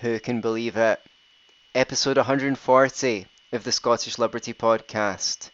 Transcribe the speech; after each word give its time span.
Who 0.00 0.18
can 0.18 0.40
believe 0.40 0.78
it? 0.78 0.98
Episode 1.74 2.16
140 2.16 3.26
of 3.52 3.64
the 3.64 3.70
Scottish 3.70 4.18
Liberty 4.18 4.54
Podcast. 4.54 5.50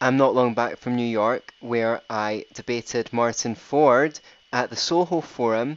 I'm 0.00 0.16
not 0.16 0.34
long 0.34 0.54
back 0.54 0.78
from 0.78 0.96
New 0.96 1.06
York, 1.06 1.52
where 1.60 2.00
I 2.08 2.46
debated 2.54 3.12
Martin 3.12 3.54
Ford 3.54 4.20
at 4.50 4.70
the 4.70 4.76
Soho 4.76 5.20
Forum 5.20 5.76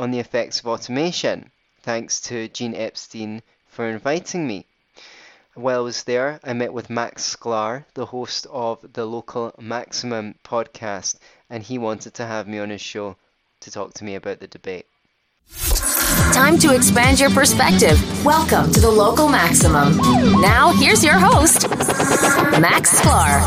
on 0.00 0.10
the 0.10 0.18
effects 0.18 0.58
of 0.58 0.66
automation. 0.66 1.52
Thanks 1.80 2.20
to 2.22 2.48
Gene 2.48 2.74
Epstein 2.74 3.44
for 3.68 3.86
inviting 3.86 4.48
me. 4.48 4.66
While 5.54 5.78
I 5.78 5.84
was 5.84 6.02
there, 6.02 6.40
I 6.42 6.54
met 6.54 6.72
with 6.72 6.90
Max 6.90 7.36
Sklar, 7.36 7.84
the 7.94 8.06
host 8.06 8.48
of 8.50 8.94
the 8.94 9.06
local 9.06 9.54
Maximum 9.60 10.34
podcast, 10.42 11.20
and 11.48 11.62
he 11.62 11.78
wanted 11.78 12.14
to 12.14 12.26
have 12.26 12.48
me 12.48 12.58
on 12.58 12.70
his 12.70 12.80
show 12.80 13.16
to 13.60 13.70
talk 13.70 13.94
to 13.94 14.04
me 14.04 14.16
about 14.16 14.40
the 14.40 14.48
debate. 14.48 14.86
Time 16.32 16.58
to 16.58 16.74
expand 16.74 17.18
your 17.18 17.30
perspective. 17.30 17.98
Welcome 18.24 18.70
to 18.72 18.80
the 18.80 18.90
Local 18.90 19.28
Maximum. 19.28 19.96
Now, 20.40 20.72
here's 20.72 21.02
your 21.02 21.18
host, 21.18 21.68
Max 22.60 23.00
Sklar. 23.00 23.40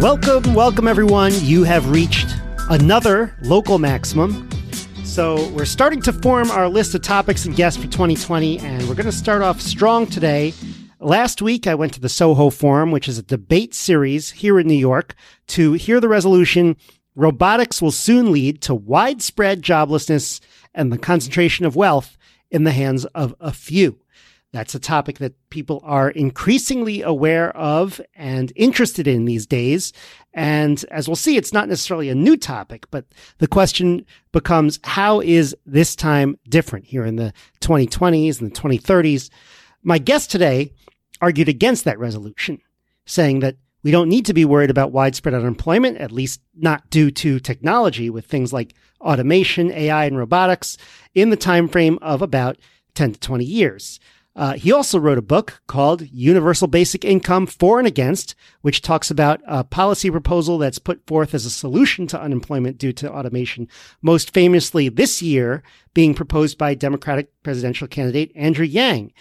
Welcome, 0.00 0.54
welcome 0.54 0.88
everyone. 0.88 1.32
You 1.36 1.64
have 1.64 1.88
reached 1.90 2.34
another 2.70 3.36
Local 3.42 3.78
Maximum. 3.78 4.48
So, 5.04 5.48
we're 5.50 5.64
starting 5.64 6.02
to 6.02 6.12
form 6.12 6.50
our 6.50 6.68
list 6.68 6.94
of 6.94 7.02
topics 7.02 7.46
and 7.46 7.56
guests 7.56 7.82
for 7.82 7.88
2020, 7.88 8.58
and 8.58 8.86
we're 8.88 8.94
going 8.94 9.06
to 9.06 9.12
start 9.12 9.42
off 9.42 9.60
strong 9.60 10.06
today. 10.06 10.52
Last 11.00 11.40
week, 11.40 11.66
I 11.66 11.74
went 11.74 11.94
to 11.94 12.00
the 12.00 12.08
Soho 12.08 12.50
Forum, 12.50 12.90
which 12.90 13.08
is 13.08 13.16
a 13.16 13.22
debate 13.22 13.74
series 13.74 14.30
here 14.30 14.58
in 14.58 14.66
New 14.66 14.74
York, 14.74 15.14
to 15.48 15.74
hear 15.74 16.00
the 16.00 16.08
resolution 16.08 16.76
robotics 17.16 17.82
will 17.82 17.90
soon 17.90 18.30
lead 18.30 18.60
to 18.62 18.74
widespread 18.74 19.62
joblessness 19.62 20.40
and 20.74 20.92
the 20.92 20.98
concentration 20.98 21.66
of 21.66 21.74
wealth 21.74 22.16
in 22.50 22.62
the 22.62 22.72
hands 22.72 23.04
of 23.06 23.34
a 23.40 23.52
few. 23.52 23.98
That's 24.52 24.74
a 24.74 24.78
topic 24.78 25.18
that 25.18 25.34
people 25.50 25.80
are 25.84 26.08
increasingly 26.10 27.02
aware 27.02 27.54
of 27.56 28.00
and 28.14 28.52
interested 28.54 29.06
in 29.06 29.24
these 29.24 29.46
days. 29.46 29.92
And 30.32 30.82
as 30.90 31.08
we'll 31.08 31.16
see, 31.16 31.36
it's 31.36 31.52
not 31.52 31.68
necessarily 31.68 32.08
a 32.08 32.14
new 32.14 32.36
topic, 32.36 32.86
but 32.90 33.06
the 33.38 33.48
question 33.48 34.06
becomes 34.32 34.78
how 34.84 35.20
is 35.20 35.54
this 35.66 35.96
time 35.96 36.38
different 36.48 36.86
here 36.86 37.04
in 37.04 37.16
the 37.16 37.32
2020s 37.60 38.40
and 38.40 38.50
the 38.50 38.58
2030s? 38.58 39.30
My 39.82 39.98
guest 39.98 40.30
today 40.30 40.72
argued 41.20 41.48
against 41.48 41.84
that 41.84 41.98
resolution, 41.98 42.60
saying 43.04 43.40
that 43.40 43.56
we 43.86 43.92
don't 43.92 44.08
need 44.08 44.26
to 44.26 44.34
be 44.34 44.44
worried 44.44 44.68
about 44.68 44.90
widespread 44.90 45.32
unemployment, 45.32 45.96
at 45.98 46.10
least 46.10 46.40
not 46.56 46.90
due 46.90 47.08
to 47.08 47.38
technology 47.38 48.10
with 48.10 48.26
things 48.26 48.52
like 48.52 48.74
automation, 49.00 49.70
AI, 49.70 50.06
and 50.06 50.18
robotics 50.18 50.76
in 51.14 51.30
the 51.30 51.36
time 51.36 51.68
frame 51.68 51.96
of 52.02 52.20
about 52.20 52.58
10 52.96 53.12
to 53.12 53.20
20 53.20 53.44
years. 53.44 54.00
Uh, 54.34 54.54
he 54.54 54.72
also 54.72 54.98
wrote 54.98 55.18
a 55.18 55.22
book 55.22 55.62
called 55.68 56.02
Universal 56.10 56.66
Basic 56.66 57.04
Income 57.04 57.46
For 57.46 57.78
and 57.78 57.86
Against, 57.86 58.34
which 58.60 58.82
talks 58.82 59.08
about 59.08 59.40
a 59.46 59.62
policy 59.62 60.10
proposal 60.10 60.58
that's 60.58 60.80
put 60.80 61.06
forth 61.06 61.32
as 61.32 61.46
a 61.46 61.50
solution 61.50 62.08
to 62.08 62.20
unemployment 62.20 62.78
due 62.78 62.92
to 62.94 63.12
automation, 63.12 63.68
most 64.02 64.34
famously 64.34 64.88
this 64.88 65.22
year 65.22 65.62
being 65.94 66.12
proposed 66.12 66.58
by 66.58 66.74
Democratic 66.74 67.30
presidential 67.44 67.86
candidate 67.86 68.32
Andrew 68.34 68.66
Yang. 68.66 69.12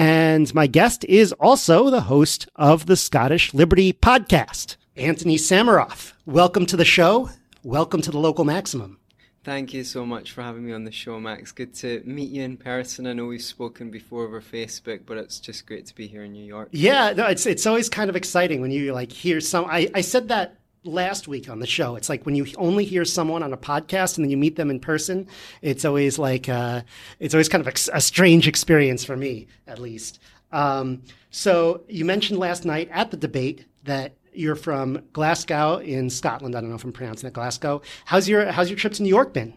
And 0.00 0.54
my 0.54 0.66
guest 0.66 1.04
is 1.04 1.34
also 1.34 1.90
the 1.90 2.00
host 2.00 2.48
of 2.56 2.86
the 2.86 2.96
Scottish 2.96 3.52
Liberty 3.52 3.92
podcast, 3.92 4.76
Anthony 4.96 5.36
Sammeroff. 5.36 6.14
Welcome 6.24 6.64
to 6.66 6.76
the 6.78 6.86
show. 6.86 7.28
Welcome 7.64 8.00
to 8.00 8.10
the 8.10 8.18
local 8.18 8.46
maximum. 8.46 8.98
Thank 9.44 9.74
you 9.74 9.84
so 9.84 10.06
much 10.06 10.32
for 10.32 10.40
having 10.40 10.64
me 10.64 10.72
on 10.72 10.84
the 10.84 10.90
show, 10.90 11.20
Max. 11.20 11.52
Good 11.52 11.74
to 11.74 12.00
meet 12.06 12.30
you 12.30 12.42
in 12.44 12.56
person. 12.56 13.06
I 13.06 13.12
know 13.12 13.26
we've 13.26 13.42
spoken 13.42 13.90
before 13.90 14.24
over 14.24 14.40
Facebook, 14.40 15.00
but 15.04 15.18
it's 15.18 15.38
just 15.38 15.66
great 15.66 15.84
to 15.84 15.94
be 15.94 16.06
here 16.06 16.24
in 16.24 16.32
New 16.32 16.46
York. 16.46 16.70
Yeah, 16.72 17.12
no, 17.12 17.26
it's 17.26 17.44
it's 17.44 17.66
always 17.66 17.90
kind 17.90 18.08
of 18.08 18.16
exciting 18.16 18.62
when 18.62 18.70
you 18.70 18.94
like 18.94 19.12
hear 19.12 19.38
some. 19.42 19.66
I, 19.66 19.90
I 19.94 20.00
said 20.00 20.28
that 20.28 20.59
last 20.84 21.28
week 21.28 21.48
on 21.48 21.60
the 21.60 21.66
show. 21.66 21.96
It's 21.96 22.08
like 22.08 22.24
when 22.24 22.34
you 22.34 22.46
only 22.56 22.84
hear 22.84 23.04
someone 23.04 23.42
on 23.42 23.52
a 23.52 23.56
podcast 23.56 24.16
and 24.16 24.24
then 24.24 24.30
you 24.30 24.36
meet 24.36 24.56
them 24.56 24.70
in 24.70 24.80
person. 24.80 25.26
It's 25.62 25.84
always 25.84 26.18
like 26.18 26.48
uh, 26.48 26.82
it's 27.18 27.34
always 27.34 27.48
kind 27.48 27.66
of 27.66 27.68
a, 27.68 27.96
a, 27.96 28.00
strange 28.00 28.48
experience 28.48 29.04
for 29.04 29.16
me, 29.16 29.46
at 29.66 29.78
least. 29.78 30.20
Um, 30.52 31.02
so 31.30 31.82
you 31.88 32.04
mentioned 32.04 32.38
last 32.38 32.64
night 32.64 32.88
at 32.92 33.10
the 33.10 33.16
debate 33.16 33.66
that 33.84 34.14
you're 34.32 34.56
from 34.56 35.02
Glasgow 35.12 35.78
in 35.78 36.08
Scotland. 36.10 36.54
I 36.54 36.60
don't 36.60 36.70
know 36.70 36.76
if 36.76 36.84
I'm 36.84 36.92
pronouncing 36.92 37.26
that 37.26 37.34
Glasgow. 37.34 37.82
How's 38.04 38.28
your 38.28 38.50
How's 38.50 38.70
your 38.70 38.78
trip 38.78 38.94
to 38.94 39.02
New 39.02 39.08
York 39.08 39.32
been? 39.32 39.54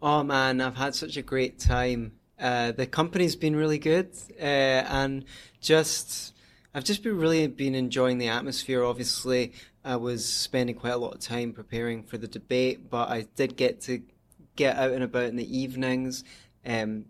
Oh 0.00 0.22
man, 0.22 0.60
I've 0.60 0.76
had 0.76 0.94
such 0.94 1.16
a 1.16 1.22
great 1.22 1.58
time. 1.58 2.12
Uh, 2.38 2.72
the 2.72 2.86
company's 2.86 3.36
been 3.36 3.54
really 3.54 3.78
good, 3.78 4.10
uh, 4.40 4.42
and 4.42 5.24
just 5.60 6.34
I've 6.74 6.84
just 6.84 7.02
been 7.02 7.16
really 7.16 7.46
been 7.46 7.74
enjoying 7.74 8.18
the 8.18 8.28
atmosphere. 8.28 8.84
Obviously, 8.84 9.52
I 9.84 9.96
was 9.96 10.24
spending 10.24 10.74
quite 10.76 10.94
a 10.94 10.96
lot 10.96 11.14
of 11.14 11.20
time 11.20 11.52
preparing 11.52 12.02
for 12.02 12.16
the 12.16 12.26
debate, 12.28 12.88
but 12.88 13.10
I 13.10 13.26
did 13.36 13.56
get 13.56 13.82
to 13.82 14.02
get 14.56 14.76
out 14.76 14.92
and 14.92 15.02
about 15.04 15.24
in 15.24 15.36
the 15.36 15.58
evenings. 15.58 16.24
Um, 16.64 17.06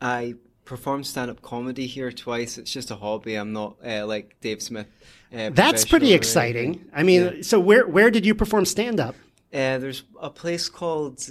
I 0.00 0.34
perform 0.64 1.02
stand 1.02 1.30
up 1.30 1.42
comedy 1.42 1.86
here 1.86 2.12
twice. 2.12 2.58
It's 2.58 2.72
just 2.72 2.90
a 2.90 2.96
hobby. 2.96 3.34
I'm 3.34 3.52
not 3.52 3.76
uh, 3.84 4.06
like 4.06 4.36
Dave 4.40 4.62
Smith. 4.62 4.86
Uh, 5.34 5.50
That's 5.50 5.84
pretty 5.84 6.12
exciting. 6.12 6.84
I 6.94 7.02
mean, 7.02 7.22
yeah. 7.22 7.42
so 7.42 7.58
where 7.58 7.86
where 7.86 8.10
did 8.10 8.26
you 8.26 8.34
perform 8.34 8.64
stand 8.66 9.00
up? 9.00 9.14
Uh, 9.52 9.78
there's 9.78 10.04
a 10.20 10.30
place 10.30 10.68
called 10.68 11.26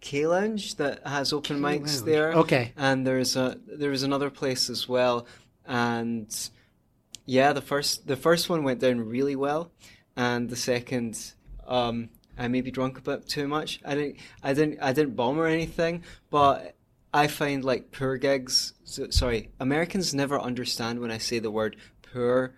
K 0.00 0.26
Lounge 0.26 0.76
that 0.76 1.06
has 1.06 1.32
open 1.32 1.56
K 1.56 1.62
mics 1.62 1.96
Lounge. 1.96 2.00
there. 2.02 2.32
Okay. 2.34 2.72
And 2.76 3.06
there's 3.06 3.36
a 3.36 3.58
there 3.66 3.92
is 3.92 4.02
another 4.02 4.30
place 4.30 4.68
as 4.68 4.88
well, 4.88 5.26
and 5.66 6.50
yeah, 7.28 7.52
the 7.52 7.60
first 7.60 8.06
the 8.06 8.16
first 8.16 8.48
one 8.48 8.64
went 8.64 8.80
down 8.80 9.06
really 9.06 9.36
well, 9.36 9.70
and 10.16 10.48
the 10.48 10.56
second, 10.56 11.34
um, 11.66 12.08
I 12.38 12.48
maybe 12.48 12.70
drunk 12.70 12.96
a 12.96 13.02
bit 13.02 13.28
too 13.28 13.46
much. 13.46 13.80
I 13.84 13.94
didn't 13.94 14.16
I 14.42 14.54
didn't 14.54 14.78
I 14.80 14.94
didn't 14.94 15.14
bomb 15.14 15.38
or 15.38 15.46
anything, 15.46 16.04
but 16.30 16.74
I 17.12 17.26
find 17.26 17.62
like 17.62 17.92
poor 17.92 18.16
gigs. 18.16 18.72
So, 18.84 19.10
sorry, 19.10 19.50
Americans 19.60 20.14
never 20.14 20.40
understand 20.40 21.00
when 21.00 21.10
I 21.10 21.18
say 21.18 21.38
the 21.38 21.50
word 21.50 21.76
poor, 22.00 22.54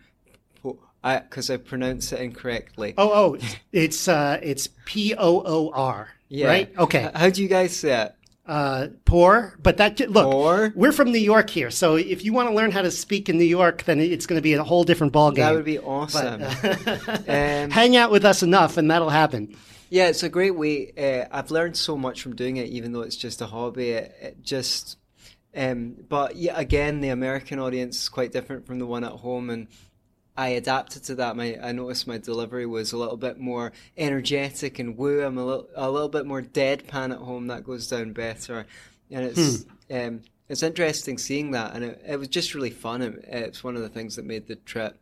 because 0.63 1.51
I, 1.51 1.55
I, 1.55 1.57
pronounce 1.57 2.13
it 2.13 2.21
incorrectly. 2.21 2.95
Oh, 2.97 3.11
oh, 3.13 3.39
it's 3.73 4.07
uh, 4.07 4.39
it's 4.41 4.69
P 4.85 5.17
O 5.19 5.43
O 5.45 5.73
R. 5.75 6.11
Yeah. 6.29 6.47
Right. 6.47 6.79
Okay. 6.79 7.11
How 7.13 7.29
do 7.29 7.43
you 7.43 7.49
guys 7.49 7.75
say 7.75 8.03
it? 8.03 8.15
Uh, 8.51 8.89
poor, 9.05 9.57
but 9.63 9.77
that 9.77 10.01
look, 10.11 10.29
poor? 10.29 10.73
we're 10.75 10.91
from 10.91 11.13
New 11.13 11.21
York 11.21 11.49
here, 11.49 11.71
so 11.71 11.95
if 11.95 12.25
you 12.25 12.33
want 12.33 12.49
to 12.49 12.55
learn 12.57 12.73
how 12.73 12.83
to 12.83 12.91
speak 12.91 13.29
in 13.29 13.39
New 13.39 13.45
York, 13.45 13.85
then 13.85 14.01
it's 14.01 14.27
going 14.27 14.39
to 14.39 14.43
be 14.43 14.55
a 14.55 14.65
whole 14.65 14.83
different 14.83 15.13
ballgame. 15.13 15.37
That 15.37 15.55
would 15.55 15.65
be 15.65 15.79
awesome. 15.79 16.41
But, 16.41 17.09
uh, 17.09 17.13
um, 17.29 17.71
hang 17.71 17.97
out 17.97 18.11
with 18.11 18.25
us 18.25 18.43
enough, 18.43 18.77
and 18.77 18.91
that'll 18.91 19.09
happen. 19.09 19.57
Yeah, 19.89 20.09
it's 20.09 20.25
a 20.25 20.29
great 20.29 20.57
way. 20.57 20.91
Uh, 20.99 21.29
I've 21.31 21.53
learned 21.53 21.77
so 21.77 21.97
much 21.97 22.23
from 22.23 22.35
doing 22.35 22.57
it, 22.57 22.67
even 22.71 22.91
though 22.91 23.03
it's 23.03 23.15
just 23.15 23.41
a 23.41 23.47
hobby. 23.47 23.91
It, 23.91 24.17
it 24.21 24.43
just, 24.43 24.99
um, 25.55 25.95
but 26.09 26.35
yeah, 26.35 26.59
again, 26.59 27.03
the 27.03 27.11
American 27.11 27.61
audience 27.61 28.03
is 28.03 28.09
quite 28.09 28.33
different 28.33 28.67
from 28.67 28.81
the 28.81 28.87
one 28.87 29.05
at 29.05 29.13
home, 29.13 29.49
and 29.51 29.69
I 30.41 30.49
adapted 30.49 31.05
to 31.05 31.17
that. 31.17 31.37
My 31.37 31.59
I 31.63 31.73
noticed 31.73 32.07
my 32.07 32.17
delivery 32.17 32.65
was 32.65 32.93
a 32.93 32.97
little 32.97 33.19
bit 33.19 33.39
more 33.39 33.73
energetic 33.99 34.79
and 34.79 34.97
woo. 34.97 35.23
I'm 35.23 35.37
a 35.37 35.45
little 35.45 35.69
a 35.75 35.91
little 35.91 36.09
bit 36.09 36.25
more 36.25 36.41
deadpan 36.41 37.13
at 37.13 37.19
home. 37.19 37.49
That 37.49 37.63
goes 37.63 37.89
down 37.89 38.15
better, 38.15 38.65
and 39.11 39.27
it's 39.27 39.65
hmm. 39.65 39.95
um, 39.95 40.23
it's 40.49 40.63
interesting 40.63 41.19
seeing 41.19 41.51
that, 41.51 41.75
and 41.75 41.85
it, 41.85 42.03
it 42.09 42.19
was 42.19 42.29
just 42.29 42.55
really 42.55 42.71
fun. 42.71 43.03
It, 43.03 43.23
it's 43.29 43.63
one 43.63 43.77
of 43.77 43.83
the 43.83 43.91
things 43.91 44.17
that 44.17 44.25
made 44.25 44.47
the 44.47 44.57
trip 44.57 44.97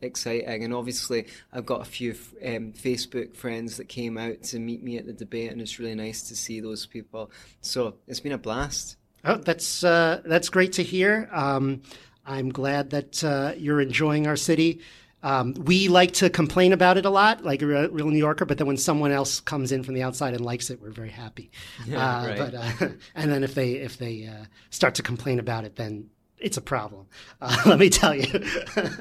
exciting. 0.00 0.64
And 0.64 0.72
obviously, 0.72 1.26
I've 1.52 1.66
got 1.66 1.82
a 1.82 1.84
few 1.84 2.12
um, 2.42 2.72
Facebook 2.72 3.36
friends 3.36 3.76
that 3.76 3.90
came 3.90 4.16
out 4.16 4.42
to 4.44 4.58
meet 4.58 4.82
me 4.82 4.96
at 4.96 5.04
the 5.04 5.12
debate, 5.12 5.52
and 5.52 5.60
it's 5.60 5.78
really 5.78 5.96
nice 5.96 6.22
to 6.30 6.34
see 6.34 6.60
those 6.60 6.86
people. 6.86 7.30
So 7.60 7.96
it's 8.06 8.20
been 8.20 8.32
a 8.32 8.38
blast. 8.38 8.96
Oh, 9.22 9.36
that's 9.36 9.84
uh, 9.84 10.22
that's 10.24 10.48
great 10.48 10.72
to 10.74 10.82
hear. 10.82 11.28
Um, 11.30 11.82
I'm 12.28 12.50
glad 12.50 12.90
that 12.90 13.24
uh, 13.24 13.54
you're 13.56 13.80
enjoying 13.80 14.26
our 14.26 14.36
city. 14.36 14.80
Um, 15.22 15.54
we 15.54 15.88
like 15.88 16.12
to 16.14 16.30
complain 16.30 16.72
about 16.72 16.96
it 16.96 17.04
a 17.04 17.10
lot, 17.10 17.42
like 17.42 17.62
a 17.62 17.66
real 17.66 18.08
New 18.08 18.18
Yorker. 18.18 18.44
But 18.44 18.58
then 18.58 18.66
when 18.66 18.76
someone 18.76 19.10
else 19.10 19.40
comes 19.40 19.72
in 19.72 19.82
from 19.82 19.94
the 19.94 20.02
outside 20.02 20.34
and 20.34 20.44
likes 20.44 20.70
it, 20.70 20.80
we're 20.80 20.90
very 20.90 21.10
happy. 21.10 21.50
Yeah, 21.86 22.20
uh, 22.20 22.26
right. 22.26 22.38
But 22.38 22.54
uh, 22.54 22.88
and 23.14 23.32
then 23.32 23.42
if 23.42 23.54
they 23.54 23.72
if 23.72 23.98
they 23.98 24.26
uh, 24.26 24.44
start 24.70 24.94
to 24.96 25.02
complain 25.02 25.38
about 25.40 25.64
it, 25.64 25.76
then 25.76 26.10
it's 26.38 26.56
a 26.56 26.60
problem. 26.60 27.06
Uh, 27.40 27.56
let 27.66 27.78
me 27.78 27.88
tell 27.88 28.14
you. 28.14 28.44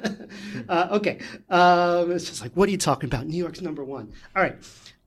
uh, 0.70 0.88
okay. 0.92 1.20
Um, 1.50 2.12
it's 2.12 2.26
just 2.26 2.40
like, 2.42 2.52
what 2.54 2.70
are 2.70 2.72
you 2.72 2.78
talking 2.78 3.10
about? 3.10 3.26
New 3.26 3.38
York's 3.38 3.62
number 3.62 3.84
one. 3.84 4.14
All 4.36 4.44
right. 4.44 4.56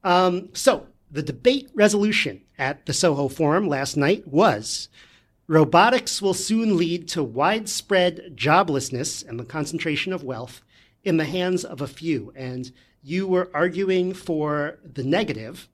Um, 0.03 0.49
so 0.53 0.89
the 1.13 1.23
debate 1.23 1.71
resolution 1.75 2.43
at 2.59 2.87
the 2.87 2.93
Soho 2.93 3.29
Forum 3.29 3.69
last 3.69 3.97
night 3.97 4.27
was 4.27 4.89
robotics 5.51 6.23
will 6.23 6.33
soon 6.33 6.77
lead 6.77 7.09
to 7.09 7.25
widespread 7.25 8.37
joblessness 8.37 9.27
and 9.27 9.39
the 9.39 9.45
concentration 9.45 10.13
of 10.13 10.23
wealth 10.23 10.63
in 11.03 11.17
the 11.17 11.25
hands 11.25 11.65
of 11.65 11.81
a 11.81 11.89
few. 11.89 12.33
And 12.37 12.71
you 13.03 13.27
were 13.27 13.51
arguing 13.53 14.15
for 14.15 14.79
the 14.85 15.03
negative. 15.03 15.69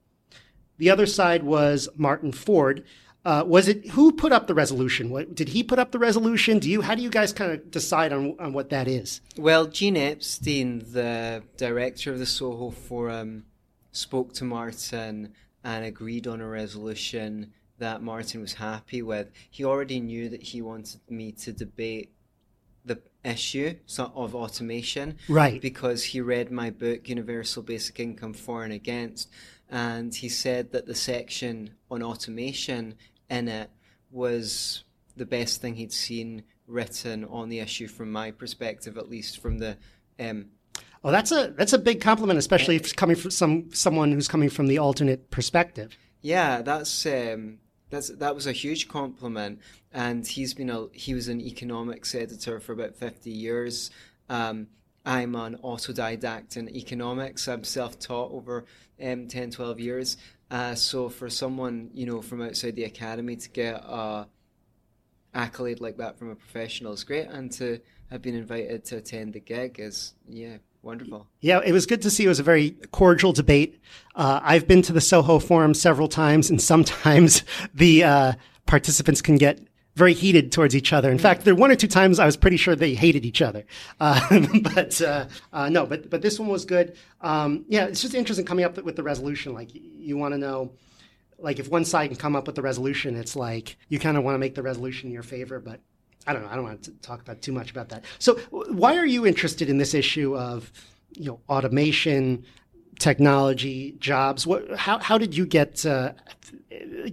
The 0.79 0.89
other 0.89 1.05
side 1.05 1.43
was 1.43 1.87
Martin 1.95 2.31
Ford. 2.31 2.85
Uh, 3.23 3.43
was 3.45 3.67
it 3.67 3.89
who 3.89 4.11
put 4.11 4.31
up 4.31 4.47
the 4.47 4.55
resolution? 4.55 5.11
What, 5.11 5.35
did 5.35 5.49
he 5.49 5.61
put 5.61 5.77
up 5.77 5.91
the 5.91 5.99
resolution? 5.99 6.57
Do 6.57 6.71
you? 6.71 6.81
How 6.81 6.95
do 6.95 7.03
you 7.03 7.11
guys 7.11 7.31
kind 7.31 7.51
of 7.51 7.69
decide 7.69 8.11
on 8.11 8.35
on 8.39 8.53
what 8.53 8.71
that 8.71 8.87
is? 8.87 9.21
Well, 9.37 9.67
Gene 9.67 9.97
Epstein, 9.97 10.79
the 10.91 11.43
director 11.55 12.11
of 12.11 12.19
the 12.19 12.25
Soho 12.25 12.71
Forum, 12.71 13.45
spoke 13.91 14.33
to 14.35 14.43
Martin 14.43 15.33
and 15.63 15.85
agreed 15.85 16.25
on 16.25 16.41
a 16.41 16.47
resolution 16.47 17.53
that 17.79 18.01
Martin 18.01 18.41
was 18.41 18.53
happy 18.53 19.01
with. 19.01 19.29
He 19.49 19.63
already 19.63 19.99
knew 19.99 20.29
that 20.29 20.41
he 20.41 20.61
wanted 20.61 20.99
me 21.09 21.31
to 21.33 21.51
debate 21.51 22.13
the 22.85 22.99
issue 23.23 23.75
of 23.97 24.35
automation, 24.35 25.17
right? 25.27 25.61
Because 25.61 26.03
he 26.03 26.21
read 26.21 26.51
my 26.51 26.69
book, 26.69 27.09
Universal 27.09 27.63
Basic 27.63 27.99
Income 27.99 28.33
For 28.33 28.63
and 28.63 28.73
Against, 28.73 29.29
and 29.69 30.13
he 30.13 30.29
said 30.29 30.71
that 30.71 30.85
the 30.85 30.95
section 30.95 31.71
on 31.91 32.01
automation 32.01 32.95
in 33.29 33.47
it 33.47 33.69
was 34.11 34.83
the 35.15 35.25
best 35.25 35.61
thing 35.61 35.75
he'd 35.75 35.91
seen 35.91 36.43
written 36.67 37.25
on 37.25 37.49
the 37.49 37.59
issue 37.59 37.87
from 37.87 38.11
my 38.11 38.31
perspective, 38.31 38.97
at 38.97 39.09
least 39.09 39.39
from 39.39 39.57
the. 39.59 39.77
Um, 40.19 40.47
oh, 41.03 41.11
that's 41.11 41.31
a 41.31 41.53
that's 41.57 41.73
a 41.73 41.77
big 41.77 42.01
compliment, 42.01 42.39
especially 42.39 42.75
if 42.75 42.95
coming 42.95 43.15
from 43.15 43.31
some 43.31 43.73
someone 43.73 44.11
who's 44.11 44.27
coming 44.27 44.49
from 44.49 44.67
the 44.67 44.77
alternate 44.77 45.29
perspective. 45.29 45.97
Yeah, 46.21 46.61
that's 46.61 47.05
um, 47.05 47.59
that's 47.89 48.09
that 48.09 48.35
was 48.35 48.47
a 48.47 48.51
huge 48.51 48.87
compliment, 48.87 49.59
and 49.93 50.25
he's 50.25 50.53
been 50.53 50.69
a 50.69 50.87
he 50.91 51.13
was 51.13 51.27
an 51.27 51.41
economics 51.41 52.13
editor 52.15 52.59
for 52.59 52.73
about 52.73 52.95
fifty 52.95 53.31
years. 53.31 53.91
Um, 54.29 54.67
I'm 55.05 55.35
an 55.35 55.57
autodidact 55.63 56.57
in 56.57 56.69
economics. 56.75 57.47
I'm 57.47 57.63
self-taught 57.63 58.29
over 58.33 58.65
um, 59.01 59.29
10, 59.29 59.51
12 59.51 59.79
years. 59.79 60.17
Uh, 60.51 60.75
so 60.75 61.07
for 61.07 61.29
someone 61.29 61.89
you 61.93 62.05
know 62.05 62.21
from 62.21 62.41
outside 62.41 62.75
the 62.75 62.83
academy 62.83 63.35
to 63.37 63.49
get 63.49 63.75
a 63.75 64.27
accolade 65.33 65.79
like 65.79 65.97
that 65.97 66.17
from 66.17 66.29
a 66.29 66.35
professional 66.35 66.93
is 66.93 67.03
great, 67.03 67.27
and 67.27 67.51
to 67.53 67.79
have 68.09 68.21
been 68.21 68.35
invited 68.35 68.83
to 68.85 68.97
attend 68.97 69.33
the 69.33 69.39
gig 69.39 69.79
is 69.79 70.13
yeah 70.27 70.57
wonderful. 70.87 71.27
Yeah, 71.41 71.59
it 71.63 71.73
was 71.73 71.85
good 71.85 72.01
to 72.01 72.09
see. 72.09 72.25
It 72.25 72.29
was 72.29 72.39
a 72.39 72.43
very 72.43 72.71
cordial 72.91 73.33
debate. 73.33 73.79
Uh, 74.15 74.39
I've 74.41 74.67
been 74.67 74.81
to 74.83 74.93
the 74.93 75.01
Soho 75.01 75.37
Forum 75.37 75.73
several 75.75 76.07
times, 76.07 76.49
and 76.49 76.59
sometimes 76.59 77.43
the 77.75 78.03
uh, 78.03 78.33
participants 78.65 79.21
can 79.21 79.37
get 79.37 79.59
very 79.95 80.13
heated 80.13 80.51
towards 80.51 80.75
each 80.75 80.93
other. 80.93 81.11
In 81.11 81.17
fact, 81.17 81.43
there 81.43 81.55
were 81.55 81.59
one 81.59 81.71
or 81.71 81.75
two 81.75 81.87
times 81.87 82.19
I 82.19 82.25
was 82.25 82.37
pretty 82.37 82.57
sure 82.57 82.75
they 82.75 82.93
hated 82.93 83.25
each 83.25 83.41
other. 83.41 83.65
Uh, 83.99 84.45
but 84.73 85.01
uh, 85.01 85.25
uh, 85.51 85.69
no, 85.69 85.85
but 85.85 86.09
but 86.09 86.21
this 86.21 86.39
one 86.39 86.47
was 86.47 86.65
good. 86.65 86.95
Um, 87.21 87.65
yeah, 87.67 87.85
it's 87.85 88.01
just 88.01 88.13
interesting 88.13 88.45
coming 88.45 88.63
up 88.63 88.77
with 88.77 88.95
the 88.95 89.03
resolution. 89.03 89.53
Like 89.53 89.69
you 89.73 90.17
want 90.17 90.33
to 90.35 90.37
know, 90.37 90.73
like 91.39 91.57
if 91.59 91.67
one 91.67 91.83
side 91.83 92.07
can 92.09 92.17
come 92.17 92.35
up 92.35 92.45
with 92.45 92.55
the 92.55 92.61
resolution, 92.61 93.15
it's 93.15 93.35
like 93.35 93.75
you 93.89 93.97
kind 93.97 94.17
of 94.17 94.23
want 94.23 94.35
to 94.35 94.39
make 94.39 94.53
the 94.55 94.63
resolution 94.63 95.07
in 95.07 95.13
your 95.13 95.23
favor, 95.23 95.59
but. 95.59 95.81
I 96.27 96.33
don't 96.33 96.43
know. 96.43 96.49
I 96.49 96.55
don't 96.55 96.65
want 96.65 96.83
to 96.83 96.91
talk 97.01 97.21
about 97.21 97.41
too 97.41 97.53
much 97.53 97.71
about 97.71 97.89
that. 97.89 98.03
So, 98.19 98.35
why 98.51 98.97
are 98.97 99.05
you 99.05 99.25
interested 99.25 99.69
in 99.69 99.77
this 99.77 99.93
issue 99.93 100.37
of, 100.37 100.71
you 101.15 101.25
know, 101.25 101.39
automation, 101.49 102.43
technology, 102.99 103.95
jobs? 103.99 104.45
What, 104.45 104.77
how, 104.77 104.99
how 104.99 105.17
did 105.17 105.35
you 105.35 105.45
get 105.45 105.85
uh, 105.85 106.11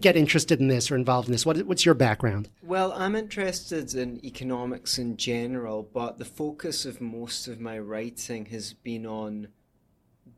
get 0.00 0.16
interested 0.16 0.60
in 0.60 0.68
this 0.68 0.90
or 0.90 0.96
involved 0.96 1.28
in 1.28 1.32
this? 1.32 1.46
What, 1.46 1.58
what's 1.66 1.84
your 1.84 1.94
background? 1.94 2.48
Well, 2.62 2.92
I'm 2.92 3.14
interested 3.14 3.94
in 3.94 4.24
economics 4.24 4.98
in 4.98 5.16
general, 5.16 5.88
but 5.92 6.18
the 6.18 6.24
focus 6.24 6.84
of 6.84 7.00
most 7.00 7.46
of 7.48 7.60
my 7.60 7.78
writing 7.78 8.46
has 8.46 8.72
been 8.72 9.06
on 9.06 9.48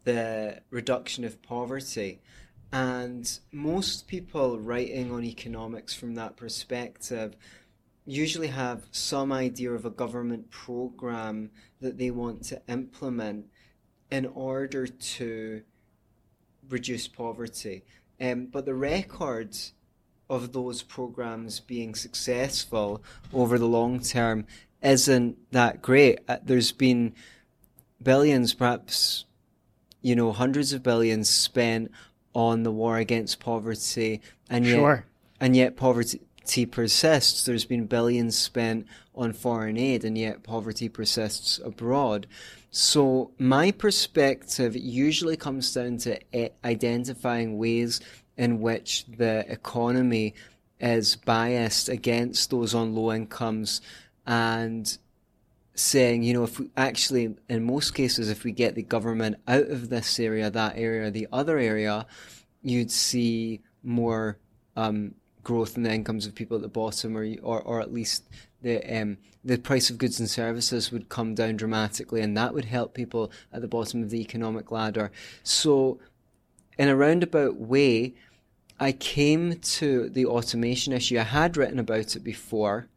the 0.04 0.60
reduction 0.70 1.24
of 1.24 1.42
poverty. 1.42 2.20
And 2.72 3.38
most 3.52 4.06
people 4.06 4.58
writing 4.58 5.12
on 5.12 5.24
economics 5.24 5.94
from 5.94 6.14
that 6.16 6.36
perspective 6.36 7.36
usually 8.06 8.48
have 8.48 8.86
some 8.92 9.32
idea 9.32 9.72
of 9.72 9.84
a 9.84 9.90
government 9.90 10.50
program 10.50 11.50
that 11.80 11.98
they 11.98 12.10
want 12.10 12.42
to 12.44 12.62
implement 12.68 13.46
in 14.10 14.26
order 14.26 14.86
to 14.86 15.62
reduce 16.68 17.08
poverty. 17.08 17.84
Um, 18.20 18.46
but 18.46 18.64
the 18.64 18.74
record 18.74 19.56
of 20.30 20.52
those 20.52 20.82
programs 20.82 21.60
being 21.60 21.94
successful 21.94 23.02
over 23.32 23.58
the 23.58 23.66
long 23.66 24.00
term 24.00 24.46
isn't 24.82 25.36
that 25.50 25.82
great. 25.82 26.20
Uh, 26.28 26.38
there's 26.42 26.72
been 26.72 27.12
billions, 28.02 28.54
perhaps, 28.54 29.24
you 30.00 30.14
know, 30.14 30.32
hundreds 30.32 30.72
of 30.72 30.82
billions 30.82 31.28
spent 31.28 31.90
on 32.34 32.62
the 32.62 32.70
war 32.70 32.98
against 32.98 33.40
poverty, 33.40 34.20
and 34.48 34.66
yet, 34.66 34.74
sure. 34.74 35.06
and 35.40 35.56
yet 35.56 35.76
poverty 35.76 36.20
persists. 36.66 37.44
There's 37.44 37.64
been 37.64 37.86
billions 37.86 38.36
spent 38.36 38.86
on 39.14 39.32
foreign 39.32 39.76
aid, 39.76 40.04
and 40.04 40.16
yet 40.16 40.42
poverty 40.42 40.88
persists 40.88 41.58
abroad. 41.58 42.26
So, 42.70 43.30
my 43.38 43.70
perspective 43.70 44.76
usually 44.76 45.36
comes 45.36 45.72
down 45.72 45.98
to 45.98 46.20
identifying 46.64 47.58
ways 47.58 48.00
in 48.36 48.60
which 48.60 49.06
the 49.06 49.50
economy 49.50 50.34
is 50.78 51.16
biased 51.16 51.88
against 51.88 52.50
those 52.50 52.74
on 52.74 52.94
low 52.94 53.12
incomes 53.12 53.80
and 54.26 54.98
saying, 55.74 56.22
you 56.22 56.34
know, 56.34 56.44
if 56.44 56.58
we 56.58 56.70
actually, 56.76 57.34
in 57.48 57.64
most 57.64 57.94
cases, 57.94 58.30
if 58.30 58.44
we 58.44 58.52
get 58.52 58.74
the 58.74 58.82
government 58.82 59.36
out 59.46 59.68
of 59.68 59.88
this 59.88 60.18
area, 60.18 60.50
that 60.50 60.74
area, 60.76 61.10
the 61.10 61.28
other 61.32 61.58
area, 61.58 62.06
you'd 62.62 62.90
see 62.90 63.60
more 63.82 64.38
um, 64.74 65.14
growth 65.46 65.76
in 65.76 65.84
the 65.84 65.94
incomes 65.94 66.26
of 66.26 66.34
people 66.34 66.56
at 66.56 66.62
the 66.62 66.68
bottom, 66.68 67.16
or 67.16 67.24
or, 67.40 67.62
or 67.62 67.80
at 67.80 67.92
least 67.92 68.24
the 68.62 68.82
um, 69.00 69.16
the 69.44 69.56
price 69.56 69.90
of 69.90 69.96
goods 69.96 70.18
and 70.18 70.28
services 70.28 70.90
would 70.90 71.08
come 71.08 71.36
down 71.36 71.56
dramatically, 71.56 72.20
and 72.20 72.36
that 72.36 72.52
would 72.52 72.64
help 72.64 72.94
people 72.94 73.30
at 73.52 73.60
the 73.60 73.68
bottom 73.68 74.02
of 74.02 74.10
the 74.10 74.20
economic 74.20 74.72
ladder. 74.72 75.12
So, 75.44 76.00
in 76.76 76.88
a 76.88 76.96
roundabout 76.96 77.60
way, 77.60 78.14
I 78.80 78.90
came 78.90 79.60
to 79.78 80.08
the 80.10 80.26
automation 80.26 80.92
issue. 80.92 81.16
I 81.16 81.22
had 81.22 81.56
written 81.56 81.78
about 81.78 82.16
it 82.16 82.24
before, 82.24 82.88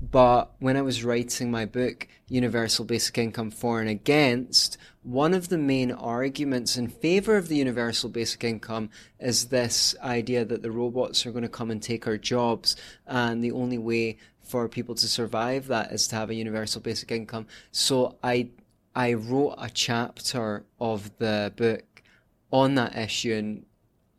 but 0.00 0.54
when 0.58 0.76
I 0.76 0.82
was 0.82 1.04
writing 1.04 1.50
my 1.50 1.64
book, 1.64 2.06
Universal 2.28 2.84
Basic 2.84 3.18
Income 3.18 3.50
For 3.50 3.80
and 3.80 3.88
Against, 3.88 4.78
one 5.02 5.34
of 5.34 5.48
the 5.48 5.58
main 5.58 5.90
arguments 5.90 6.76
in 6.76 6.88
favor 6.88 7.36
of 7.36 7.48
the 7.48 7.56
universal 7.56 8.08
basic 8.08 8.44
income 8.44 8.90
is 9.18 9.46
this 9.46 9.94
idea 10.02 10.44
that 10.44 10.62
the 10.62 10.70
robots 10.70 11.24
are 11.24 11.32
going 11.32 11.42
to 11.42 11.48
come 11.48 11.70
and 11.70 11.82
take 11.82 12.06
our 12.06 12.18
jobs, 12.18 12.76
and 13.06 13.42
the 13.42 13.52
only 13.52 13.78
way 13.78 14.18
for 14.42 14.68
people 14.68 14.94
to 14.94 15.08
survive 15.08 15.66
that 15.66 15.92
is 15.92 16.08
to 16.08 16.16
have 16.16 16.30
a 16.30 16.34
universal 16.34 16.80
basic 16.80 17.10
income. 17.10 17.46
So 17.70 18.16
I 18.22 18.50
I 18.94 19.12
wrote 19.14 19.54
a 19.58 19.70
chapter 19.70 20.64
of 20.80 21.16
the 21.18 21.52
book 21.54 22.02
on 22.50 22.74
that 22.76 22.96
issue 22.96 23.62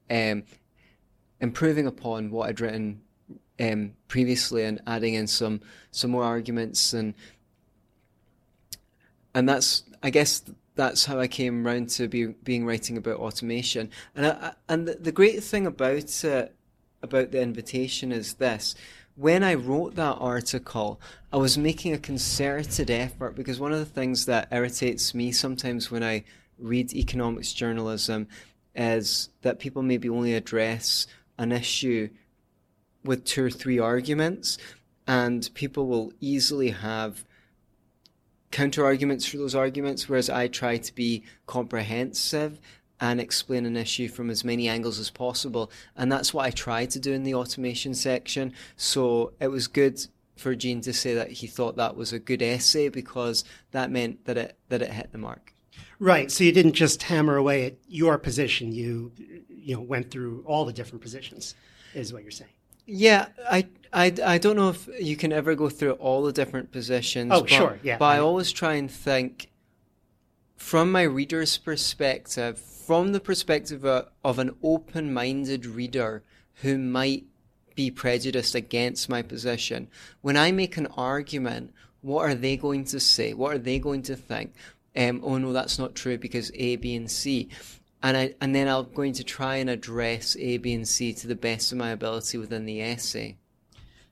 and 0.10 0.42
um, 0.42 0.44
improving 1.40 1.88
upon 1.88 2.32
what 2.32 2.50
I'd 2.50 2.62
written 2.62 3.02
um, 3.60 3.94
previously 4.08 4.64
and 4.64 4.82
adding 4.88 5.14
in 5.14 5.28
some 5.28 5.62
some 5.92 6.12
more 6.12 6.24
arguments 6.24 6.94
and 6.94 7.14
and 9.34 9.48
that's 9.48 9.84
I 10.02 10.10
guess 10.10 10.44
that's 10.76 11.06
how 11.06 11.20
I 11.20 11.28
came 11.28 11.68
around 11.68 11.90
to 11.90 12.08
be 12.08 12.28
being 12.28 12.66
writing 12.66 12.96
about 12.96 13.18
automation. 13.18 13.92
And 14.16 14.28
I, 14.28 14.54
and 14.70 14.88
the, 14.88 14.96
the 14.96 15.12
great 15.12 15.44
thing 15.44 15.68
about 15.68 16.24
it, 16.24 16.56
about 17.04 17.32
the 17.32 17.42
invitation 17.42 18.14
is 18.14 18.36
this: 18.36 18.76
when 19.16 19.44
I 19.44 19.56
wrote 19.56 19.96
that 19.96 20.16
article, 20.20 21.02
I 21.34 21.38
was 21.38 21.58
making 21.58 21.94
a 21.94 21.98
concerted 21.98 22.90
effort 22.90 23.36
because 23.36 23.60
one 23.60 23.74
of 23.74 23.80
the 23.80 23.86
things 23.86 24.26
that 24.28 24.48
irritates 24.52 25.14
me 25.14 25.34
sometimes 25.34 25.92
when 25.92 26.04
I 26.04 26.24
read 26.58 26.94
economics 26.94 27.52
journalism 27.52 28.28
is 28.74 29.30
that 29.42 29.60
people 29.60 29.82
maybe 29.82 30.08
only 30.08 30.34
address 30.34 31.08
an 31.38 31.52
issue 31.52 32.10
with 33.04 33.26
two 33.26 33.46
or 33.46 33.50
three 33.50 33.80
arguments, 33.80 34.58
and 35.08 35.50
people 35.54 35.88
will 35.88 36.12
easily 36.20 36.72
have 36.72 37.26
counter 38.52 38.84
arguments 38.84 39.26
for 39.26 39.38
those 39.38 39.56
arguments, 39.56 40.10
whereas 40.10 40.30
I 40.30 40.48
try 40.48 40.78
to 40.78 40.96
be 40.96 41.24
comprehensive 41.46 42.60
and 43.02 43.22
explain 43.22 43.66
an 43.66 43.78
issue 43.78 44.08
from 44.08 44.30
as 44.30 44.44
many 44.44 44.68
angles 44.68 45.00
as 45.00 45.10
possible. 45.10 45.72
And 45.96 46.12
that's 46.12 46.34
what 46.34 46.46
I 46.46 46.52
tried 46.52 46.90
to 46.92 47.00
do 47.00 47.14
in 47.14 47.24
the 47.24 47.36
automation 47.36 47.94
section. 47.94 48.54
So 48.76 49.34
it 49.40 49.48
was 49.48 49.68
good 49.68 50.06
for 50.36 50.56
Gene 50.56 50.82
to 50.82 50.94
say 50.94 51.14
that 51.14 51.32
he 51.32 51.48
thought 51.48 51.76
that 51.78 51.96
was 51.96 52.12
a 52.14 52.20
good 52.20 52.42
essay 52.42 52.90
because 52.90 53.44
that 53.72 53.92
meant 53.92 54.26
that 54.26 54.38
it 54.38 54.58
that 54.70 54.82
it 54.82 54.92
hit 54.92 55.12
the 55.12 55.18
mark. 55.18 55.54
Right. 56.00 56.32
So 56.32 56.44
you 56.44 56.52
didn't 56.52 56.74
just 56.74 57.04
hammer 57.04 57.36
away 57.36 57.66
at 57.66 57.76
your 57.88 58.18
position. 58.18 58.72
You 58.72 59.12
you 59.50 59.76
know 59.76 59.82
went 59.82 60.12
through 60.12 60.44
all 60.46 60.66
the 60.66 60.74
different 60.74 61.02
positions, 61.02 61.56
is 61.94 62.14
what 62.14 62.24
you're 62.24 62.32
saying. 62.32 62.52
Yeah, 62.90 63.28
I, 63.50 63.68
I, 63.94 64.14
I 64.26 64.38
don't 64.40 64.56
know 64.56 64.70
if 64.70 64.90
you 65.00 65.16
can 65.16 65.32
ever 65.32 65.56
go 65.56 65.70
through 65.70 65.94
all 65.94 66.24
the 66.24 66.34
different 66.34 66.72
positions. 66.72 67.32
Oh, 67.34 67.42
but, 67.42 67.50
sure, 67.50 67.80
yeah. 67.84 67.98
But 67.98 68.06
I, 68.06 68.16
I 68.16 68.20
always 68.20 68.52
try 68.52 68.74
and 68.74 68.90
think 68.90 69.50
from 70.58 70.92
my 70.92 71.04
reader's 71.04 71.58
perspective, 71.58 72.60
from 72.60 73.12
the 73.12 73.20
perspective 73.20 73.86
of, 73.86 74.10
of 74.24 74.40
an 74.40 74.56
open 74.64 75.14
minded 75.14 75.66
reader 75.66 76.24
who 76.62 76.78
might 76.78 77.26
be 77.76 77.92
prejudiced 77.92 78.56
against 78.56 79.08
my 79.08 79.22
position. 79.22 79.88
When 80.22 80.36
I 80.36 80.52
make 80.52 80.76
an 80.76 80.88
argument, 80.98 81.74
what 82.02 82.24
are 82.24 82.36
they 82.36 82.58
going 82.58 82.86
to 82.86 83.00
say? 83.00 83.34
What 83.34 83.54
are 83.54 83.60
they 83.60 83.80
going 83.80 84.02
to 84.04 84.16
think? 84.16 84.54
Um, 84.96 85.22
oh 85.24 85.38
no, 85.38 85.54
that's 85.54 85.80
not 85.80 85.96
true 85.96 86.18
because 86.18 86.52
A, 86.56 86.76
B, 86.76 86.96
and 86.96 87.10
C. 87.10 87.50
And 88.02 88.16
I 88.16 88.34
and 88.40 88.56
then 88.56 88.68
I'm 88.68 88.92
going 88.94 89.14
to 89.14 89.24
try 89.24 89.58
and 89.58 89.70
address 89.70 90.38
A, 90.40 90.58
B, 90.58 90.74
and 90.74 90.88
C 90.88 91.14
to 91.14 91.28
the 91.28 91.36
best 91.36 91.72
of 91.72 91.78
my 91.78 91.90
ability 91.90 92.38
within 92.38 92.66
the 92.66 92.82
essay. 92.82 93.38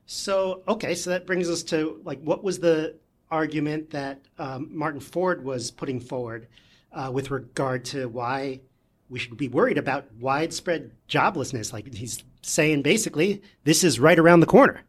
So 0.06 0.62
okay, 0.68 0.94
so 0.94 1.10
that 1.10 1.26
brings 1.26 1.48
us 1.48 1.62
to 1.64 2.00
like 2.04 2.20
what 2.20 2.44
was 2.44 2.58
the 2.58 2.96
argument 3.30 3.90
that 3.90 4.20
um, 4.38 4.68
Martin 4.72 5.00
Ford 5.00 5.44
was 5.44 5.70
putting 5.70 6.00
forward 6.00 6.48
uh, 6.92 7.10
with 7.12 7.30
regard 7.30 7.84
to 7.86 8.08
why 8.08 8.60
we 9.08 9.18
should 9.18 9.36
be 9.36 9.48
worried 9.48 9.78
about 9.78 10.12
widespread 10.20 10.92
joblessness. 11.08 11.72
Like 11.72 11.92
he's 11.94 12.22
saying, 12.42 12.82
basically, 12.82 13.42
this 13.64 13.84
is 13.84 13.98
right 13.98 14.18
around 14.18 14.40
the 14.40 14.46
corner. 14.46 14.82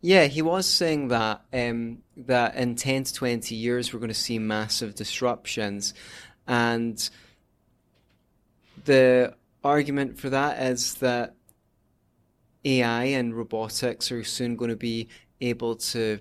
Yeah, 0.00 0.26
he 0.26 0.42
was 0.42 0.66
saying 0.66 1.08
that 1.08 1.42
um, 1.52 2.02
that 2.16 2.56
in 2.56 2.74
ten 2.74 3.04
to 3.04 3.14
twenty 3.14 3.54
years 3.54 3.92
we're 3.92 4.00
going 4.00 4.08
to 4.08 4.14
see 4.14 4.38
massive 4.38 4.94
disruptions, 4.94 5.94
and 6.46 7.08
the 8.84 9.34
argument 9.62 10.18
for 10.18 10.30
that 10.30 10.62
is 10.62 10.94
that 10.94 11.34
AI 12.64 13.04
and 13.04 13.34
robotics 13.34 14.10
are 14.12 14.24
soon 14.24 14.56
going 14.56 14.70
to 14.70 14.76
be 14.76 15.08
able 15.40 15.76
to 15.76 16.20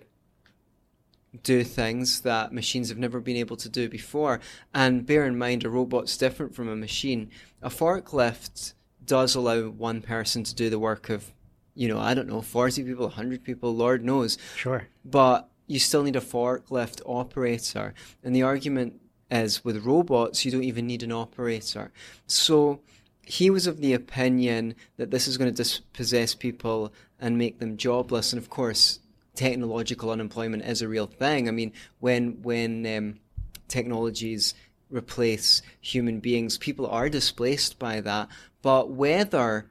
do 1.42 1.64
things 1.64 2.22
that 2.22 2.54
machines 2.54 2.90
have 2.90 2.98
never 2.98 3.20
been 3.20 3.38
able 3.38 3.58
to 3.58 3.70
do 3.70 3.90
before. 3.90 4.40
And 4.74 5.06
bear 5.06 5.26
in 5.26 5.38
mind, 5.38 5.64
a 5.64 5.70
robot's 5.70 6.18
different 6.18 6.54
from 6.54 6.70
a 6.70 6.76
machine. 6.76 7.32
A 7.62 7.70
forklift 7.70 8.74
does 9.04 9.36
allow 9.36 9.70
one 9.70 10.02
person 10.02 10.44
to 10.44 10.54
do 10.54 10.70
the 10.70 10.80
work 10.80 11.10
of, 11.10 11.34
you 11.74 11.88
know, 11.88 12.00
I 12.00 12.14
don't 12.14 12.28
know, 12.28 12.42
40 12.42 12.84
people, 12.84 13.08
100 13.08 13.44
people, 13.44 13.76
Lord 13.76 14.06
knows. 14.06 14.38
Sure. 14.56 14.88
But 15.04 15.50
you 15.66 15.80
still 15.80 16.04
need 16.04 16.16
a 16.16 16.22
forklift 16.22 17.02
operator. 17.06 17.94
And 18.24 18.36
the 18.36 18.44
argument 18.44 19.02
is 19.34 19.66
with 19.66 19.86
robots, 19.86 20.46
you 20.46 20.52
don't 20.52 20.64
even 20.64 20.88
need 20.88 21.04
an 21.04 21.12
operator. 21.12 21.92
So 22.28 22.82
he 23.26 23.50
was 23.50 23.68
of 23.68 23.80
the 23.80 23.94
opinion 23.94 24.76
that 24.98 25.12
this 25.12 25.28
is 25.28 25.38
going 25.38 25.50
to 25.50 25.56
dispossess 25.56 26.36
people 26.36 26.94
and 27.20 27.38
make 27.38 27.60
them 27.60 27.78
jobless. 27.78 28.32
And 28.32 28.42
of 28.42 28.50
course, 28.50 29.00
technological 29.36 30.12
unemployment 30.12 30.64
is 30.64 30.82
a 30.82 30.88
real 30.88 31.08
thing. 31.08 31.48
I 31.48 31.52
mean, 31.52 31.74
when 32.00 32.42
when 32.42 32.86
um, 32.86 33.20
technologies 33.68 34.54
replace 34.90 35.64
human 35.82 36.20
beings, 36.20 36.58
people 36.58 36.86
are 36.86 37.10
displaced 37.10 37.80
by 37.80 38.02
that. 38.02 38.28
But 38.62 38.92
whether 38.92 39.70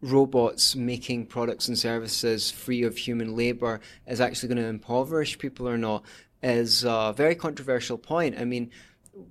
robots 0.00 0.76
making 0.76 1.26
products 1.26 1.66
and 1.68 1.78
services 1.78 2.50
free 2.50 2.82
of 2.82 2.96
human 2.96 3.34
labor 3.34 3.80
is 4.06 4.20
actually 4.20 4.48
going 4.48 4.62
to 4.62 4.68
impoverish 4.68 5.38
people 5.38 5.68
or 5.68 5.78
not 5.78 6.04
is 6.44 6.84
a 6.84 7.14
very 7.16 7.34
controversial 7.34 7.98
point. 7.98 8.38
I 8.38 8.44
mean, 8.44 8.70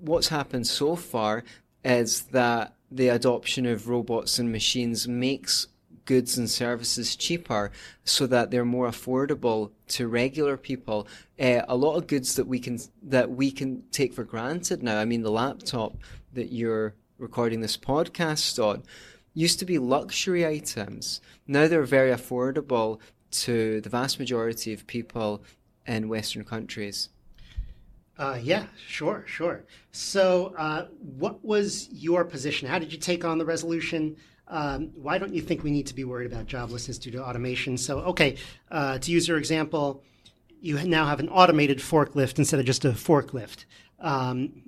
what's 0.02 0.28
happened 0.30 0.68
so 0.68 0.96
far 0.96 1.44
is 1.86 2.24
that 2.32 2.76
the 2.92 3.10
adoption 3.10 3.66
of 3.66 3.88
robots 3.88 4.40
and 4.40 4.52
machines 4.52 5.08
makes 5.08 5.68
goods 6.06 6.38
and 6.38 6.50
services 6.50 7.16
cheaper 7.16 7.72
so 8.04 8.28
that 8.28 8.52
they're 8.52 8.66
more 8.66 8.88
affordable 8.88 9.72
to 9.88 10.08
regular 10.08 10.58
people. 10.58 11.08
Uh, 11.40 11.62
a 11.68 11.76
lot 11.76 11.96
of 11.96 12.08
goods 12.08 12.36
that 12.36 12.48
we 12.48 12.60
can 12.60 12.78
that 13.04 13.30
we 13.32 13.52
can 13.52 13.84
take 13.92 14.14
for 14.14 14.24
granted 14.24 14.84
now. 14.84 15.00
I 15.00 15.06
mean, 15.06 15.22
the 15.22 15.32
laptop 15.32 15.96
that 16.34 16.52
you're 16.52 16.96
recording 17.18 17.62
this 17.62 17.78
podcast 17.78 18.62
on 18.64 18.84
used 19.34 19.60
to 19.60 19.66
be 19.66 19.78
luxury 19.78 20.46
items. 20.46 21.22
Now 21.48 21.68
they're 21.68 21.84
very 21.84 22.12
affordable 22.12 23.00
to 23.32 23.82
the 23.82 23.90
vast 23.90 24.20
majority 24.20 24.74
of 24.74 24.86
people 24.88 25.44
in 25.88 26.10
Western 26.10 26.44
countries. 26.44 27.10
Uh, 28.18 28.40
yeah, 28.42 28.66
sure, 28.88 29.24
sure. 29.28 29.64
So, 29.92 30.54
uh, 30.58 30.86
what 31.18 31.44
was 31.44 31.90
your 31.92 32.24
position? 32.24 32.68
How 32.68 32.78
did 32.78 32.94
you 32.94 33.00
take 33.00 33.26
on 33.26 33.40
the 33.40 33.46
resolution? 33.46 34.16
Um, 34.48 34.92
why 34.96 35.18
don't 35.18 35.34
you 35.34 35.42
think 35.42 35.64
we 35.64 35.72
need 35.72 35.88
to 35.88 35.96
be 35.96 36.04
worried 36.04 36.32
about 36.32 36.46
joblessness 36.46 37.00
due 37.00 37.12
to 37.12 37.24
automation? 37.24 37.78
So, 37.78 38.00
okay, 38.00 38.36
uh, 38.70 39.00
to 39.00 39.12
use 39.12 39.28
your 39.28 39.38
example, 39.38 40.04
you 40.62 40.82
now 40.84 41.06
have 41.06 41.20
an 41.20 41.30
automated 41.30 41.80
forklift 41.80 42.38
instead 42.38 42.60
of 42.60 42.66
just 42.66 42.86
a 42.86 42.90
forklift. 42.90 43.66
Um, 44.00 44.62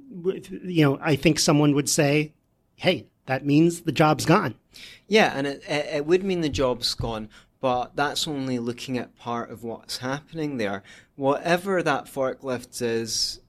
you 0.63 0.84
know, 0.84 0.98
I 1.01 1.15
think 1.15 1.39
someone 1.39 1.75
would 1.75 1.89
say, 1.89 2.34
"Hey, 2.75 3.05
that 3.27 3.45
means 3.45 3.81
the 3.81 3.91
job's 3.91 4.25
gone." 4.25 4.55
Yeah, 5.07 5.34
and 5.36 5.45
it, 5.45 5.63
it 5.67 6.05
would 6.05 6.24
mean 6.24 6.41
the 6.41 6.50
job's 6.50 6.93
gone, 6.95 7.29
but 7.65 7.95
that's 7.95 8.27
only 8.27 8.60
looking 8.60 8.95
at 8.95 9.17
part 9.17 9.50
of 9.50 9.63
what's 9.63 9.98
happening 9.98 10.57
there. 10.57 10.84
Whatever 11.15 11.81
that 11.81 12.05
forklift 12.05 12.79
is 12.79 13.39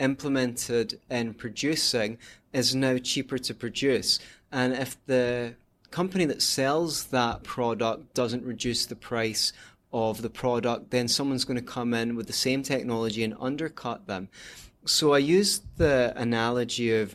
implemented 0.00 0.98
in 1.10 1.34
producing 1.34 2.16
is 2.54 2.74
now 2.74 2.96
cheaper 2.96 3.36
to 3.36 3.52
produce. 3.52 4.20
And 4.50 4.72
if 4.72 4.96
the 5.04 5.54
company 5.90 6.24
that 6.24 6.40
sells 6.40 7.08
that 7.08 7.42
product 7.42 8.14
doesn't 8.14 8.42
reduce 8.42 8.86
the 8.86 8.96
price 8.96 9.52
of 9.92 10.22
the 10.22 10.30
product, 10.30 10.90
then 10.90 11.06
someone's 11.06 11.44
going 11.44 11.60
to 11.60 11.62
come 11.62 11.92
in 11.92 12.16
with 12.16 12.26
the 12.26 12.32
same 12.32 12.62
technology 12.62 13.22
and 13.22 13.36
undercut 13.38 14.06
them. 14.06 14.30
So 14.86 15.12
I 15.12 15.18
used 15.18 15.62
the 15.76 16.14
analogy 16.16 16.96
of 16.96 17.14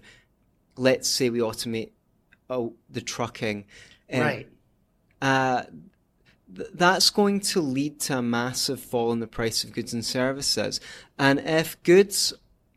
let's 0.77 1.09
say 1.09 1.31
we 1.31 1.39
automate 1.39 1.89
oh, 2.47 2.75
the 2.91 3.01
trucking. 3.01 3.65
right. 4.21 4.47
Uh, 5.21 5.63
th- 6.55 6.69
that's 6.73 7.09
going 7.09 7.39
to 7.39 7.61
lead 7.61 7.99
to 8.01 8.17
a 8.17 8.21
massive 8.21 8.79
fall 8.79 9.11
in 9.11 9.19
the 9.19 9.27
price 9.27 9.63
of 9.63 9.73
goods 9.73 9.93
and 9.93 10.05
services. 10.05 10.79
And 11.17 11.39
if 11.39 11.81
goods 11.83 12.33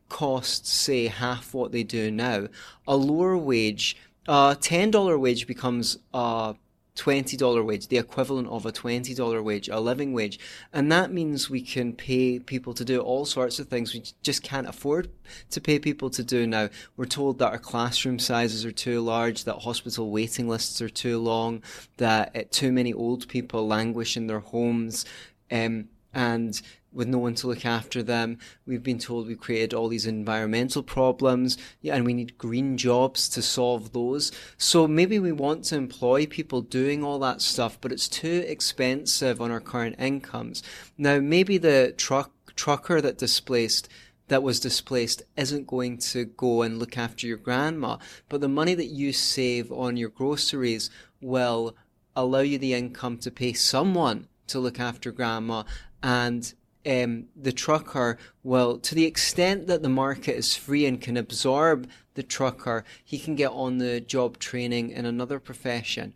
cost, 0.08 0.66
say, 0.66 1.06
half 1.06 1.54
what 1.54 1.72
they 1.72 1.82
do 1.82 2.10
now, 2.10 2.48
a 2.86 2.96
lower 2.96 3.36
wage 3.36 3.96
a 4.28 4.56
$10 4.58 5.18
wage 5.18 5.46
becomes 5.46 5.98
a 6.14 6.54
$20 6.96 7.64
wage, 7.64 7.88
the 7.88 7.96
equivalent 7.96 8.48
of 8.48 8.66
a 8.66 8.72
$20 8.72 9.42
wage, 9.42 9.68
a 9.68 9.80
living 9.80 10.12
wage. 10.12 10.38
And 10.72 10.92
that 10.92 11.10
means 11.10 11.48
we 11.48 11.62
can 11.62 11.94
pay 11.94 12.38
people 12.38 12.74
to 12.74 12.84
do 12.84 13.00
all 13.00 13.24
sorts 13.24 13.58
of 13.58 13.68
things 13.68 13.94
we 13.94 14.04
just 14.22 14.42
can't 14.42 14.68
afford 14.68 15.10
to 15.50 15.60
pay 15.60 15.78
people 15.78 16.10
to 16.10 16.22
do 16.22 16.46
now. 16.46 16.68
We're 16.96 17.06
told 17.06 17.38
that 17.38 17.52
our 17.52 17.58
classroom 17.58 18.18
sizes 18.18 18.64
are 18.66 18.72
too 18.72 19.00
large, 19.00 19.44
that 19.44 19.60
hospital 19.60 20.10
waiting 20.10 20.48
lists 20.48 20.82
are 20.82 20.90
too 20.90 21.18
long, 21.18 21.62
that 21.96 22.36
uh, 22.36 22.42
too 22.50 22.72
many 22.72 22.92
old 22.92 23.26
people 23.28 23.66
languish 23.66 24.16
in 24.16 24.26
their 24.26 24.40
homes. 24.40 25.06
Um, 25.50 25.88
and 26.14 26.60
with 26.92 27.08
no 27.08 27.18
one 27.18 27.34
to 27.36 27.46
look 27.46 27.64
after 27.64 28.02
them. 28.02 28.38
We've 28.66 28.82
been 28.82 28.98
told 28.98 29.26
we've 29.26 29.38
created 29.40 29.74
all 29.74 29.88
these 29.88 30.06
environmental 30.06 30.82
problems, 30.82 31.56
yeah, 31.80 31.94
and 31.94 32.04
we 32.04 32.14
need 32.14 32.38
green 32.38 32.76
jobs 32.76 33.28
to 33.30 33.42
solve 33.42 33.92
those. 33.92 34.32
So 34.58 34.86
maybe 34.86 35.18
we 35.18 35.32
want 35.32 35.64
to 35.64 35.76
employ 35.76 36.26
people 36.26 36.60
doing 36.60 37.02
all 37.02 37.18
that 37.20 37.40
stuff, 37.40 37.78
but 37.80 37.92
it's 37.92 38.08
too 38.08 38.44
expensive 38.46 39.40
on 39.40 39.50
our 39.50 39.60
current 39.60 39.96
incomes. 39.98 40.62
Now, 40.98 41.20
maybe 41.20 41.58
the 41.58 41.94
truck 41.96 42.32
trucker 42.54 43.00
that 43.00 43.16
displaced 43.16 43.88
that 44.28 44.42
was 44.42 44.60
displaced 44.60 45.22
isn't 45.36 45.66
going 45.66 45.98
to 45.98 46.24
go 46.24 46.62
and 46.62 46.78
look 46.78 46.96
after 46.96 47.26
your 47.26 47.36
grandma, 47.36 47.98
but 48.28 48.40
the 48.40 48.48
money 48.48 48.74
that 48.74 48.86
you 48.86 49.12
save 49.12 49.70
on 49.70 49.96
your 49.96 50.08
groceries 50.08 50.90
will 51.20 51.76
allow 52.16 52.40
you 52.40 52.56
the 52.58 52.72
income 52.72 53.18
to 53.18 53.30
pay 53.30 53.52
someone 53.52 54.28
to 54.46 54.58
look 54.58 54.80
after 54.80 55.12
grandma 55.12 55.62
and 56.02 56.54
um, 56.86 57.26
the 57.36 57.52
trucker 57.52 58.18
well, 58.42 58.78
to 58.78 58.94
the 58.94 59.04
extent 59.04 59.66
that 59.66 59.82
the 59.82 59.88
market 59.88 60.36
is 60.36 60.56
free 60.56 60.86
and 60.86 61.00
can 61.00 61.16
absorb 61.16 61.88
the 62.14 62.22
trucker, 62.22 62.84
he 63.04 63.18
can 63.18 63.36
get 63.36 63.50
on 63.50 63.78
the 63.78 64.00
job 64.00 64.38
training 64.38 64.90
in 64.90 65.06
another 65.06 65.38
profession. 65.38 66.14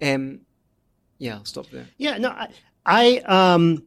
Um, 0.00 0.40
yeah, 1.18 1.34
I'll 1.34 1.44
stop 1.44 1.68
there. 1.70 1.86
Yeah, 1.96 2.18
no, 2.18 2.30
I, 2.30 2.48
I 2.86 3.18
um, 3.26 3.84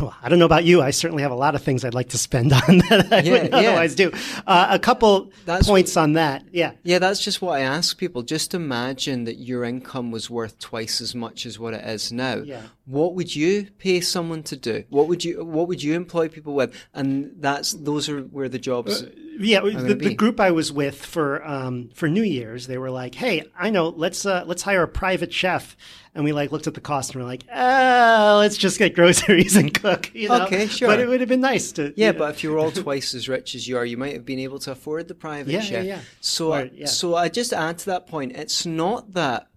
well, 0.00 0.14
I 0.20 0.28
don't 0.28 0.40
know 0.40 0.44
about 0.44 0.64
you. 0.64 0.82
I 0.82 0.90
certainly 0.90 1.22
have 1.22 1.30
a 1.30 1.36
lot 1.36 1.54
of 1.54 1.62
things 1.62 1.84
I'd 1.84 1.94
like 1.94 2.08
to 2.10 2.18
spend 2.18 2.52
on 2.68 2.78
that 2.90 3.12
I 3.12 3.20
yeah, 3.20 3.32
wouldn't 3.32 3.50
yeah. 3.52 3.58
otherwise 3.58 3.94
do. 3.94 4.10
Uh, 4.46 4.68
a 4.70 4.78
couple 4.78 5.30
that's 5.44 5.66
points 5.68 5.94
what, 5.94 6.02
on 6.02 6.12
that. 6.14 6.44
Yeah. 6.52 6.72
Yeah, 6.82 6.98
that's 6.98 7.22
just 7.22 7.40
what 7.40 7.58
I 7.58 7.60
ask 7.60 7.96
people. 7.96 8.22
Just 8.22 8.54
imagine 8.54 9.24
that 9.24 9.36
your 9.38 9.64
income 9.64 10.10
was 10.10 10.28
worth 10.28 10.58
twice 10.58 11.00
as 11.00 11.14
much 11.14 11.46
as 11.46 11.58
what 11.58 11.74
it 11.74 11.84
is 11.84 12.10
now. 12.10 12.36
Yeah. 12.36 12.62
What 12.88 13.14
would 13.16 13.36
you 13.36 13.68
pay 13.76 14.00
someone 14.00 14.42
to 14.44 14.56
do? 14.56 14.84
What 14.88 15.08
would 15.08 15.22
you 15.22 15.44
What 15.44 15.68
would 15.68 15.82
you 15.82 15.94
employ 15.94 16.28
people 16.28 16.54
with? 16.54 16.74
And 16.94 17.32
that's 17.38 17.72
those 17.72 18.08
are 18.08 18.22
where 18.22 18.48
the 18.48 18.58
jobs. 18.58 19.02
Uh, 19.02 19.10
yeah, 19.38 19.60
the, 19.60 19.94
the, 19.94 20.14
group 20.14 20.40
I 20.40 20.52
was 20.52 20.72
with 20.72 21.04
for 21.04 21.46
um, 21.46 21.90
for 21.94 22.08
New 22.08 22.22
Year's, 22.22 22.66
they 22.66 22.78
were 22.78 22.90
like, 22.90 23.14
"Hey, 23.14 23.44
I 23.56 23.68
know. 23.68 23.90
Let's 23.90 24.24
uh, 24.24 24.44
let's 24.46 24.62
hire 24.62 24.82
a 24.82 24.88
private 24.88 25.34
chef." 25.34 25.76
And 26.14 26.24
we 26.24 26.32
like 26.32 26.50
looked 26.50 26.66
at 26.66 26.72
the 26.72 26.80
cost 26.80 27.14
and 27.14 27.22
we're 27.22 27.28
like, 27.28 27.44
"Ah, 27.52 28.36
let's 28.38 28.56
just 28.56 28.78
get 28.78 28.94
groceries 28.94 29.54
and 29.60 29.72
cook." 29.74 30.10
You 30.14 30.30
know? 30.30 30.46
Okay, 30.46 30.66
sure. 30.66 30.88
But 30.88 30.98
it 30.98 31.08
would 31.08 31.20
have 31.20 31.28
been 31.28 31.42
nice 31.42 31.72
to. 31.72 31.92
Yeah, 31.94 32.12
but 32.12 32.36
if 32.36 32.42
you 32.42 32.50
were 32.50 32.58
all 32.58 32.70
twice 32.72 33.14
as 33.14 33.28
rich 33.28 33.54
as 33.54 33.68
you 33.68 33.76
are, 33.76 33.84
you 33.84 33.98
might 33.98 34.14
have 34.14 34.24
been 34.24 34.38
able 34.38 34.60
to 34.60 34.72
afford 34.72 35.08
the 35.08 35.14
private 35.14 35.52
yeah, 35.52 35.60
chef. 35.60 35.84
Yeah, 35.84 35.96
yeah. 35.96 36.00
So, 36.22 36.54
or, 36.54 36.70
yeah. 36.72 36.86
so 36.86 37.14
I 37.14 37.28
just 37.28 37.52
add 37.52 37.76
to 37.80 37.86
that 37.86 38.06
point. 38.06 38.32
It's 38.32 38.64
not 38.64 39.12
that 39.12 39.48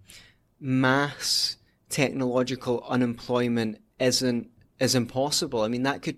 mass 0.60 1.56
technological 1.92 2.84
unemployment 2.88 3.80
isn't 4.00 4.50
is 4.80 4.94
impossible. 4.94 5.62
I 5.62 5.68
mean, 5.68 5.84
that 5.84 6.02
could 6.02 6.16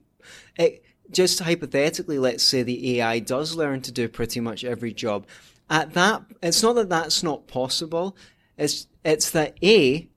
it, 0.57 0.85
just 1.11 1.41
hypothetically, 1.41 2.19
let's 2.19 2.43
say 2.43 2.63
the 2.63 3.01
AI 3.01 3.19
does 3.19 3.55
learn 3.55 3.83
to 3.83 3.93
do 3.93 4.09
pretty 4.09 4.41
much 4.41 4.65
every 4.65 4.93
job. 4.93 5.27
At 5.69 5.93
that, 5.95 6.23
it's 6.43 6.63
not 6.63 6.75
that 6.77 6.89
that's 6.89 7.23
not 7.23 7.47
possible. 7.47 8.17
It's 8.57 8.87
it's 9.05 9.31
that 9.31 9.59
a 9.63 10.09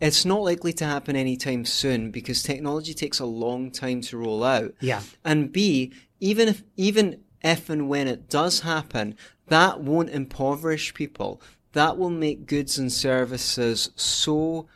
it's 0.00 0.24
not 0.24 0.42
likely 0.42 0.72
to 0.74 0.84
happen 0.84 1.16
anytime 1.16 1.64
soon 1.64 2.10
because 2.10 2.42
technology 2.42 2.92
takes 2.92 3.20
a 3.20 3.24
long 3.24 3.70
time 3.70 4.00
to 4.02 4.18
roll 4.18 4.44
out. 4.44 4.74
Yeah. 4.80 5.02
And 5.24 5.52
B, 5.52 5.92
even 6.20 6.48
if 6.48 6.62
even 6.76 7.22
if 7.42 7.70
and 7.70 7.88
when 7.88 8.08
it 8.08 8.28
does 8.28 8.60
happen, 8.60 9.16
that 9.48 9.80
won't 9.80 10.10
impoverish 10.10 10.94
people. 10.94 11.40
That 11.72 11.98
will 11.98 12.10
make 12.10 12.46
goods 12.46 12.78
and 12.78 12.92
services 12.92 13.90
so 13.96 14.68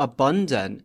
abundant 0.00 0.84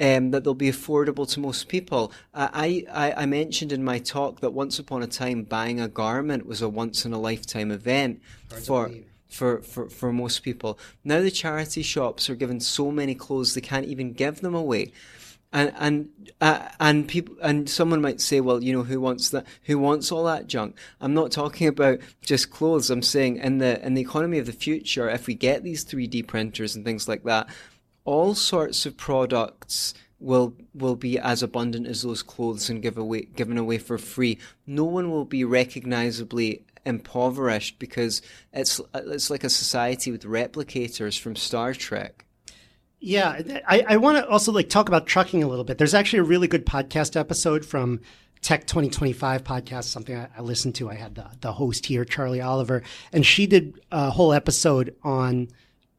um, 0.00 0.30
that 0.30 0.44
they'll 0.44 0.54
be 0.54 0.70
affordable 0.70 1.30
to 1.32 1.40
most 1.40 1.68
people. 1.68 2.12
I, 2.32 2.86
I, 2.90 3.12
I 3.12 3.26
mentioned 3.26 3.72
in 3.72 3.84
my 3.84 3.98
talk 3.98 4.40
that 4.40 4.52
once 4.52 4.78
upon 4.78 5.02
a 5.02 5.06
time 5.06 5.42
buying 5.42 5.80
a 5.80 5.88
garment 5.88 6.46
was 6.46 6.62
a 6.62 6.68
once 6.68 7.04
in 7.04 7.12
a 7.12 7.20
lifetime 7.20 7.70
event 7.70 8.22
for 8.48 8.90
for, 9.28 9.62
for, 9.62 9.88
for 9.88 10.12
most 10.12 10.42
people. 10.42 10.78
Now 11.04 11.20
the 11.20 11.30
charity 11.30 11.82
shops 11.82 12.28
are 12.28 12.34
given 12.34 12.60
so 12.60 12.90
many 12.90 13.14
clothes 13.14 13.54
they 13.54 13.62
can't 13.62 13.86
even 13.86 14.12
give 14.12 14.42
them 14.42 14.54
away. 14.54 14.92
And 15.54 15.72
and 15.78 16.08
uh, 16.40 16.68
and 16.80 17.06
people 17.06 17.36
and 17.42 17.68
someone 17.68 18.00
might 18.00 18.22
say, 18.22 18.40
well, 18.40 18.62
you 18.62 18.72
know, 18.72 18.84
who 18.84 19.00
wants 19.00 19.28
that? 19.30 19.46
Who 19.64 19.78
wants 19.78 20.10
all 20.10 20.24
that 20.24 20.46
junk? 20.46 20.78
I'm 20.98 21.12
not 21.12 21.30
talking 21.30 21.68
about 21.68 21.98
just 22.22 22.50
clothes. 22.50 22.88
I'm 22.88 23.02
saying 23.02 23.36
in 23.36 23.58
the 23.58 23.84
in 23.84 23.92
the 23.92 24.00
economy 24.00 24.38
of 24.38 24.46
the 24.46 24.52
future, 24.52 25.10
if 25.10 25.26
we 25.26 25.34
get 25.34 25.62
these 25.62 25.84
3D 25.84 26.26
printers 26.26 26.74
and 26.74 26.86
things 26.86 27.06
like 27.06 27.24
that, 27.24 27.48
all 28.04 28.34
sorts 28.34 28.86
of 28.86 28.96
products 28.96 29.94
will 30.18 30.54
will 30.74 30.96
be 30.96 31.18
as 31.18 31.42
abundant 31.42 31.86
as 31.86 32.02
those 32.02 32.22
clothes 32.22 32.70
and 32.70 32.82
give 32.82 32.96
away 32.96 33.22
given 33.22 33.58
away 33.58 33.78
for 33.78 33.98
free. 33.98 34.38
No 34.66 34.84
one 34.84 35.10
will 35.10 35.24
be 35.24 35.44
recognizably 35.44 36.64
impoverished 36.84 37.78
because 37.78 38.22
it's 38.52 38.80
it's 38.94 39.30
like 39.30 39.44
a 39.44 39.50
society 39.50 40.10
with 40.10 40.22
replicators 40.24 41.18
from 41.18 41.36
Star 41.36 41.74
Trek. 41.74 42.24
Yeah, 43.04 43.40
I, 43.66 43.84
I 43.88 43.96
want 43.96 44.18
to 44.18 44.28
also 44.28 44.52
like 44.52 44.68
talk 44.68 44.86
about 44.86 45.06
trucking 45.06 45.42
a 45.42 45.48
little 45.48 45.64
bit. 45.64 45.76
There's 45.76 45.94
actually 45.94 46.20
a 46.20 46.24
really 46.24 46.46
good 46.46 46.64
podcast 46.64 47.18
episode 47.18 47.64
from 47.64 48.00
Tech 48.42 48.64
2025 48.68 49.42
podcast, 49.42 49.84
something 49.84 50.16
I, 50.16 50.28
I 50.36 50.40
listened 50.40 50.76
to. 50.76 50.88
I 50.88 50.94
had 50.94 51.16
the, 51.16 51.26
the 51.40 51.52
host 51.52 51.86
here, 51.86 52.04
Charlie 52.04 52.40
Oliver, 52.40 52.84
and 53.12 53.26
she 53.26 53.48
did 53.48 53.80
a 53.90 54.10
whole 54.10 54.32
episode 54.32 54.94
on 55.02 55.48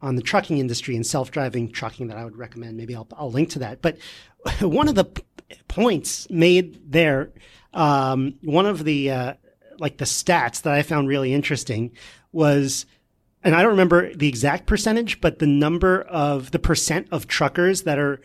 on 0.04 0.18
the 0.18 0.22
trucking 0.22 0.58
industry 0.58 0.96
and 0.98 1.08
self-driving 1.08 1.72
trucking 1.72 2.08
that 2.08 2.18
I 2.18 2.26
would 2.26 2.38
recommend. 2.38 2.76
Maybe 2.76 2.94
I'll, 2.94 3.08
I'll 3.18 3.32
link 3.32 3.50
to 3.52 3.60
that. 3.60 3.82
But 3.82 3.98
one 4.60 4.90
of 4.90 4.96
the 4.96 5.06
p- 5.06 5.24
points 5.70 6.30
made 6.30 6.92
there, 6.92 7.32
um, 7.74 8.36
one 8.44 8.66
of 8.66 8.84
the 8.84 9.10
uh, 9.10 9.34
like 9.80 9.98
the 9.98 10.06
stats 10.06 10.62
that 10.64 10.74
I 10.74 10.82
found 10.84 11.08
really 11.08 11.34
interesting 11.34 11.92
was, 12.34 12.86
and 13.44 13.56
I 13.56 13.62
don't 13.62 13.72
remember 13.72 14.14
the 14.14 14.28
exact 14.28 14.66
percentage, 14.66 15.22
but 15.22 15.40
the 15.40 15.48
number 15.48 16.02
of 16.02 16.52
the 16.52 16.60
percent 16.60 17.08
of 17.12 17.28
truckers 17.28 17.84
that 17.84 17.98
are 17.98 18.20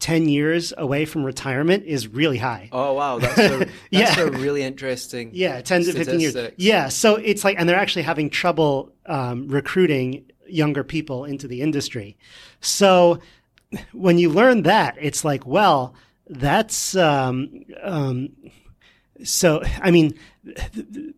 10 0.00 0.28
years 0.28 0.72
away 0.76 1.06
from 1.06 1.24
retirement 1.24 1.84
is 1.86 2.06
really 2.06 2.38
high. 2.38 2.68
Oh, 2.70 2.92
wow. 2.92 3.18
That's 3.18 3.38
a, 3.38 3.58
that's 3.90 4.16
yeah. 4.16 4.20
a 4.20 4.30
really 4.30 4.62
interesting. 4.62 5.30
Yeah, 5.32 5.60
10 5.60 5.84
to 5.84 5.92
15 5.92 6.20
years. 6.20 6.36
Yeah. 6.56 6.88
So 6.88 7.16
it's 7.16 7.44
like, 7.44 7.58
and 7.58 7.68
they're 7.68 7.78
actually 7.78 8.02
having 8.02 8.30
trouble 8.30 8.92
um, 9.06 9.48
recruiting 9.48 10.26
younger 10.48 10.84
people 10.84 11.24
into 11.24 11.46
the 11.48 11.60
industry. 11.62 12.16
So 12.60 13.20
when 13.92 14.18
you 14.18 14.30
learn 14.30 14.62
that, 14.62 14.96
it's 15.00 15.24
like, 15.24 15.46
well, 15.46 15.94
that's 16.28 16.94
um, 16.96 17.64
um, 17.82 18.30
so. 19.24 19.62
I 19.82 19.90
mean, 19.90 20.18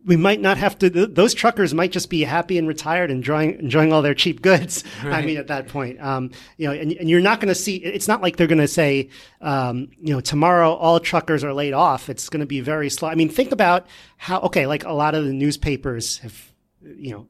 we 0.05 0.15
might 0.15 0.39
not 0.39 0.57
have 0.57 0.77
to. 0.79 0.89
Those 0.89 1.33
truckers 1.33 1.73
might 1.73 1.91
just 1.91 2.09
be 2.09 2.23
happy 2.23 2.57
and 2.57 2.67
retired, 2.67 3.11
enjoying 3.11 3.59
enjoying 3.59 3.91
all 3.91 4.01
their 4.01 4.13
cheap 4.13 4.41
goods. 4.41 4.83
Right. 5.03 5.23
I 5.23 5.25
mean, 5.25 5.37
at 5.37 5.47
that 5.47 5.67
point, 5.67 5.99
um, 5.99 6.31
you 6.57 6.67
know, 6.67 6.73
and, 6.73 6.91
and 6.93 7.09
you're 7.09 7.21
not 7.21 7.39
going 7.39 7.47
to 7.47 7.55
see. 7.55 7.77
It's 7.77 8.07
not 8.07 8.21
like 8.21 8.37
they're 8.37 8.47
going 8.47 8.59
to 8.59 8.67
say, 8.67 9.09
um, 9.41 9.89
you 9.99 10.13
know, 10.13 10.21
tomorrow 10.21 10.73
all 10.73 10.99
truckers 10.99 11.43
are 11.43 11.53
laid 11.53 11.73
off. 11.73 12.09
It's 12.09 12.29
going 12.29 12.41
to 12.41 12.45
be 12.45 12.61
very 12.61 12.89
slow. 12.89 13.09
I 13.09 13.15
mean, 13.15 13.29
think 13.29 13.51
about 13.51 13.87
how. 14.17 14.41
Okay, 14.41 14.67
like 14.67 14.85
a 14.85 14.93
lot 14.93 15.15
of 15.15 15.25
the 15.25 15.33
newspapers 15.33 16.19
have, 16.19 16.51
you 16.81 17.11
know 17.11 17.27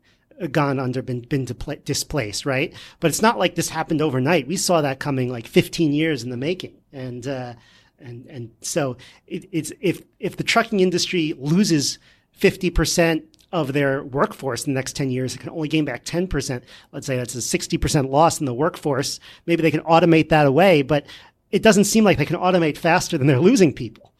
gone 0.52 0.80
under, 0.80 1.02
been, 1.02 1.22
been 1.22 1.48
displaced, 1.84 2.46
right? 2.46 2.74
But 3.00 3.10
it's 3.10 3.22
not 3.22 3.38
like 3.38 3.56
this 3.56 3.70
happened 3.70 4.02
overnight. 4.02 4.48
We 4.48 4.58
saw 4.58 4.82
that 4.82 5.00
coming 5.00 5.30
like 5.30 5.48
15 5.48 5.94
years 5.94 6.24
in 6.24 6.30
the 6.30 6.38
making. 6.38 6.78
And, 6.92 7.28
uh, 7.28 7.54
and, 8.00 8.26
and 8.28 8.52
so 8.62 8.98
it, 9.28 9.48
it's, 9.52 9.72
if, 9.80 10.02
if 10.20 10.38
the 10.38 10.44
trucking 10.44 10.80
industry 10.80 11.34
loses 11.38 12.00
50% 12.40 13.24
of 13.52 13.74
their 13.74 14.04
workforce 14.04 14.66
in 14.66 14.74
the 14.74 14.78
next 14.78 14.96
10 14.96 15.12
years, 15.12 15.36
it 15.36 15.40
can 15.40 15.50
only 15.50 15.68
gain 15.68 15.86
back 15.86 16.06
10%. 16.06 16.64
Let's 16.92 17.06
say 17.06 17.18
that's 17.18 17.36
a 17.36 17.40
60% 17.40 18.10
loss 18.10 18.40
in 18.40 18.46
the 18.46 18.54
workforce. 18.54 19.20
Maybe 19.46 19.62
they 19.62 19.72
can 19.72 19.82
automate 19.82 20.30
that 20.30 20.48
away, 20.48 20.82
but 20.82 21.06
it 21.52 21.62
doesn't 21.62 21.84
seem 21.84 22.04
like 22.04 22.18
they 22.18 22.26
can 22.26 22.38
automate 22.38 22.78
faster 22.78 23.18
than 23.18 23.28
they're 23.28 23.40
losing 23.40 23.74
people. 23.74 24.14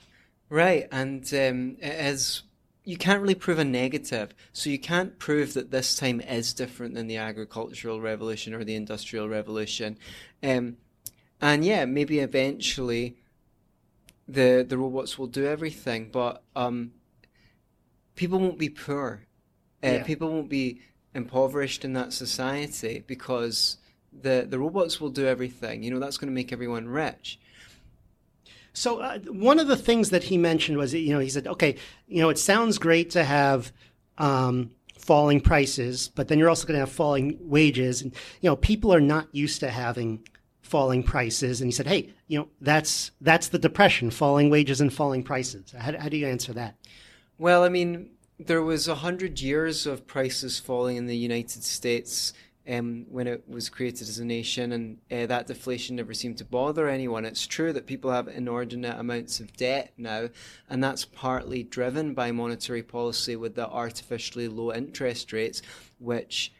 Right. 0.50 0.88
And 0.92 1.34
um, 1.34 1.78
as 1.82 2.44
you 2.84 2.98
can't 2.98 3.22
really 3.22 3.36
prove 3.36 3.60
a 3.60 3.66
negative. 3.66 4.34
So 4.54 4.70
you 4.70 4.80
can't 4.80 5.20
prove 5.20 5.54
that 5.54 5.72
this 5.72 5.96
time 5.96 6.20
is 6.22 6.54
different 6.54 6.96
than 6.96 7.08
the 7.08 7.18
agricultural 7.18 8.02
revolution 8.02 8.54
or 8.54 8.64
the 8.64 8.76
industrial 8.76 9.30
revolution. 9.30 9.98
Um, 10.42 10.78
and 11.40 11.64
yeah, 11.64 11.86
maybe 11.86 12.20
eventually 12.20 13.18
the 14.28 14.66
the 14.68 14.78
robots 14.78 15.18
will 15.20 15.28
do 15.28 15.46
everything, 15.46 16.10
but 16.12 16.44
um, 16.56 16.94
people 18.16 18.40
won't 18.40 18.60
be 18.60 18.70
poor. 18.70 19.26
Uh, 19.84 19.88
yeah. 19.88 20.04
People 20.04 20.32
won't 20.32 20.50
be 20.50 20.82
impoverished 21.14 21.84
in 21.84 21.94
that 21.94 22.14
society 22.14 23.04
because 23.06 23.78
the 24.14 24.46
the 24.50 24.60
robots 24.60 25.02
will 25.02 25.10
do 25.10 25.28
everything. 25.28 25.84
You 25.84 25.92
know 25.92 26.00
that's 26.00 26.18
going 26.18 26.30
to 26.30 26.36
make 26.36 26.54
everyone 26.54 26.88
rich. 26.88 27.40
So 28.74 29.00
uh, 29.00 29.20
one 29.20 29.60
of 29.60 29.68
the 29.68 29.76
things 29.76 30.12
that 30.12 30.24
he 30.24 30.38
mentioned 30.38 30.78
was, 30.78 30.94
you 30.94 31.14
know, 31.14 31.20
he 31.20 31.30
said, 31.30 31.48
okay, 31.48 31.76
you 32.08 32.22
know, 32.22 32.30
it 32.30 32.40
sounds 32.40 32.78
great 32.78 33.10
to 33.12 33.24
have 33.24 33.72
um, 34.18 34.72
falling 34.98 35.42
prices, 35.42 36.10
but 36.16 36.28
then 36.28 36.40
you're 36.40 36.50
also 36.50 36.68
going 36.68 36.76
to 36.76 36.86
have 36.86 36.92
falling 36.92 37.38
wages, 37.42 38.02
and 38.02 38.14
you 38.42 38.50
know, 38.50 38.56
people 38.56 38.94
are 38.94 39.02
not 39.02 39.28
used 39.34 39.60
to 39.60 39.70
having 39.70 40.26
falling 40.62 41.04
prices. 41.04 41.60
And 41.60 41.68
he 41.68 41.72
said, 41.72 41.88
hey, 41.88 42.14
you 42.28 42.40
know, 42.40 42.48
that's 42.62 43.12
that's 43.20 43.50
the 43.50 43.60
depression, 43.60 44.10
falling 44.10 44.50
wages 44.50 44.80
and 44.80 44.94
falling 44.94 45.24
prices. 45.24 45.74
How, 45.78 45.98
how 45.98 46.08
do 46.08 46.18
you 46.18 46.28
answer 46.28 46.54
that? 46.54 46.76
Well, 47.38 47.64
I 47.64 47.70
mean, 47.70 48.12
there 48.40 48.62
was 48.62 48.88
a 48.88 48.96
hundred 48.96 49.42
years 49.42 49.86
of 49.86 50.08
prices 50.08 50.60
falling 50.60 50.98
in 50.98 51.08
the 51.08 51.18
United 51.18 51.64
States 51.64 52.34
um, 52.72 53.06
when 53.10 53.28
it 53.28 53.44
was 53.50 53.70
created 53.70 54.08
as 54.08 54.20
a 54.20 54.26
nation, 54.26 54.72
and 54.72 54.98
uh, 55.12 55.26
that 55.26 55.48
deflation 55.48 55.98
never 55.98 56.14
seemed 56.14 56.38
to 56.38 56.46
bother 56.46 56.88
anyone. 56.88 57.26
It's 57.26 57.46
true 57.46 57.74
that 57.74 57.86
people 57.86 58.12
have 58.12 58.30
inordinate 58.30 58.98
amounts 58.98 59.42
of 59.42 59.56
debt 59.58 59.92
now, 59.98 60.30
and 60.70 60.84
that's 60.84 61.04
partly 61.04 61.64
driven 61.64 62.14
by 62.14 62.32
monetary 62.32 62.84
policy 62.84 63.36
with 63.36 63.56
the 63.56 63.68
artificially 63.68 64.48
low 64.48 64.74
interest 64.74 65.34
rates, 65.34 65.62
which 66.00 66.54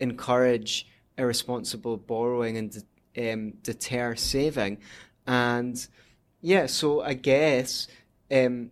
encourage 0.00 0.86
irresponsible 1.16 1.96
borrowing 1.96 2.58
and 2.58 2.84
um, 3.16 3.52
deter 3.62 4.14
saving. 4.16 4.78
And 5.26 5.86
yeah, 6.40 6.66
so 6.66 7.00
I 7.00 7.14
guess. 7.14 7.88
Um, 8.30 8.70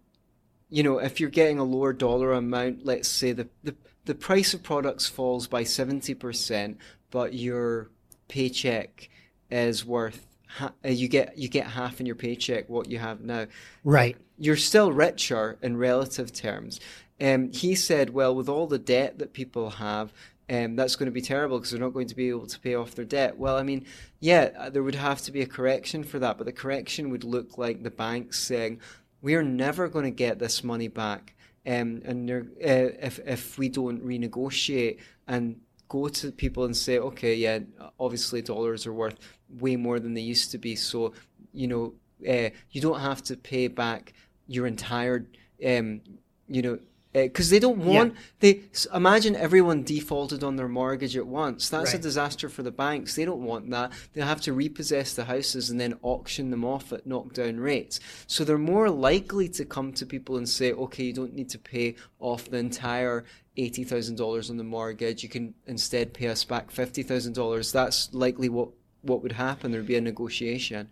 you 0.68 0.82
know, 0.82 0.98
if 0.98 1.20
you're 1.20 1.28
getting 1.28 1.58
a 1.58 1.64
lower 1.64 1.92
dollar 1.92 2.32
amount, 2.32 2.86
let's 2.86 3.06
say 3.06 3.32
the, 3.32 3.46
the 3.62 3.74
the 4.04 4.14
price 4.14 4.54
of 4.54 4.62
products 4.62 5.06
falls 5.06 5.46
by 5.46 5.62
70%, 5.62 6.76
but 7.10 7.34
your 7.34 7.90
paycheck 8.28 9.08
is 9.50 9.84
worth 9.84 10.26
ha- 10.56 10.72
uh, 10.84 10.88
you 10.88 11.08
get 11.08 11.36
you 11.36 11.48
get 11.48 11.66
half 11.66 12.00
in 12.00 12.06
your 12.06 12.14
paycheck 12.14 12.68
what 12.68 12.90
you 12.90 12.98
have 12.98 13.20
now. 13.20 13.46
Right. 13.84 14.16
You're 14.38 14.56
still 14.56 14.92
richer 14.92 15.58
in 15.62 15.76
relative 15.76 16.32
terms. 16.32 16.80
Um, 17.20 17.52
he 17.52 17.74
said, 17.74 18.10
well, 18.10 18.34
with 18.34 18.48
all 18.48 18.66
the 18.66 18.78
debt 18.78 19.18
that 19.18 19.32
people 19.32 19.70
have, 19.70 20.12
um, 20.50 20.74
that's 20.74 20.96
going 20.96 21.06
to 21.06 21.12
be 21.12 21.20
terrible 21.20 21.58
because 21.58 21.70
they're 21.70 21.80
not 21.80 21.92
going 21.92 22.08
to 22.08 22.16
be 22.16 22.28
able 22.28 22.46
to 22.46 22.58
pay 22.58 22.74
off 22.74 22.96
their 22.96 23.04
debt. 23.04 23.38
Well, 23.38 23.56
I 23.56 23.62
mean, 23.62 23.86
yeah, 24.18 24.50
uh, 24.58 24.70
there 24.70 24.82
would 24.82 24.96
have 24.96 25.22
to 25.22 25.32
be 25.32 25.40
a 25.40 25.46
correction 25.46 26.02
for 26.02 26.18
that, 26.18 26.36
but 26.36 26.44
the 26.44 26.52
correction 26.52 27.10
would 27.10 27.22
look 27.22 27.56
like 27.56 27.82
the 27.82 27.90
banks 27.90 28.40
saying, 28.40 28.80
we 29.20 29.36
are 29.36 29.42
never 29.42 29.88
going 29.88 30.04
to 30.04 30.10
get 30.10 30.40
this 30.40 30.64
money 30.64 30.88
back. 30.88 31.34
Um, 31.66 32.02
and 32.04 32.30
uh, 32.30 32.42
if 32.60 33.20
if 33.20 33.58
we 33.58 33.68
don't 33.68 34.04
renegotiate 34.04 34.98
and 35.28 35.60
go 35.88 36.08
to 36.08 36.32
people 36.32 36.64
and 36.64 36.76
say, 36.76 36.98
okay, 36.98 37.34
yeah, 37.34 37.60
obviously 38.00 38.42
dollars 38.42 38.86
are 38.86 38.92
worth 38.92 39.18
way 39.60 39.76
more 39.76 40.00
than 40.00 40.14
they 40.14 40.22
used 40.22 40.50
to 40.52 40.58
be, 40.58 40.74
so 40.74 41.12
you 41.52 41.68
know, 41.68 41.94
uh, 42.28 42.50
you 42.70 42.80
don't 42.80 43.00
have 43.00 43.22
to 43.22 43.36
pay 43.36 43.68
back 43.68 44.12
your 44.46 44.66
entire, 44.66 45.26
um, 45.66 46.00
you 46.48 46.62
know, 46.62 46.78
because 47.12 47.50
they 47.50 47.58
don't 47.58 47.84
want 47.84 48.14
they 48.40 48.62
imagine 48.94 49.36
everyone 49.36 49.82
defaulted 49.82 50.42
on 50.42 50.56
their 50.56 50.68
mortgage 50.68 51.16
at 51.16 51.26
once. 51.26 51.68
That's 51.68 51.92
a 51.92 51.98
disaster 51.98 52.48
for 52.48 52.62
the 52.62 52.70
banks. 52.70 53.14
They 53.14 53.24
don't 53.24 53.42
want 53.42 53.70
that. 53.70 53.92
They 54.14 54.22
have 54.22 54.40
to 54.42 54.52
repossess 54.52 55.14
the 55.14 55.24
houses 55.26 55.68
and 55.70 55.78
then 55.78 55.98
auction 56.02 56.50
them 56.50 56.64
off 56.64 56.92
at 56.92 57.06
knockdown 57.06 57.58
rates. 57.58 58.00
So 58.26 58.44
they're 58.44 58.58
more 58.58 58.88
likely 58.88 59.48
to 59.50 59.64
come 59.64 59.92
to 59.94 60.06
people 60.06 60.38
and 60.38 60.48
say, 60.48 60.72
"Okay, 60.72 61.04
you 61.04 61.12
don't 61.12 61.34
need 61.34 61.50
to 61.50 61.58
pay 61.58 61.96
off 62.18 62.50
the 62.50 62.58
entire." 62.58 63.24
Eighty 63.58 63.84
thousand 63.84 64.16
dollars 64.16 64.48
on 64.48 64.56
the 64.56 64.64
mortgage. 64.64 65.22
You 65.22 65.28
can 65.28 65.52
instead 65.66 66.14
pay 66.14 66.28
us 66.28 66.42
back 66.42 66.70
fifty 66.70 67.02
thousand 67.02 67.34
dollars. 67.34 67.70
That's 67.70 68.08
likely 68.14 68.48
what 68.48 68.70
what 69.02 69.22
would 69.22 69.32
happen. 69.32 69.72
There'd 69.72 69.84
be 69.86 69.96
a 69.96 70.00
negotiation, 70.00 70.88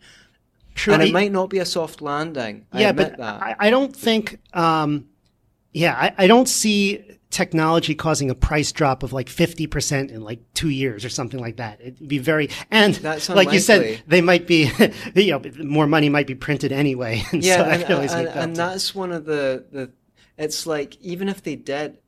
True. 0.74 0.92
and 0.92 1.02
it 1.02 1.10
might 1.10 1.32
not 1.32 1.48
be 1.48 1.60
a 1.60 1.64
soft 1.64 2.02
landing. 2.02 2.66
I 2.70 2.82
yeah, 2.82 2.90
admit 2.90 3.12
but 3.12 3.18
that. 3.18 3.42
I, 3.42 3.56
I 3.58 3.70
don't 3.70 3.96
think. 3.96 4.40
Um, 4.52 5.06
yeah, 5.72 5.94
I, 5.94 6.24
I 6.24 6.26
don't 6.26 6.48
see 6.48 7.04
technology 7.30 7.94
causing 7.94 8.28
a 8.28 8.34
price 8.34 8.72
drop 8.72 9.02
of 9.02 9.12
like 9.12 9.28
fifty 9.28 9.66
percent 9.66 10.10
in 10.10 10.22
like 10.22 10.40
two 10.54 10.68
years 10.68 11.04
or 11.04 11.08
something 11.08 11.40
like 11.40 11.56
that. 11.56 11.80
It'd 11.80 12.08
be 12.08 12.18
very 12.18 12.50
and 12.70 13.00
like 13.28 13.52
you 13.52 13.60
said, 13.60 14.02
they 14.06 14.20
might 14.20 14.46
be 14.46 14.70
you 15.14 15.30
know 15.32 15.42
more 15.62 15.86
money 15.86 16.08
might 16.08 16.26
be 16.26 16.34
printed 16.34 16.72
anyway. 16.72 17.22
And 17.32 17.44
yeah, 17.44 17.56
so 17.56 17.64
and, 17.64 18.10
and, 18.10 18.28
and 18.28 18.56
that's 18.56 18.94
one 18.94 19.12
of 19.12 19.24
the 19.24 19.64
the. 19.70 19.90
It's 20.36 20.66
like 20.66 20.96
even 21.00 21.28
if 21.28 21.42
they 21.42 21.54
did, 21.54 21.98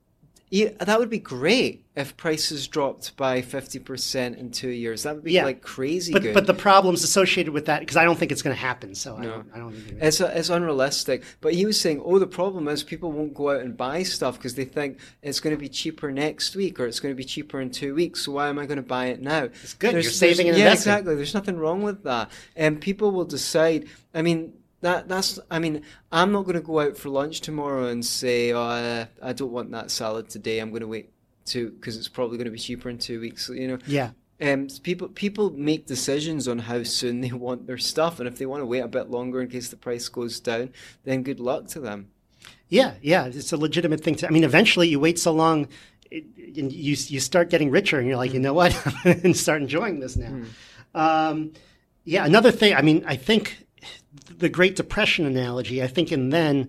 e- 0.53 0.67
that 0.67 0.99
would 1.01 1.11
be 1.11 1.19
great 1.19 1.85
if 1.97 2.17
prices 2.17 2.69
dropped 2.69 3.17
by 3.17 3.43
fifty 3.43 3.79
percent 3.79 4.39
in 4.39 4.51
two 4.51 4.69
years. 4.71 5.03
That 5.03 5.15
would 5.17 5.25
be 5.25 5.33
Yeah. 5.33 5.45
like 5.45 5.61
crazy 5.63 6.13
but 6.13 6.23
good. 6.23 6.33
but 6.35 6.47
the 6.47 6.55
problems 6.55 7.03
associated 7.03 7.53
with 7.53 7.67
that 7.67 7.81
because 7.81 7.97
I 7.97 8.05
don't 8.05 8.19
think 8.19 8.31
it's 8.33 8.41
going 8.43 8.55
to 8.57 8.61
happen. 8.61 8.95
So 8.95 9.17
I 9.17 9.25
don't 9.25 9.47
I 9.55 9.59
don't 9.59 9.73
think 9.73 10.01
it- 10.01 10.07
It's 10.07 10.21
it's 10.21 10.49
unrealistic. 10.49 11.25
But 11.41 11.55
he 11.55 11.67
was 11.67 11.79
saying, 11.81 12.01
oh, 12.05 12.19
the 12.19 12.27
problem 12.27 12.69
is 12.69 12.83
people 12.85 13.11
won't 13.13 13.35
go 13.35 13.51
out 13.51 13.61
and 13.63 13.77
buy 13.77 14.05
stuff 14.05 14.37
because 14.39 14.55
they 14.55 14.65
think 14.65 14.99
it's 15.23 15.41
going 15.41 15.55
to 15.57 15.61
be 15.61 15.69
cheaper 15.69 16.13
next 16.13 16.55
week 16.55 16.79
or 16.79 16.87
it's 16.87 17.01
going 17.01 17.13
to 17.15 17.17
be 17.17 17.25
cheaper 17.25 17.61
in 17.61 17.71
two 17.71 17.95
weeks. 17.95 18.25
So 18.25 18.33
why 18.33 18.49
am 18.49 18.59
I 18.59 18.67
going 18.67 18.77
to 18.77 18.83
buy 18.83 19.07
it 19.07 19.21
now? 19.21 19.45
It's 19.63 19.75
good. 19.75 19.93
You're 19.93 20.03
saving 20.05 20.49
and 20.49 20.57
yeah, 20.57 20.73
exactly. 20.73 21.15
There's 21.17 21.35
nothing 21.35 21.59
wrong 21.59 21.83
with 21.83 22.05
that. 22.05 22.31
And 22.57 22.81
people 22.81 23.11
will 23.11 23.25
decide. 23.27 23.87
I 24.15 24.23
mean. 24.23 24.53
That 24.83 25.09
that's 25.09 25.39
I 25.51 25.59
mean 25.59 25.83
I'm 26.11 26.33
not 26.33 26.43
going 26.43 26.57
to 26.57 26.61
go 26.61 26.81
out 26.81 26.97
for 26.97 27.09
lunch 27.09 27.41
tomorrow 27.41 27.87
and 27.87 28.05
say 28.05 28.53
oh, 28.53 28.61
uh, 28.61 29.07
I 29.23 29.33
don't 29.33 29.53
want 29.53 29.71
that 29.71 29.91
salad 29.91 30.29
today 30.29 30.59
I'm 30.59 30.71
going 30.71 30.83
to 30.83 30.89
wait 30.89 31.11
to 31.47 31.71
because 31.71 31.97
it's 31.97 32.09
probably 32.09 32.37
going 32.37 32.47
to 32.47 32.53
be 32.53 32.59
cheaper 32.59 32.91
in 32.91 32.99
two 32.99 33.21
weeks 33.21 33.49
you 33.49 33.69
know 33.69 33.79
yeah. 33.87 34.11
um, 34.41 34.67
people 34.83 35.09
people 35.09 35.51
make 35.51 35.87
decisions 35.87 36.49
on 36.49 36.59
how 36.59 36.83
soon 36.83 37.21
they 37.21 37.31
want 37.31 37.67
their 37.67 37.79
stuff, 37.79 38.19
and 38.19 38.29
if 38.29 38.39
they 38.39 38.47
want 38.47 38.61
to 38.61 38.67
wait 38.67 38.81
a 38.81 38.89
bit 38.89 39.09
longer 39.09 39.41
in 39.41 39.49
case 39.49 39.69
the 39.69 39.77
price 39.77 40.09
goes 40.09 40.41
down, 40.41 40.73
then 41.05 41.23
good 41.23 41.41
luck 41.41 41.69
to 41.69 41.81
them. 41.81 42.09
Yeah, 42.69 42.95
yeah, 43.03 43.27
it's 43.27 43.53
a 43.53 43.57
legitimate 43.57 44.03
thing 44.03 44.17
to. 44.17 44.27
I 44.27 44.31
mean, 44.31 44.45
eventually 44.45 44.89
you 44.89 44.99
wait 44.99 45.19
so 45.19 45.33
long, 45.33 45.69
it, 46.11 46.25
and 46.57 46.73
you 46.73 46.97
you 46.97 47.21
start 47.21 47.51
getting 47.51 47.71
richer, 47.71 47.99
and 47.99 48.09
you're 48.09 48.17
like, 48.17 48.33
you 48.33 48.41
know 48.41 48.55
what, 48.55 48.75
and 49.05 49.37
start 49.37 49.63
enjoying 49.63 50.01
this 50.01 50.17
now. 50.17 50.43
Um, 50.95 51.53
yeah, 52.05 52.25
another 52.25 52.51
thing. 52.51 52.75
I 52.75 52.83
mean, 52.83 53.05
I 53.07 53.15
think 53.17 53.62
the 54.39 54.49
Great 54.49 54.77
Depression 54.77 55.27
analogy. 55.27 55.83
I 55.83 55.87
think 55.87 56.13
in 56.13 56.31
then, 56.31 56.69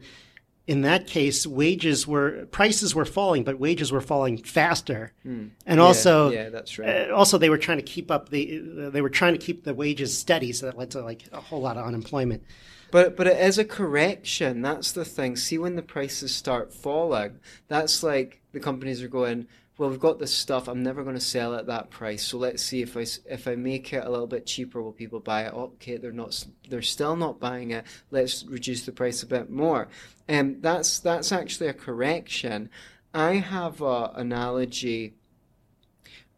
in 0.68 0.82
that 0.82 1.08
case, 1.08 1.46
wages 1.46 2.08
were 2.08 2.46
prices 2.52 2.96
were 2.96 3.06
falling, 3.06 3.44
but 3.44 3.60
wages 3.60 3.92
were 3.92 4.02
falling 4.02 4.38
faster, 4.38 5.12
and 5.24 5.80
also 5.80 6.32
yeah, 6.32 6.50
that's 6.50 6.80
right. 6.80 7.10
uh, 7.10 7.16
also 7.16 7.38
they 7.38 7.50
were 7.50 7.58
trying 7.58 7.78
to 7.78 7.84
keep 7.84 8.10
up 8.10 8.30
the 8.30 8.90
they 8.92 9.02
were 9.02 9.10
trying 9.10 9.34
to 9.34 9.40
keep 9.40 9.64
the 9.64 9.74
wages 9.74 10.18
steady, 10.18 10.54
so 10.54 10.66
that 10.68 10.78
led 10.78 10.92
to 10.92 11.02
like 11.02 11.24
a 11.32 11.42
whole 11.42 11.62
lot 11.62 11.78
of 11.78 11.86
unemployment. 11.86 12.44
But 12.92 13.18
but 13.18 13.28
it 13.28 13.38
is 13.38 13.58
a 13.58 13.66
correction. 13.66 14.62
That's 14.62 14.92
the 14.92 15.04
thing. 15.04 15.36
See 15.36 15.58
when 15.58 15.76
the 15.76 15.82
prices 15.82 16.34
start 16.34 16.74
falling, 16.74 17.40
that's 17.68 18.04
like 18.04 18.42
the 18.52 18.60
companies 18.60 19.02
are 19.04 19.08
going. 19.08 19.48
Well, 19.78 19.90
we've 19.90 20.00
got 20.00 20.20
this 20.20 20.34
stuff. 20.34 20.68
I'm 20.68 20.84
never 20.84 21.04
going 21.04 21.16
to 21.16 21.22
sell 21.22 21.56
at 21.56 21.66
that 21.66 21.90
price. 21.90 22.24
So 22.24 22.38
let's 22.38 22.62
see 22.62 22.84
if 22.84 22.96
I 22.96 23.06
if 23.26 23.48
I 23.48 23.56
make 23.56 23.92
it 23.92 24.06
a 24.06 24.10
little 24.10 24.28
bit 24.28 24.46
cheaper, 24.46 24.82
will 24.82 24.92
people 24.92 25.20
buy 25.20 25.44
it? 25.44 25.54
Okay, 25.54 25.98
they're 25.98 26.12
not. 26.12 26.46
They're 26.70 26.84
still 26.84 27.16
not 27.16 27.40
buying 27.40 27.72
it. 27.72 27.86
Let's 28.12 28.46
reduce 28.46 28.86
the 28.86 28.92
price 28.92 29.24
a 29.24 29.28
bit 29.28 29.50
more. 29.50 29.88
And 30.28 30.62
that's 30.62 31.00
that's 31.00 31.32
actually 31.32 31.68
a 31.68 31.74
correction. 31.74 32.70
I 33.16 33.36
have 33.36 33.82
an 33.82 34.10
analogy 34.14 35.16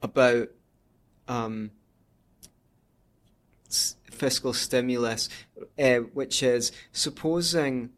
about 0.02 0.50
um, 1.28 1.72
fiscal 3.70 4.54
stimulus, 4.54 5.28
uh, 5.78 5.98
which 5.98 6.42
is 6.42 6.72
supposing 6.94 7.92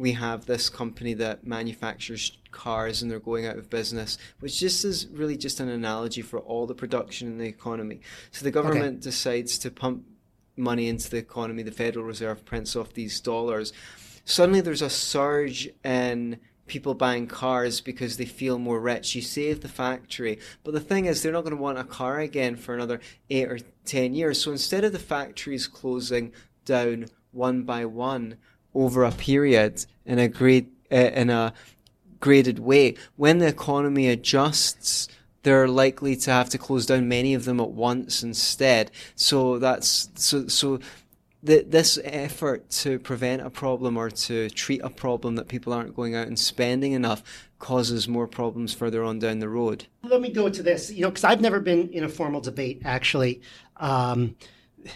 we 0.00 0.12
have 0.12 0.46
this 0.46 0.70
company 0.70 1.12
that 1.12 1.46
manufactures 1.46 2.38
cars 2.50 3.02
and 3.02 3.10
they're 3.10 3.20
going 3.20 3.44
out 3.44 3.58
of 3.58 3.68
business, 3.68 4.16
which 4.40 4.58
just 4.58 4.82
is 4.82 5.06
really 5.08 5.36
just 5.36 5.60
an 5.60 5.68
analogy 5.68 6.22
for 6.22 6.38
all 6.40 6.66
the 6.66 6.74
production 6.74 7.28
in 7.28 7.36
the 7.36 7.46
economy. 7.46 8.00
So 8.30 8.42
the 8.44 8.50
government 8.50 9.02
decides 9.02 9.58
to 9.58 9.70
pump 9.70 10.04
money 10.56 10.88
into 10.88 11.10
the 11.10 11.18
economy, 11.18 11.62
the 11.62 11.70
Federal 11.70 12.06
Reserve 12.06 12.46
prints 12.46 12.74
off 12.74 12.94
these 12.94 13.20
dollars. 13.20 13.74
Suddenly 14.24 14.62
there's 14.62 14.80
a 14.80 14.88
surge 14.88 15.68
in 15.84 16.38
people 16.66 16.94
buying 16.94 17.26
cars 17.26 17.82
because 17.82 18.16
they 18.16 18.24
feel 18.24 18.58
more 18.58 18.80
rich. 18.80 19.14
You 19.14 19.20
save 19.20 19.60
the 19.60 19.68
factory. 19.68 20.38
But 20.64 20.72
the 20.72 20.80
thing 20.80 21.04
is, 21.04 21.22
they're 21.22 21.32
not 21.32 21.44
going 21.44 21.56
to 21.56 21.62
want 21.62 21.78
a 21.78 21.84
car 21.84 22.20
again 22.20 22.56
for 22.56 22.74
another 22.74 23.00
eight 23.28 23.48
or 23.48 23.58
ten 23.84 24.14
years. 24.14 24.40
So 24.40 24.50
instead 24.50 24.84
of 24.84 24.92
the 24.92 24.98
factories 24.98 25.66
closing 25.66 26.32
down 26.64 27.06
one 27.32 27.64
by 27.64 27.84
one 27.84 28.36
over 28.74 29.04
a 29.04 29.12
period 29.12 29.84
in 30.04 30.18
a 30.18 30.28
grade 30.28 30.70
uh, 30.92 30.96
in 30.96 31.30
a 31.30 31.52
graded 32.20 32.58
way, 32.58 32.94
when 33.16 33.38
the 33.38 33.46
economy 33.46 34.08
adjusts, 34.08 35.08
they're 35.42 35.68
likely 35.68 36.16
to 36.16 36.30
have 36.30 36.50
to 36.50 36.58
close 36.58 36.86
down 36.86 37.08
many 37.08 37.34
of 37.34 37.44
them 37.44 37.60
at 37.60 37.70
once 37.70 38.22
instead. 38.22 38.90
So 39.14 39.58
that's 39.58 40.10
so 40.14 40.48
so 40.48 40.80
th- 41.44 41.66
this 41.68 41.98
effort 42.04 42.68
to 42.70 42.98
prevent 42.98 43.42
a 43.42 43.50
problem 43.50 43.96
or 43.96 44.10
to 44.10 44.50
treat 44.50 44.80
a 44.82 44.90
problem 44.90 45.36
that 45.36 45.48
people 45.48 45.72
aren't 45.72 45.96
going 45.96 46.14
out 46.14 46.26
and 46.26 46.38
spending 46.38 46.92
enough 46.92 47.22
causes 47.58 48.08
more 48.08 48.26
problems 48.26 48.72
further 48.72 49.04
on 49.04 49.18
down 49.18 49.38
the 49.38 49.48
road. 49.48 49.86
let 50.02 50.20
me 50.20 50.30
go 50.30 50.48
to 50.48 50.62
this, 50.62 50.90
you 50.90 51.02
know, 51.02 51.10
because 51.10 51.24
I've 51.24 51.40
never 51.40 51.60
been 51.60 51.90
in 51.90 52.04
a 52.04 52.08
formal 52.08 52.40
debate 52.40 52.82
actually. 52.84 53.40
Um, 53.76 54.36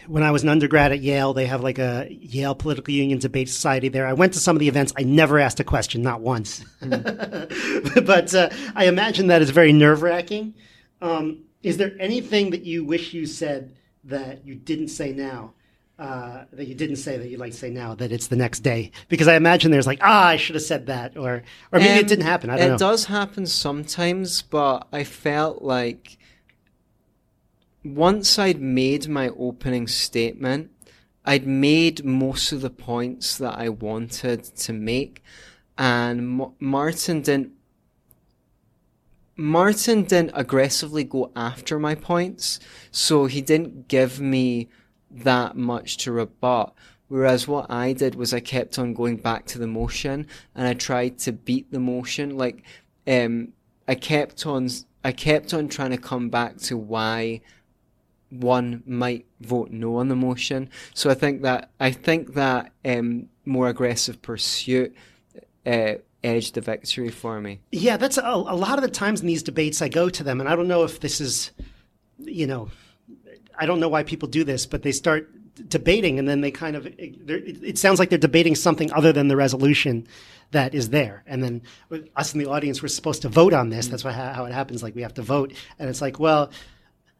when 0.06 0.22
I 0.22 0.30
was 0.30 0.42
an 0.42 0.48
undergrad 0.48 0.92
at 0.92 1.00
Yale, 1.00 1.32
they 1.34 1.46
have 1.46 1.62
like 1.62 1.78
a 1.78 2.06
Yale 2.10 2.54
Political 2.54 2.94
Union 2.94 3.18
Debate 3.18 3.48
Society 3.48 3.88
there. 3.88 4.06
I 4.06 4.12
went 4.12 4.32
to 4.34 4.38
some 4.38 4.56
of 4.56 4.60
the 4.60 4.68
events. 4.68 4.92
I 4.96 5.02
never 5.02 5.38
asked 5.38 5.60
a 5.60 5.64
question, 5.64 6.02
not 6.02 6.20
once. 6.20 6.64
but 6.80 8.34
uh, 8.34 8.50
I 8.74 8.86
imagine 8.86 9.28
that 9.28 9.42
is 9.42 9.50
very 9.50 9.72
nerve 9.72 10.02
wracking. 10.02 10.54
Um, 11.00 11.44
is 11.62 11.76
there 11.76 11.92
anything 12.00 12.50
that 12.50 12.64
you 12.64 12.84
wish 12.84 13.12
you 13.14 13.26
said 13.26 13.74
that 14.04 14.46
you 14.46 14.54
didn't 14.54 14.88
say 14.88 15.12
now? 15.12 15.54
Uh, 15.96 16.44
that 16.52 16.66
you 16.66 16.74
didn't 16.74 16.96
say 16.96 17.16
that 17.16 17.28
you'd 17.28 17.38
like 17.38 17.52
to 17.52 17.56
say 17.56 17.70
now 17.70 17.94
that 17.94 18.10
it's 18.10 18.26
the 18.26 18.34
next 18.34 18.60
day 18.60 18.90
because 19.08 19.28
I 19.28 19.36
imagine 19.36 19.70
there's 19.70 19.86
like 19.86 20.00
ah 20.02 20.26
I 20.26 20.36
should 20.36 20.56
have 20.56 20.64
said 20.64 20.86
that 20.86 21.16
or 21.16 21.44
or 21.70 21.78
maybe 21.78 22.00
it 22.00 22.02
Um, 22.02 22.06
didn't 22.08 22.24
happen 22.24 22.50
I 22.50 22.56
don't 22.56 22.66
it 22.66 22.68
know 22.70 22.74
It 22.74 22.78
does 22.80 23.04
happen 23.04 23.46
sometimes, 23.46 24.42
but 24.42 24.88
I 24.92 25.04
felt 25.04 25.62
like 25.62 26.18
once 27.84 28.38
I'd 28.38 28.60
made 28.60 29.08
my 29.08 29.28
opening 29.28 29.86
statement, 29.86 30.70
I'd 31.24 31.46
made 31.46 32.04
most 32.04 32.50
of 32.52 32.62
the 32.62 32.70
points 32.70 33.36
that 33.38 33.58
I 33.58 33.68
wanted 33.68 34.44
to 34.44 34.72
make, 34.72 35.22
and 35.76 36.40
M- 36.40 36.52
Martin 36.58 37.20
didn't. 37.20 37.52
Martin 39.36 40.04
didn't 40.04 40.30
aggressively 40.34 41.04
go 41.04 41.32
after 41.34 41.78
my 41.78 41.94
points, 41.94 42.60
so 42.90 43.26
he 43.26 43.42
didn't 43.42 43.88
give 43.88 44.20
me 44.20 44.68
that 45.10 45.56
much 45.56 45.96
to 45.98 46.12
rebut. 46.12 46.72
Whereas 47.08 47.46
what 47.46 47.70
I 47.70 47.92
did 47.92 48.14
was 48.14 48.32
I 48.32 48.40
kept 48.40 48.78
on 48.78 48.94
going 48.94 49.16
back 49.16 49.44
to 49.46 49.58
the 49.58 49.66
motion 49.66 50.26
and 50.54 50.66
I 50.66 50.74
tried 50.74 51.18
to 51.20 51.32
beat 51.32 51.70
the 51.70 51.80
motion. 51.80 52.36
Like, 52.36 52.62
um, 53.06 53.52
I 53.88 53.96
kept 53.96 54.46
on, 54.46 54.68
I 55.02 55.12
kept 55.12 55.52
on 55.52 55.68
trying 55.68 55.90
to 55.90 55.98
come 55.98 56.30
back 56.30 56.56
to 56.58 56.76
why 56.76 57.42
one 58.40 58.82
might 58.86 59.26
vote 59.40 59.70
no 59.70 59.96
on 59.96 60.08
the 60.08 60.16
motion. 60.16 60.70
So 60.94 61.10
I 61.10 61.14
think 61.14 61.42
that 61.42 61.70
I 61.80 61.92
think 61.92 62.34
that 62.34 62.72
um, 62.84 63.28
more 63.44 63.68
aggressive 63.68 64.20
pursuit 64.22 64.94
uh, 65.66 65.94
edged 66.22 66.54
the 66.54 66.60
victory 66.60 67.10
for 67.10 67.40
me. 67.40 67.60
Yeah, 67.70 67.96
that's 67.96 68.18
a, 68.18 68.22
a 68.22 68.56
lot 68.56 68.78
of 68.78 68.82
the 68.82 68.90
times 68.90 69.20
in 69.20 69.26
these 69.26 69.42
debates 69.42 69.82
I 69.82 69.88
go 69.88 70.08
to 70.08 70.24
them, 70.24 70.40
and 70.40 70.48
I 70.48 70.56
don't 70.56 70.68
know 70.68 70.84
if 70.84 71.00
this 71.00 71.20
is, 71.20 71.50
you 72.18 72.46
know, 72.46 72.70
I 73.58 73.66
don't 73.66 73.80
know 73.80 73.88
why 73.88 74.02
people 74.02 74.28
do 74.28 74.44
this, 74.44 74.66
but 74.66 74.82
they 74.82 74.92
start 74.92 75.30
debating 75.68 76.18
and 76.18 76.28
then 76.28 76.40
they 76.40 76.50
kind 76.50 76.74
of, 76.74 76.86
it, 76.86 77.16
it 77.28 77.78
sounds 77.78 78.00
like 78.00 78.10
they're 78.10 78.18
debating 78.18 78.56
something 78.56 78.92
other 78.92 79.12
than 79.12 79.28
the 79.28 79.36
resolution 79.36 80.06
that 80.50 80.74
is 80.74 80.90
there. 80.90 81.22
And 81.26 81.42
then 81.42 81.62
us 82.16 82.34
in 82.34 82.40
the 82.40 82.50
audience, 82.50 82.82
we're 82.82 82.88
supposed 82.88 83.22
to 83.22 83.28
vote 83.28 83.52
on 83.52 83.70
this. 83.70 83.86
That's 83.86 84.02
why, 84.02 84.12
how 84.12 84.44
it 84.46 84.52
happens. 84.52 84.82
Like 84.82 84.96
we 84.96 85.02
have 85.02 85.14
to 85.14 85.22
vote. 85.22 85.52
And 85.78 85.88
it's 85.88 86.00
like, 86.00 86.18
well, 86.18 86.50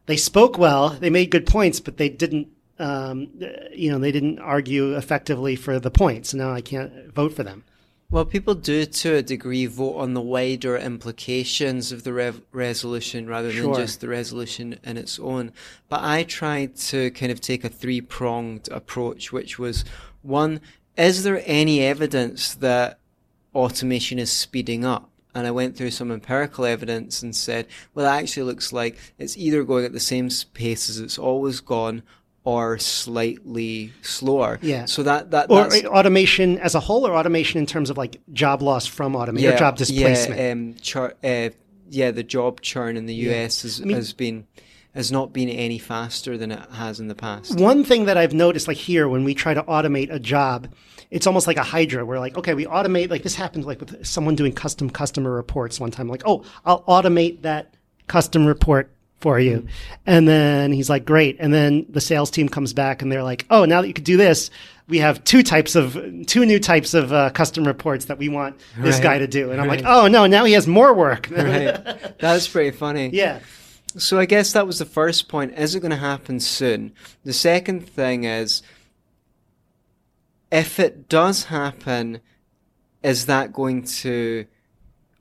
they 0.05 0.17
spoke 0.17 0.57
well, 0.57 0.89
they 0.89 1.09
made 1.09 1.31
good 1.31 1.45
points, 1.45 1.79
but 1.79 1.97
they 1.97 2.09
didn't, 2.09 2.47
um, 2.79 3.29
you 3.73 3.91
know, 3.91 3.99
they 3.99 4.11
didn't 4.11 4.39
argue 4.39 4.95
effectively 4.95 5.55
for 5.55 5.79
the 5.79 5.91
points. 5.91 6.33
Now 6.33 6.51
I 6.51 6.61
can't 6.61 7.13
vote 7.13 7.33
for 7.33 7.43
them. 7.43 7.63
Well, 8.11 8.23
people 8.23 8.53
do 8.53 8.85
to 8.85 9.15
a 9.15 9.21
degree 9.23 9.65
vote 9.65 9.97
on 9.97 10.13
the 10.13 10.21
wider 10.21 10.77
implications 10.77 11.91
of 11.91 12.03
the 12.03 12.13
rev- 12.13 12.41
resolution 12.51 13.27
rather 13.27 13.47
than 13.47 13.57
Sure. 13.63 13.75
just 13.75 13.99
the 13.99 14.07
resolution 14.07 14.77
in 14.83 14.95
its 14.95 15.19
own. 15.19 15.51
But 15.89 16.01
I 16.03 16.21
tried 16.23 16.75
to 16.77 17.09
kind 17.11 17.31
of 17.31 17.41
take 17.41 17.63
a 17.63 17.69
three 17.69 18.01
pronged 18.01 18.69
approach, 18.69 19.31
which 19.33 19.57
was 19.57 19.83
one, 20.21 20.61
is 20.95 21.23
there 21.23 21.41
any 21.45 21.81
evidence 21.81 22.53
that 22.55 22.99
automation 23.55 24.19
is 24.19 24.31
speeding 24.31 24.85
up? 24.85 25.09
And 25.35 25.45
I 25.45 25.51
went 25.51 25.75
through 25.75 25.91
some 25.91 26.11
empirical 26.11 26.65
evidence 26.65 27.21
and 27.21 27.35
said, 27.35 27.67
well, 27.93 28.05
it 28.05 28.17
actually 28.17 28.43
looks 28.43 28.71
like 28.71 28.97
it's 29.19 29.35
either 29.35 29.65
going 29.65 29.83
at 29.83 29.91
the 29.91 29.99
same 29.99 30.29
pace 30.53 30.89
as 30.89 30.97
it's 30.97 31.19
always 31.19 31.59
gone 31.59 32.03
or 32.45 32.77
slightly 32.77 33.91
slower. 34.01 34.59
Yeah. 34.61 34.85
So 34.85 35.03
that, 35.03 35.31
that 35.31 35.49
Or 35.49 35.63
that's, 35.67 35.83
automation 35.83 36.57
as 36.59 36.73
a 36.73 36.79
whole, 36.79 37.05
or 37.05 37.13
automation 37.15 37.59
in 37.59 37.65
terms 37.65 37.89
of 37.89 37.97
like 37.97 38.21
job 38.31 38.61
loss 38.61 38.85
from 38.85 39.15
automation 39.15 39.53
or 39.53 39.57
job 39.57 39.75
displacement? 39.75 40.39
Yeah, 40.39 40.51
um, 40.51 40.75
chur- 40.79 41.15
uh, 41.23 41.49
yeah, 41.89 42.11
the 42.11 42.23
job 42.23 42.61
churn 42.61 42.97
in 42.97 43.05
the 43.05 43.15
US 43.29 43.63
has, 43.63 43.81
mean- 43.83 43.95
has 43.95 44.13
been 44.13 44.47
has 44.93 45.11
not 45.11 45.33
been 45.33 45.49
any 45.49 45.77
faster 45.77 46.37
than 46.37 46.53
it 46.53 46.71
has 46.71 47.01
in 47.01 47.09
the 47.09 47.15
past. 47.15 47.59
One 47.59 47.83
thing 47.83 48.05
that 48.05 48.15
I've 48.15 48.33
noticed, 48.33 48.65
like 48.65 48.77
here, 48.77 49.09
when 49.09 49.25
we 49.25 49.33
try 49.33 49.53
to 49.53 49.61
automate 49.63 50.09
a 50.09 50.19
job, 50.19 50.69
it's 51.11 51.27
almost 51.27 51.47
like 51.47 51.57
a 51.57 51.63
hydra. 51.63 52.05
We're 52.05 52.19
like, 52.19 52.37
okay, 52.37 52.53
we 52.53 52.65
automate. 52.65 53.09
Like 53.09 53.23
this 53.23 53.35
happened, 53.35 53.65
like 53.65 53.79
with 53.79 54.05
someone 54.05 54.35
doing 54.35 54.53
custom 54.53 54.89
customer 54.89 55.31
reports 55.31 55.79
one 55.79 55.91
time. 55.91 56.07
Like, 56.07 56.23
oh, 56.25 56.43
I'll 56.65 56.83
automate 56.83 57.41
that 57.43 57.73
custom 58.07 58.45
report 58.45 58.91
for 59.21 59.39
you, 59.39 59.65
and 60.05 60.27
then 60.27 60.71
he's 60.71 60.89
like, 60.89 61.05
great. 61.05 61.37
And 61.39 61.53
then 61.53 61.85
the 61.89 62.01
sales 62.01 62.29
team 62.29 62.47
comes 62.49 62.73
back 62.73 63.01
and 63.01 63.11
they're 63.11 63.23
like, 63.23 63.45
oh, 63.49 63.65
now 63.65 63.81
that 63.81 63.87
you 63.87 63.93
could 63.93 64.03
do 64.03 64.17
this, 64.17 64.51
we 64.87 64.99
have 64.99 65.23
two 65.23 65.41
types 65.41 65.75
of 65.75 65.97
two 66.27 66.45
new 66.45 66.59
types 66.59 66.93
of 66.93 67.11
uh, 67.13 67.29
custom 67.31 67.65
reports 67.65 68.05
that 68.05 68.17
we 68.19 68.29
want 68.29 68.59
this 68.77 68.95
Right. 68.95 69.03
guy 69.03 69.17
to 69.19 69.27
do. 69.27 69.51
And 69.51 69.59
I'm 69.61 69.67
like, 69.67 69.83
oh 69.85 70.07
no, 70.07 70.27
now 70.27 70.43
he 70.45 70.53
has 70.53 70.67
more 70.67 70.93
work. 70.93 71.29
right. 71.31 72.17
That's 72.19 72.47
pretty 72.47 72.75
funny. 72.77 73.09
yeah. 73.13 73.39
So 73.97 74.19
I 74.19 74.25
guess 74.25 74.51
that 74.53 74.67
was 74.67 74.77
the 74.79 74.85
first 74.85 75.29
point. 75.29 75.57
Is 75.57 75.73
it 75.73 75.79
going 75.79 75.91
to 75.91 75.95
happen 75.97 76.41
soon? 76.41 76.91
The 77.23 77.31
second 77.31 77.87
thing 77.87 78.25
is, 78.25 78.61
if 80.51 80.79
it 80.79 81.09
does 81.09 81.45
happen, 81.45 82.21
is 83.03 83.25
that 83.25 83.53
going 83.53 83.83
to 83.83 84.45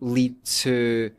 lead 0.01 0.45
to 0.45 1.11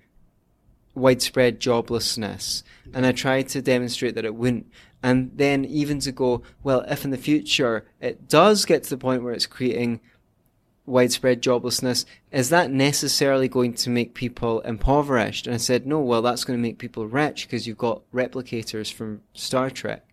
widespread 0.94 1.60
joblessness? 1.60 2.64
And 2.94 3.06
I 3.06 3.12
tried 3.12 3.50
to 3.50 3.62
demonstrate 3.62 4.16
that 4.16 4.26
it 4.26 4.36
wouldn't. 4.36 4.68
And 5.04 5.32
then 5.36 5.66
even 5.66 6.00
to 6.00 6.12
go, 6.12 6.42
well, 6.64 6.82
if 6.88 7.06
in 7.06 7.12
the 7.12 7.18
future 7.18 7.86
it 8.00 8.28
does 8.28 8.66
get 8.66 8.84
to 8.84 8.90
the 8.90 8.98
point 8.98 9.24
where 9.24 9.34
it's 9.34 9.46
creating 9.46 10.00
widespread 10.88 11.42
joblessness, 11.42 12.06
is 12.32 12.50
that 12.50 12.72
necessarily 12.72 13.48
going 13.48 13.74
to 13.74 13.90
make 13.90 14.14
people 14.14 14.62
impoverished? 14.62 15.46
And 15.46 15.54
I 15.54 15.58
said, 15.58 15.86
no, 15.86 16.00
well, 16.00 16.22
that's 16.22 16.44
going 16.44 16.58
to 16.58 16.62
make 16.62 16.78
people 16.78 17.08
rich 17.08 17.46
because 17.46 17.68
you've 17.68 17.78
got 17.78 18.02
replicators 18.14 18.92
from 18.92 19.22
Star 19.34 19.70
Trek. 19.70 20.06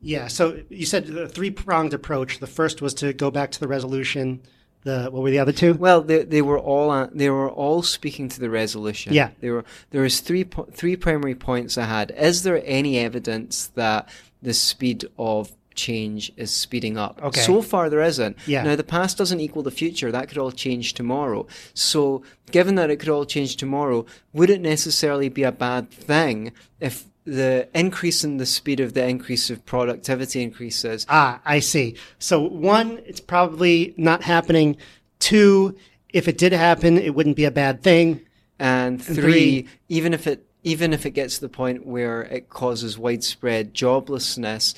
Yeah. 0.00 0.28
So 0.28 0.62
you 0.68 0.86
said 0.86 1.06
the 1.06 1.28
three 1.28 1.50
pronged 1.50 1.94
approach. 1.94 2.38
The 2.38 2.46
first 2.46 2.80
was 2.82 2.94
to 2.94 3.12
go 3.12 3.30
back 3.30 3.50
to 3.52 3.60
the 3.60 3.68
resolution. 3.68 4.40
The 4.82 5.08
what 5.10 5.22
were 5.22 5.30
the 5.30 5.38
other 5.38 5.52
two? 5.52 5.74
Well, 5.74 6.00
they, 6.00 6.22
they 6.24 6.40
were 6.42 6.58
all 6.58 6.90
uh, 6.90 7.08
they 7.12 7.28
were 7.28 7.50
all 7.50 7.82
speaking 7.82 8.28
to 8.30 8.40
the 8.40 8.48
resolution. 8.48 9.12
Yeah. 9.12 9.30
they 9.40 9.50
were. 9.50 9.64
There 9.90 10.02
was 10.02 10.20
three 10.20 10.44
po- 10.44 10.68
three 10.72 10.96
primary 10.96 11.34
points 11.34 11.76
I 11.76 11.84
had. 11.84 12.12
Is 12.16 12.44
there 12.44 12.62
any 12.64 12.98
evidence 12.98 13.66
that 13.74 14.08
the 14.40 14.54
speed 14.54 15.04
of 15.18 15.52
change 15.74 16.32
is 16.38 16.50
speeding 16.50 16.96
up? 16.96 17.20
Okay. 17.22 17.40
So 17.42 17.60
far, 17.60 17.90
there 17.90 18.00
isn't. 18.00 18.38
Yeah. 18.46 18.62
Now, 18.62 18.76
the 18.76 18.84
past 18.84 19.18
doesn't 19.18 19.40
equal 19.40 19.62
the 19.62 19.70
future. 19.70 20.10
That 20.10 20.28
could 20.28 20.38
all 20.38 20.50
change 20.50 20.94
tomorrow. 20.94 21.46
So, 21.74 22.22
given 22.50 22.74
that 22.76 22.88
it 22.88 22.96
could 22.96 23.10
all 23.10 23.26
change 23.26 23.56
tomorrow, 23.56 24.06
would 24.32 24.48
it 24.48 24.62
necessarily 24.62 25.28
be 25.28 25.42
a 25.42 25.52
bad 25.52 25.90
thing 25.90 26.52
if 26.80 27.04
the 27.30 27.68
increase 27.74 28.24
in 28.24 28.36
the 28.38 28.46
speed 28.46 28.80
of 28.80 28.94
the 28.94 29.06
increase 29.06 29.50
of 29.50 29.64
productivity 29.64 30.42
increases? 30.42 31.06
Ah, 31.08 31.40
I 31.44 31.60
see. 31.60 31.96
So 32.18 32.40
one, 32.40 33.00
it's 33.06 33.20
probably 33.20 33.94
not 33.96 34.22
happening. 34.22 34.76
Two, 35.18 35.76
if 36.08 36.26
it 36.28 36.38
did 36.38 36.52
happen, 36.52 36.98
it 36.98 37.14
wouldn't 37.14 37.36
be 37.36 37.44
a 37.44 37.50
bad 37.50 37.82
thing. 37.82 38.22
and 38.58 39.02
three, 39.02 39.14
three- 39.14 39.68
even 39.88 40.12
if 40.12 40.26
it 40.26 40.44
even 40.62 40.92
if 40.92 41.06
it 41.06 41.12
gets 41.12 41.36
to 41.36 41.40
the 41.40 41.48
point 41.48 41.86
where 41.86 42.20
it 42.22 42.50
causes 42.50 42.98
widespread 42.98 43.72
joblessness, 43.72 44.74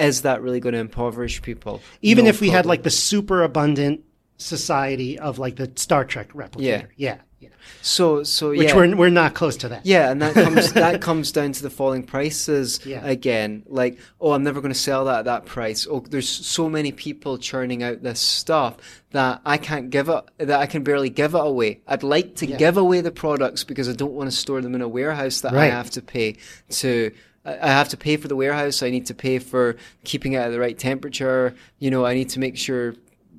is 0.00 0.22
that 0.22 0.42
really 0.42 0.58
going 0.58 0.72
to 0.72 0.80
impoverish 0.80 1.40
people? 1.42 1.80
Even 2.02 2.24
No 2.24 2.30
if 2.30 2.40
we 2.40 2.48
had 2.50 2.66
like 2.66 2.82
the 2.82 2.90
super 2.90 3.42
abundant 3.44 4.00
society 4.38 5.18
of 5.18 5.38
like 5.38 5.54
the 5.56 5.70
Star 5.76 6.04
Trek 6.04 6.32
replicator. 6.32 6.60
Yeah. 6.62 6.82
Yeah. 6.96 7.16
Yeah. 7.40 7.48
so 7.82 8.22
so 8.22 8.50
Which 8.50 8.68
yeah. 8.68 8.76
we're 8.76 8.94
we're 8.94 9.08
not 9.10 9.34
close 9.34 9.56
to 9.58 9.68
that. 9.70 9.86
yeah, 9.86 10.10
and 10.10 10.20
that 10.22 10.34
comes 10.34 10.72
that 10.74 11.00
comes 11.00 11.32
down 11.32 11.52
to 11.52 11.62
the 11.62 11.70
falling 11.70 12.02
prices 12.02 12.80
Yeah. 12.84 13.04
again. 13.04 13.64
Like, 13.66 13.98
oh, 14.20 14.32
I'm 14.32 14.44
never 14.44 14.60
going 14.60 14.72
to 14.72 14.78
sell 14.78 15.06
that 15.06 15.20
at 15.20 15.24
that 15.24 15.46
price. 15.46 15.86
Oh, 15.90 16.00
there's 16.00 16.28
so 16.28 16.68
many 16.68 16.92
people 16.92 17.38
churning 17.38 17.82
out 17.82 18.02
this 18.02 18.20
stuff 18.20 18.76
that 19.12 19.40
I 19.44 19.56
can't 19.56 19.90
give 19.90 20.08
it 20.08 20.22
that 20.38 20.60
I 20.60 20.66
can 20.66 20.82
barely 20.84 21.10
give 21.10 21.34
it 21.34 21.40
away. 21.40 21.80
I'd 21.88 22.02
like 22.02 22.36
to 22.36 22.46
give 22.46 22.76
away 22.76 23.00
the 23.00 23.10
products 23.10 23.64
because 23.64 23.88
I 23.88 23.92
don't 23.94 24.12
want 24.12 24.30
to 24.30 24.36
store 24.36 24.60
them 24.60 24.74
in 24.74 24.82
a 24.82 24.88
warehouse 24.88 25.40
that 25.40 25.54
I 25.54 25.66
have 25.66 25.90
to 25.90 26.02
pay 26.02 26.36
to. 26.70 27.10
I 27.44 27.52
I 27.54 27.68
have 27.68 27.88
to 27.88 27.96
pay 27.96 28.18
for 28.18 28.28
the 28.28 28.36
warehouse. 28.36 28.82
I 28.82 28.90
need 28.90 29.06
to 29.06 29.14
pay 29.14 29.38
for 29.38 29.76
keeping 30.04 30.34
it 30.34 30.38
at 30.38 30.50
the 30.50 30.60
right 30.60 30.78
temperature. 30.78 31.54
You 31.78 31.90
know, 31.90 32.04
I 32.04 32.12
need 32.12 32.28
to 32.30 32.38
make 32.38 32.58
sure 32.58 32.94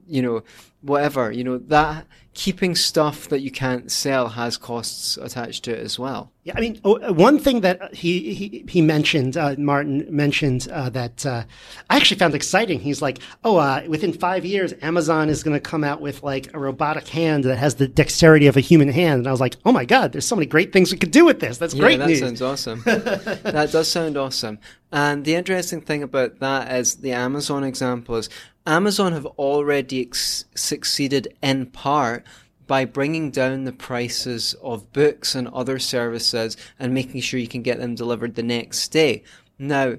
you 0.08 0.22
know, 0.22 0.44
whatever, 0.82 1.32
you 1.32 1.44
know, 1.44 1.58
that 1.58 2.06
keeping 2.34 2.76
stuff 2.76 3.28
that 3.28 3.42
you 3.42 3.52
can't 3.52 3.92
sell 3.92 4.30
has 4.30 4.56
costs 4.58 5.18
attached 5.18 5.66
to 5.66 5.72
it 5.72 5.80
as 5.80 6.00
well. 6.00 6.32
Yeah, 6.44 6.54
I 6.56 6.62
mean, 6.62 6.80
oh, 6.84 6.98
uh, 7.00 7.14
one 7.14 7.38
thing 7.38 7.62
that 7.62 7.94
he 7.94 8.34
he, 8.34 8.66
he 8.68 8.82
mentioned, 8.82 9.38
uh, 9.38 9.56
Martin 9.60 10.08
mentioned 10.10 10.68
uh, 10.72 10.90
that 10.90 11.24
uh, 11.26 11.44
I 11.90 11.98
actually 11.98 12.18
found 12.18 12.34
exciting. 12.34 12.80
He's 12.80 13.02
like, 13.02 13.20
oh, 13.44 13.58
uh, 13.58 13.84
within 13.88 14.12
five 14.14 14.44
years, 14.44 14.74
Amazon 14.82 15.30
is 15.30 15.44
going 15.44 15.56
to 15.56 15.60
come 15.60 15.84
out 15.84 16.02
with 16.02 16.24
like 16.24 16.52
a 16.56 16.60
robotic 16.60 17.08
hand 17.10 17.44
that 17.44 17.58
has 17.58 17.76
the 17.76 17.88
dexterity 17.88 18.48
of 18.48 18.58
a 18.58 18.62
human 18.62 18.90
hand. 18.90 19.20
And 19.20 19.28
I 19.28 19.32
was 19.32 19.42
like, 19.42 19.58
oh 19.66 19.72
my 19.72 19.86
god, 19.86 20.14
there's 20.14 20.26
so 20.26 20.36
many 20.36 20.48
great 20.48 20.74
things 20.74 20.92
we 20.92 20.98
could 20.98 21.12
do 21.12 21.26
with 21.26 21.42
this. 21.42 21.58
That's 21.60 21.76
Yeah, 21.76 21.82
great 21.82 22.00
that 22.00 22.08
news. 22.08 22.20
sounds 22.20 22.42
awesome. 22.42 22.82
that 22.86 23.70
does 23.72 23.88
sound 23.88 24.18
awesome. 24.18 24.58
And 24.92 25.26
the 25.26 25.36
interesting 25.36 25.82
thing 25.82 26.02
about 26.02 26.40
that 26.40 26.74
is 26.76 26.96
the 26.96 27.12
Amazon 27.12 27.64
example 27.64 28.16
is 28.16 28.30
Amazon 28.66 29.14
have 29.14 29.26
already 29.26 30.02
ex- 30.02 30.46
succeeded 30.56 31.36
in 31.42 31.68
part 31.68 32.26
by 32.68 32.86
bringing 32.86 33.32
down 33.32 33.64
the 33.64 33.72
prices 33.72 34.56
of 34.62 34.92
books 34.94 35.36
and 35.36 35.48
other 35.50 35.80
services 35.80 36.56
and 36.80 36.94
making 36.94 37.22
sure 37.22 37.40
you 37.40 37.48
can 37.48 37.62
get 37.62 37.80
them 37.80 37.96
delivered 37.96 38.36
the 38.36 38.44
next 38.44 38.90
day. 38.90 39.24
Now, 39.60 39.96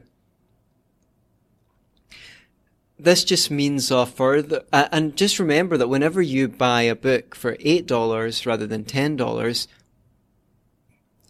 this 2.99 3.25
just 3.25 3.51
means 3.51 3.91
further, 3.91 4.63
uh, 4.73 4.89
and 4.93 5.17
just 5.17 5.39
remember 5.39 5.77
that 5.77 5.89
whenever 5.89 6.23
you 6.23 6.49
buy 6.49 6.83
a 6.83 6.95
book 6.95 7.35
for 7.35 7.57
$8 7.57 8.47
rather 8.47 8.67
than 8.67 8.85
$10, 8.85 9.67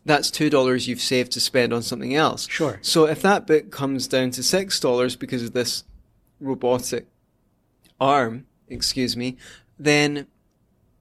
that's 0.05 0.31
two 0.31 0.51
dollars 0.51 0.89
you've 0.89 1.01
saved 1.01 1.33
to 1.33 1.41
spend 1.41 1.73
on 1.73 1.83
something 1.83 2.15
else. 2.15 2.49
Sure. 2.49 2.79
So 2.83 3.07
if 3.07 3.23
that 3.23 3.47
book 3.47 3.71
comes 3.71 4.09
down 4.09 4.33
to 4.33 4.43
six 4.43 4.81
dollars 4.81 5.17
because 5.17 5.43
of 5.45 5.53
this 5.53 5.85
robotic 6.41 7.07
arm, 8.01 8.47
excuse 8.69 9.17
me, 9.17 9.37
then 9.79 10.27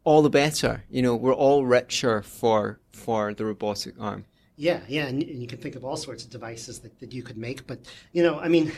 all 0.04 0.22
the 0.22 0.30
better. 0.30 0.84
You 0.90 1.02
know, 1.02 1.16
we're 1.16 1.34
all 1.34 1.66
richer 1.66 2.22
for 2.22 2.80
for 2.92 3.34
the 3.34 3.46
robotic 3.46 3.96
arm. 4.00 4.26
Yeah, 4.58 4.82
yeah, 4.88 5.08
and, 5.08 5.24
and 5.24 5.42
you 5.42 5.48
can 5.48 5.58
think 5.58 5.76
of 5.76 5.84
all 5.84 5.98
sorts 5.98 6.24
of 6.24 6.30
devices 6.30 6.82
that, 6.82 7.00
that 7.00 7.14
you 7.14 7.24
could 7.24 7.38
make. 7.38 7.66
But 7.66 7.80
you 8.12 8.22
know, 8.22 8.40
I 8.40 8.48
mean, 8.48 8.72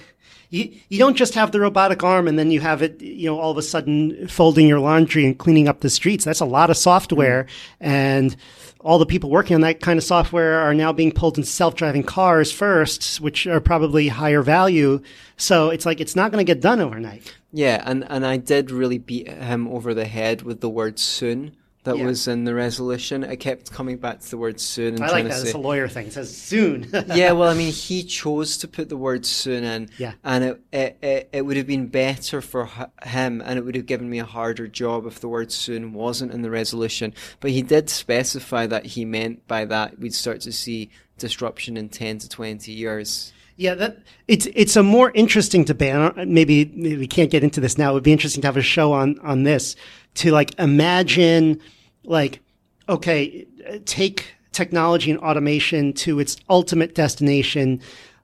you 0.49 0.71
you 0.87 0.97
don't 0.97 1.17
just 1.17 1.33
have 1.33 1.51
the 1.51 1.59
robotic 1.59 2.03
arm 2.03 2.27
and 2.27 2.39
then 2.39 2.51
you 2.51 2.61
have 2.61 2.81
it, 2.81 3.01
you 3.01 3.25
know, 3.25 3.39
all 3.39 3.51
of 3.51 3.57
a 3.57 3.61
sudden 3.61 4.27
folding 4.29 4.67
your 4.67 4.79
laundry 4.79 5.25
and 5.25 5.37
cleaning 5.37 5.67
up 5.67 5.81
the 5.81 5.89
streets. 5.89 6.23
That's 6.23 6.39
a 6.39 6.45
lot 6.45 6.69
of 6.69 6.77
software, 6.77 7.43
mm-hmm. 7.43 7.85
and 7.85 8.35
all 8.79 8.99
the 8.99 9.05
people 9.05 9.29
working 9.29 9.55
on 9.55 9.61
that 9.61 9.81
kind 9.81 9.97
of 9.97 10.03
software 10.03 10.59
are 10.59 10.73
now 10.73 10.91
being 10.91 11.11
pulled 11.11 11.37
into 11.37 11.49
self-driving 11.49 12.03
cars 12.03 12.51
first, 12.51 13.21
which 13.21 13.47
are 13.47 13.61
probably 13.61 14.09
higher 14.09 14.41
value. 14.41 15.01
So 15.37 15.69
it's 15.69 15.85
like 15.85 15.99
it's 15.99 16.15
not 16.15 16.31
going 16.31 16.45
to 16.45 16.49
get 16.49 16.61
done 16.61 16.81
overnight. 16.81 17.33
Yeah, 17.53 17.81
and 17.85 18.03
and 18.09 18.25
I 18.25 18.37
did 18.37 18.71
really 18.71 18.97
beat 18.97 19.27
him 19.27 19.67
over 19.67 19.93
the 19.93 20.05
head 20.05 20.41
with 20.41 20.59
the 20.61 20.69
word 20.69 20.97
soon. 20.99 21.55
That 21.83 21.97
Yeah. 21.97 22.05
was 22.05 22.29
in 22.29 22.45
the 22.45 22.53
resolution. 22.55 23.25
I 23.25 23.35
kept 23.35 23.69
coming 23.69 23.97
back 23.97 24.21
to 24.21 24.29
the 24.31 24.37
word 24.37 24.57
soon 24.61 24.95
and 24.95 25.03
I 25.03 25.09
trying 25.09 25.25
like 25.25 25.33
to 25.33 25.37
that. 25.39 25.41
say, 25.41 25.47
It's 25.49 25.53
a 25.55 25.57
lawyer 25.57 25.89
thing. 25.89 26.07
It 26.07 26.13
says 26.13 26.33
soon. 26.35 26.87
yeah, 27.13 27.33
well, 27.33 27.49
I 27.49 27.53
mean, 27.55 27.73
he 27.89 28.03
chose 28.05 28.55
to 28.59 28.69
put 28.69 28.87
the 28.87 28.95
word 28.95 29.25
soon 29.25 29.65
in, 29.65 29.89
Yeah. 29.97 30.13
and 30.23 30.43
it, 30.45 30.61
it 30.71 30.97
it 31.01 31.29
it 31.33 31.41
would 31.45 31.57
have 31.57 31.67
been 31.67 31.87
better 31.87 32.39
for 32.41 32.69
him, 33.03 33.41
and 33.45 33.59
it 33.59 33.65
would 33.65 33.75
have 33.75 33.85
given 33.85 34.09
me 34.09 34.19
a 34.19 34.25
harder 34.25 34.67
job 34.69 35.05
if 35.05 35.19
the 35.19 35.27
word 35.27 35.51
soon 35.51 35.91
wasn't 35.93 36.31
in 36.33 36.41
the 36.41 36.49
resolution. 36.49 37.13
But 37.41 37.51
he 37.51 37.61
did 37.61 37.89
specify 37.89 38.65
that 38.67 38.85
he 38.85 39.03
meant 39.03 39.45
by 39.47 39.65
that 39.65 39.99
we'd 39.99 40.13
start 40.15 40.39
to 40.41 40.53
see 40.53 40.89
disruption 41.17 41.75
in 41.77 41.89
ten 41.89 42.17
to 42.19 42.29
twenty 42.29 42.71
years. 42.71 43.33
Yeah, 43.55 43.75
that 43.75 43.99
it's 44.27 44.47
it's 44.55 44.75
a 44.75 44.83
more 44.83 45.11
interesting 45.13 45.63
debate. 45.63 46.15
Maybe, 46.15 46.65
maybe 46.73 46.97
we 46.97 47.07
can't 47.07 47.29
get 47.29 47.43
into 47.43 47.61
this 47.61 47.77
now. 47.77 47.91
It 47.91 47.93
would 47.93 48.03
be 48.03 48.11
interesting 48.11 48.41
to 48.41 48.47
have 48.47 48.57
a 48.57 48.61
show 48.61 48.93
on 48.93 49.19
on 49.19 49.43
this 49.43 49.75
to 50.15 50.31
like 50.31 50.57
imagine, 50.59 51.59
like, 52.03 52.39
okay, 52.89 53.45
take 53.85 54.25
technology 54.51 55.11
and 55.11 55.19
automation 55.19 55.93
to 55.93 56.19
its 56.19 56.37
ultimate 56.49 56.95
destination. 56.95 57.81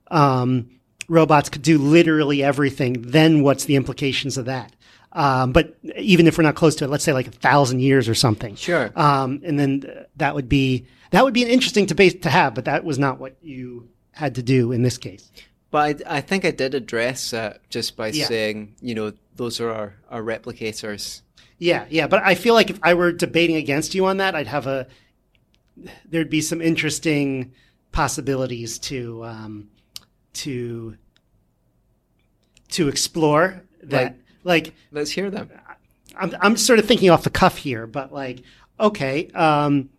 Um, 0.10 0.70
robots 1.08 1.50
could 1.50 1.62
do 1.62 1.78
literally 1.78 2.44
everything. 2.44 3.02
Then 3.02 3.44
what's 3.44 3.65
the 3.65 3.76
implications 3.76 4.38
of 4.38 4.46
that? 4.46 4.76
Um, 5.12 5.52
but 5.52 5.76
even 5.98 6.28
if 6.28 6.38
we're 6.38 6.44
not 6.44 6.56
close 6.56 6.76
to 6.76 6.86
it, 6.86 6.89
let's 6.89 7.04
say 7.04 7.13
like 7.13 7.28
a 7.28 7.32
thousand 7.32 7.82
years 7.82 8.08
or 8.08 8.13
something. 8.15 8.56
Sure. 8.56 8.92
Um, 8.96 9.42
and 9.44 9.60
then 9.60 10.06
that 10.18 10.36
would 10.36 10.48
be 10.48 10.86
that 11.12 11.24
would 11.24 11.34
be 11.34 11.44
an 11.44 11.50
interesting 11.50 11.88
debate 11.88 12.22
to 12.24 12.30
have, 12.30 12.54
but 12.54 12.65
that 12.65 12.84
was 12.84 13.00
not 13.00 13.20
what 13.20 13.36
you 13.42 13.89
had 14.19 14.36
to 14.36 14.43
do 14.43 14.71
in 14.71 14.84
this 14.84 14.97
case. 14.97 15.32
But 15.71 16.03
I, 16.08 16.17
I 16.17 16.21
think 16.21 16.45
I 16.45 16.51
did 16.51 16.75
address 16.75 17.32
that 17.32 17.67
just 17.69 17.95
by 17.95 18.08
Yeah. 18.10 18.25
saying, 18.25 18.75
you 18.82 18.93
know, 18.95 19.13
those 19.36 19.60
are 19.62 19.71
our, 19.71 19.93
our 20.10 20.21
replicators. 20.21 21.21
Yeah, 21.58 21.86
yeah, 21.89 22.08
but 22.08 22.21
I 22.23 22.36
feel 22.36 22.53
like 22.53 22.69
if 22.69 22.79
I 22.84 22.93
were 22.93 23.12
debating 23.12 23.55
against 23.55 23.93
you 23.95 24.05
on 24.05 24.17
that, 24.17 24.36
I'd 24.36 24.47
have 24.47 24.67
a 24.67 24.88
there'd 26.05 26.29
be 26.29 26.41
some 26.41 26.62
interesting 26.62 27.53
possibilities 27.91 28.79
to 28.79 29.23
um, 29.25 29.69
to 30.34 30.95
to 32.69 32.88
explore 32.88 33.62
that. 33.84 34.15
Like, 34.43 34.73
Let's 34.91 35.12
hear 35.12 35.29
them. 35.29 35.49
I'm 36.15 36.36
I'm 36.39 36.58
sort 36.58 36.79
of 36.79 36.86
thinking 36.86 37.10
off 37.10 37.23
the 37.23 37.29
cuff 37.29 37.58
here, 37.58 37.88
but 37.88 38.13
like, 38.13 38.41
okay, 38.79 39.27
um, 39.32 39.89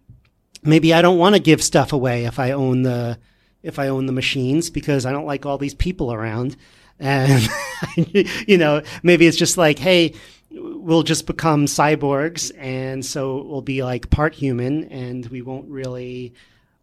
maybe 0.62 0.92
I 0.94 1.02
don't 1.02 1.18
want 1.18 1.34
to 1.34 1.40
give 1.40 1.62
stuff 1.62 1.92
away 1.92 2.24
if 2.24 2.38
I 2.38 2.52
own 2.52 2.82
the 2.82 3.18
if 3.62 3.78
I 3.78 3.88
own 3.88 4.06
the 4.06 4.12
machines 4.12 4.70
because 4.70 5.06
I 5.06 5.12
don't 5.12 5.26
like 5.26 5.46
all 5.46 5.58
these 5.58 5.74
people 5.74 6.12
around, 6.12 6.56
and 6.98 7.48
you 7.96 8.58
know, 8.58 8.82
maybe 9.02 9.26
it's 9.26 9.36
just 9.36 9.56
like, 9.56 9.78
hey, 9.78 10.14
we'll 10.50 11.02
just 11.02 11.26
become 11.26 11.66
cyborgs, 11.66 12.52
and 12.58 13.04
so 13.04 13.42
we'll 13.42 13.62
be 13.62 13.82
like 13.82 14.10
part 14.10 14.34
human, 14.34 14.84
and 14.84 15.26
we 15.26 15.42
won't 15.42 15.68
really 15.68 16.34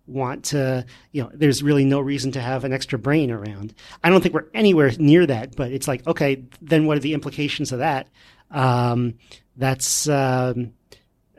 want 0.08 0.46
to, 0.46 0.86
you 1.12 1.22
know, 1.22 1.30
there's 1.34 1.62
really 1.62 1.86
no 1.86 2.00
reason 2.00 2.32
to 2.32 2.42
have 2.42 2.64
an 2.64 2.74
extra 2.74 2.98
brain 2.98 3.30
around. 3.30 3.74
I 4.04 4.10
don't 4.10 4.22
think 4.22 4.34
we're 4.34 4.46
anywhere 4.54 4.92
near 4.98 5.26
that, 5.26 5.56
but 5.56 5.72
it's 5.72 5.88
like, 5.88 6.08
okay, 6.08 6.44
then 6.62 6.86
what 6.86 6.98
are 6.98 7.02
the 7.02 7.14
implications 7.14 7.72
of 7.72 7.80
that? 7.80 8.08
Um, 8.50 9.16
that's, 9.58 10.08
um, 10.08 10.72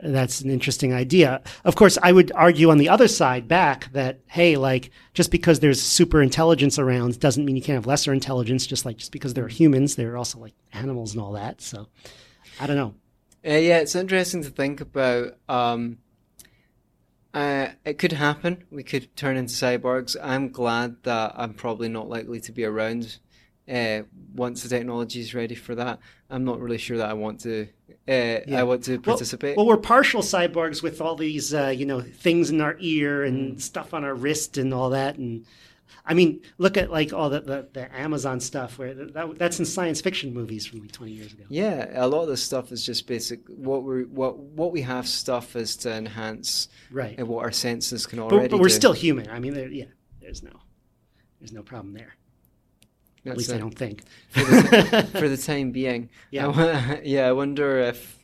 that's 0.01 0.41
an 0.41 0.49
interesting 0.49 0.93
idea. 0.93 1.41
Of 1.65 1.75
course, 1.75 1.97
I 2.01 2.11
would 2.11 2.31
argue 2.33 2.69
on 2.69 2.77
the 2.77 2.89
other 2.89 3.07
side 3.07 3.47
back 3.47 3.91
that, 3.93 4.19
hey, 4.27 4.55
like, 4.57 4.91
just 5.13 5.31
because 5.31 5.59
there's 5.59 5.81
super 5.81 6.21
intelligence 6.21 6.79
around 6.79 7.19
doesn't 7.19 7.45
mean 7.45 7.55
you 7.55 7.61
can't 7.61 7.75
have 7.75 7.87
lesser 7.87 8.13
intelligence, 8.13 8.65
just 8.65 8.85
like, 8.85 8.97
just 8.97 9.11
because 9.11 9.33
there 9.33 9.45
are 9.45 9.49
humans, 9.49 9.95
there 9.95 10.13
are 10.13 10.17
also 10.17 10.39
like 10.39 10.53
animals 10.73 11.13
and 11.13 11.21
all 11.21 11.33
that. 11.33 11.61
So 11.61 11.87
I 12.59 12.67
don't 12.67 12.77
know. 12.77 12.95
Uh, 13.45 13.57
yeah, 13.57 13.79
it's 13.79 13.95
interesting 13.95 14.43
to 14.43 14.49
think 14.49 14.81
about. 14.81 15.37
Um, 15.47 15.97
uh, 17.33 17.69
it 17.85 17.99
could 17.99 18.11
happen. 18.11 18.63
We 18.71 18.83
could 18.83 19.15
turn 19.15 19.37
into 19.37 19.53
cyborgs. 19.53 20.17
I'm 20.21 20.49
glad 20.49 21.03
that 21.03 21.33
I'm 21.35 21.53
probably 21.53 21.87
not 21.87 22.09
likely 22.09 22.39
to 22.41 22.51
be 22.51 22.65
around 22.65 23.19
uh, 23.71 24.01
once 24.33 24.63
the 24.63 24.69
technology 24.69 25.19
is 25.19 25.35
ready 25.35 25.55
for 25.55 25.75
that. 25.75 25.99
I'm 26.29 26.43
not 26.43 26.59
really 26.59 26.79
sure 26.79 26.97
that 26.97 27.09
I 27.09 27.13
want 27.13 27.41
to. 27.41 27.67
Uh, 28.09 28.55
I 28.55 28.63
want 28.63 28.83
to 28.85 28.93
Well- 28.93 29.01
participate. 29.01 29.55
Well, 29.55 29.67
we're 29.67 29.77
partial 29.77 30.21
cyborgs 30.21 30.81
with 30.81 30.99
all 31.01 31.15
these, 31.15 31.53
uh, 31.53 31.67
you 31.67 31.85
know, 31.85 32.01
things 32.01 32.49
in 32.49 32.59
our 32.61 32.75
ear 32.79 33.23
and 33.23 33.61
stuff 33.61 33.93
on 33.93 34.03
our 34.03 34.15
wrist 34.15 34.57
and 34.57 34.73
all 34.73 34.89
that. 34.89 35.17
And 35.17 35.45
I 36.05 36.15
mean, 36.15 36.41
look 36.57 36.75
at 36.75 36.89
like 36.89 37.13
all 37.13 37.29
the, 37.29 37.41
the, 37.41 37.67
the 37.73 37.95
Amazon 37.95 38.39
stuff 38.39 38.79
where 38.79 38.93
that, 38.95 39.37
that's 39.37 39.59
in 39.59 39.65
science 39.65 40.01
fiction 40.01 40.33
movies 40.33 40.65
from 40.65 40.79
like 40.81 40.91
20 40.91 41.11
years 41.11 41.33
ago. 41.33 41.43
Yeah, 41.49 41.87
a 41.93 42.07
lot 42.07 42.23
of 42.23 42.29
this 42.29 42.41
stuff 42.41 42.71
is 42.71 42.83
just 42.83 43.05
basic. 43.05 43.41
What 43.47 43.83
we 43.83 44.05
what 44.05 44.37
what 44.39 44.71
we 44.71 44.81
have 44.81 45.07
stuff 45.07 45.55
is 45.55 45.75
to 45.77 45.93
enhance 45.93 46.67
Right. 46.89 47.21
what 47.25 47.43
our 47.45 47.51
senses 47.51 48.07
can 48.07 48.17
already. 48.19 48.45
But, 48.45 48.51
but 48.51 48.59
we're 48.59 48.69
do. 48.69 48.73
still 48.73 48.93
human. 48.93 49.29
I 49.29 49.39
mean, 49.39 49.53
there, 49.53 49.67
yeah, 49.69 49.85
there's 50.19 50.41
no, 50.41 50.51
there's 51.39 51.53
no 51.53 51.61
problem 51.61 51.93
there. 51.93 52.15
At 53.19 53.35
That's 53.35 53.37
least 53.37 53.51
I 53.51 53.55
it. 53.55 53.59
don't 53.59 53.77
think. 53.77 54.03
for 54.29 54.39
the, 54.41 55.09
for 55.19 55.27
the 55.29 55.37
time 55.37 55.71
being. 55.71 56.09
Yeah. 56.31 56.47
I 56.47 57.01
yeah. 57.03 57.27
I 57.27 57.31
wonder 57.31 57.79
if 57.79 58.19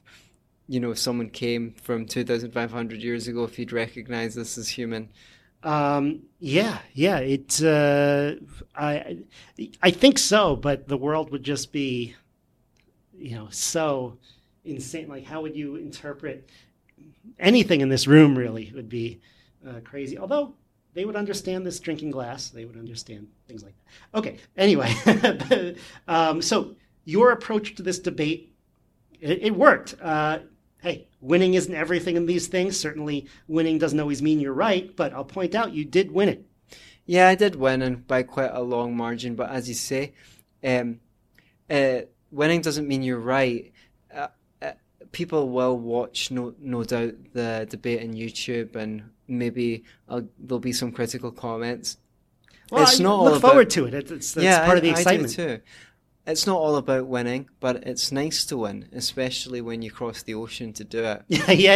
you 0.67 0.79
know 0.79 0.91
if 0.91 0.99
someone 0.99 1.29
came 1.29 1.73
from 1.81 2.05
2,500 2.05 3.01
years 3.01 3.27
ago, 3.27 3.43
if 3.43 3.55
he'd 3.57 3.71
recognize 3.71 4.35
this 4.35 4.57
as 4.57 4.69
human. 4.69 5.09
Um, 5.63 6.21
yeah, 6.39 6.79
yeah. 6.93 7.17
It. 7.17 7.61
Uh, 7.61 8.35
I. 8.75 9.17
I 9.81 9.91
think 9.91 10.17
so, 10.17 10.55
but 10.55 10.87
the 10.87 10.97
world 10.97 11.31
would 11.31 11.43
just 11.43 11.71
be, 11.71 12.15
you 13.17 13.35
know, 13.35 13.47
so 13.49 14.17
insane. 14.63 15.07
Like, 15.09 15.25
how 15.25 15.41
would 15.41 15.55
you 15.55 15.75
interpret 15.75 16.49
anything 17.39 17.81
in 17.81 17.89
this 17.89 18.07
room? 18.07 18.37
Really, 18.37 18.71
would 18.75 18.89
be 18.89 19.19
uh, 19.67 19.79
crazy. 19.83 20.17
Although 20.17 20.53
they 20.95 21.05
would 21.05 21.17
understand 21.17 21.65
this 21.65 21.79
drinking 21.79 22.09
glass, 22.09 22.49
they 22.49 22.65
would 22.65 22.77
understand 22.77 23.27
things 23.47 23.63
like 23.63 23.73
that. 23.75 24.17
Okay. 24.17 24.37
Anyway, 24.57 24.91
um, 26.07 26.41
so 26.41 26.75
your 27.03 27.31
approach 27.31 27.75
to 27.75 27.83
this 27.83 27.99
debate, 27.99 28.55
it, 29.19 29.43
it 29.43 29.55
worked. 29.55 29.95
Uh, 30.01 30.39
hey, 30.81 31.07
winning 31.19 31.53
isn't 31.53 31.75
everything 31.75 32.15
in 32.15 32.25
these 32.25 32.47
things. 32.47 32.79
Certainly, 32.79 33.27
winning 33.47 33.77
doesn't 33.77 33.99
always 33.99 34.21
mean 34.21 34.39
you're 34.39 34.53
right, 34.53 34.95
but 34.95 35.13
I'll 35.13 35.25
point 35.25 35.53
out 35.53 35.73
you 35.73 35.83
did 35.83 36.11
win 36.11 36.29
it. 36.29 36.45
Yeah, 37.05 37.27
I 37.27 37.35
did 37.35 37.55
win 37.55 37.81
and 37.81 38.07
by 38.07 38.23
quite 38.23 38.51
a 38.51 38.61
long 38.61 38.95
margin. 38.95 39.35
But 39.35 39.51
as 39.51 39.67
you 39.67 39.75
say, 39.75 40.13
um, 40.63 41.01
uh, 41.69 42.01
winning 42.31 42.61
doesn't 42.61 42.87
mean 42.87 43.03
you're 43.03 43.19
right. 43.19 43.71
Uh, 44.13 44.27
uh, 44.61 44.71
people 45.11 45.49
will 45.49 45.77
watch, 45.77 46.31
no, 46.31 46.55
no 46.59 46.85
doubt, 46.85 47.15
the 47.33 47.67
debate 47.69 48.01
on 48.01 48.15
YouTube, 48.15 48.75
and 48.77 49.03
maybe 49.27 49.83
uh, 50.09 50.21
there'll 50.39 50.59
be 50.59 50.73
some 50.73 50.91
critical 50.91 51.31
comments. 51.31 51.97
Well, 52.71 52.83
It's 52.83 52.99
I 52.99 53.03
not 53.03 53.11
all 53.13 53.23
look 53.25 53.37
about- 53.37 53.47
forward 53.49 53.69
to 53.71 53.85
it. 53.85 53.93
It's, 53.93 54.11
it's, 54.11 54.35
yeah, 54.37 54.65
part 54.65 54.77
of 54.77 54.83
the 54.83 54.89
I, 54.89 54.93
I 54.93 54.95
do 54.95 54.99
excitement. 55.01 55.33
too. 55.33 55.59
It's 56.27 56.47
not 56.47 56.57
all 56.57 56.77
about 56.77 57.05
winning, 57.05 57.49
but 57.59 57.85
it's 57.87 58.11
nice 58.11 58.45
to 58.45 58.57
win, 58.57 58.89
especially 58.93 59.61
when 59.61 59.83
you 59.83 59.91
cross 59.91 60.23
the 60.23 60.33
ocean 60.33 60.73
to 60.73 60.83
do 60.83 61.03
it. 61.03 61.21
Yeah, 61.29 61.51
yeah, 61.51 61.75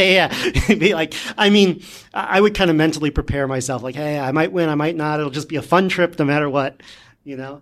yeah. 0.68 0.76
Be 0.76 0.96
like, 0.96 1.14
I 1.38 1.52
mean, 1.52 1.84
I 2.16 2.38
I 2.38 2.42
would 2.42 2.56
kind 2.56 2.72
of 2.72 2.76
mentally 2.76 3.12
prepare 3.12 3.48
myself, 3.48 3.84
like, 3.84 3.94
hey, 3.94 4.18
I 4.20 4.32
might 4.32 4.52
win, 4.52 4.68
I 4.70 4.74
might 4.76 4.96
not. 4.96 5.20
It'll 5.20 5.30
just 5.32 5.50
be 5.50 5.58
a 5.58 5.62
fun 5.62 5.88
trip, 5.88 6.18
no 6.18 6.26
matter 6.26 6.50
what, 6.50 6.82
you 7.24 7.38
know. 7.38 7.62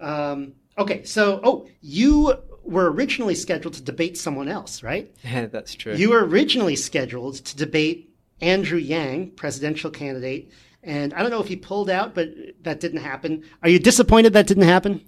Um, 0.00 0.52
okay, 0.78 1.02
so 1.02 1.40
oh, 1.42 1.66
you 1.80 2.34
were 2.62 2.90
originally 2.92 3.34
scheduled 3.34 3.74
to 3.74 3.82
debate 3.82 4.16
someone 4.16 4.48
else, 4.48 4.84
right? 4.84 5.12
Yeah, 5.24 5.46
that's 5.50 5.74
true. 5.74 5.94
You 5.94 6.10
were 6.10 6.24
originally 6.24 6.76
scheduled 6.76 7.36
to 7.36 7.56
debate 7.56 8.10
Andrew 8.40 8.78
Yang, 8.78 9.32
presidential 9.32 9.90
candidate, 9.90 10.50
and 10.82 11.12
I 11.14 11.22
don't 11.22 11.30
know 11.30 11.40
if 11.40 11.48
he 11.48 11.56
pulled 11.56 11.90
out, 11.90 12.14
but 12.14 12.28
that 12.62 12.80
didn't 12.80 13.00
happen. 13.00 13.42
Are 13.62 13.68
you 13.68 13.78
disappointed 13.78 14.32
that 14.34 14.46
didn't 14.46 14.64
happen? 14.64 15.02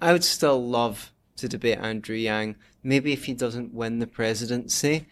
I 0.00 0.12
would 0.12 0.24
still 0.24 0.64
love 0.64 1.12
to 1.36 1.48
debate 1.48 1.78
Andrew 1.78 2.16
Yang. 2.16 2.56
Maybe 2.82 3.12
if 3.12 3.24
he 3.24 3.34
doesn't 3.34 3.72
win 3.72 3.98
the 3.98 4.06
presidency. 4.06 5.06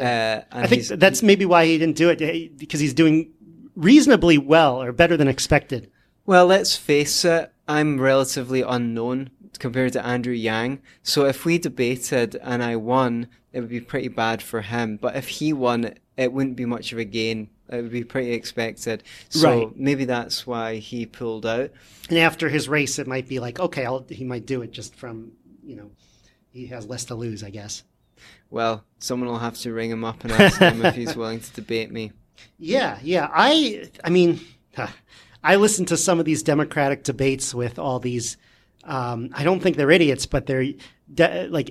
Uh, 0.00 0.40
I 0.50 0.66
think 0.66 0.86
that's 0.86 1.22
maybe 1.22 1.44
why 1.44 1.66
he 1.66 1.76
didn't 1.76 1.96
do 1.96 2.08
it 2.08 2.22
eh, 2.22 2.48
because 2.56 2.80
he's 2.80 2.94
doing 2.94 3.30
reasonably 3.76 4.38
well 4.38 4.80
or 4.80 4.90
better 4.90 5.16
than 5.16 5.28
expected. 5.28 5.90
Well, 6.24 6.46
let's 6.46 6.76
face 6.76 7.24
it, 7.24 7.52
I'm 7.68 8.00
relatively 8.00 8.62
unknown 8.62 9.30
compared 9.58 9.92
to 9.92 10.04
Andrew 10.04 10.32
Yang. 10.32 10.80
So 11.02 11.26
if 11.26 11.44
we 11.44 11.58
debated 11.58 12.36
and 12.42 12.62
I 12.62 12.76
won, 12.76 13.28
it 13.52 13.60
would 13.60 13.68
be 13.68 13.80
pretty 13.80 14.08
bad 14.08 14.42
for 14.42 14.62
him. 14.62 14.96
But 14.96 15.16
if 15.16 15.28
he 15.28 15.52
won, 15.52 15.94
it 16.16 16.32
wouldn't 16.32 16.56
be 16.56 16.64
much 16.66 16.92
of 16.92 16.98
a 16.98 17.04
gain. 17.04 17.48
It 17.68 17.76
would 17.82 17.92
be 17.92 18.04
pretty 18.04 18.32
expected. 18.32 19.02
So 19.30 19.48
Right. 19.66 19.76
maybe 19.76 20.04
that's 20.04 20.46
why 20.46 20.76
he 20.76 21.06
pulled 21.06 21.46
out. 21.46 21.70
And 22.10 22.18
after 22.18 22.48
his 22.48 22.68
race, 22.68 22.98
it 22.98 23.06
might 23.06 23.28
be 23.28 23.38
like, 23.40 23.58
okay, 23.60 23.84
I'll, 23.86 24.04
he 24.08 24.24
might 24.24 24.44
do 24.44 24.60
it 24.62 24.72
just 24.72 24.94
from, 24.94 25.32
you 25.64 25.76
know, 25.76 25.90
he 26.50 26.66
has 26.66 26.86
less 26.86 27.06
to 27.06 27.14
lose, 27.14 27.42
I 27.42 27.48
guess. 27.50 27.82
Well, 28.50 28.84
someone 28.98 29.30
will 29.30 29.38
have 29.38 29.56
to 29.58 29.72
ring 29.72 29.90
him 29.90 30.04
up 30.04 30.22
and 30.22 30.32
ask 30.32 30.60
him 30.60 30.84
if 30.84 30.94
he's 30.94 31.16
willing 31.16 31.40
to 31.40 31.52
debate 31.52 31.90
me. 31.90 32.12
Yeah, 32.58 32.98
yeah. 33.02 33.28
I, 33.32 33.88
I 34.04 34.10
mean, 34.10 34.40
huh, 34.76 34.88
I 35.42 35.56
listen 35.56 35.86
to 35.86 35.96
some 35.96 36.18
of 36.18 36.26
these 36.26 36.42
Democratic 36.42 37.04
debates 37.04 37.54
with 37.54 37.78
all 37.78 37.98
these. 38.00 38.36
Um, 38.84 39.30
I 39.32 39.44
don't 39.44 39.60
think 39.62 39.76
they're 39.76 39.90
idiots, 39.90 40.26
but 40.26 40.44
they're 40.46 40.66
de- 41.12 41.46
like 41.48 41.70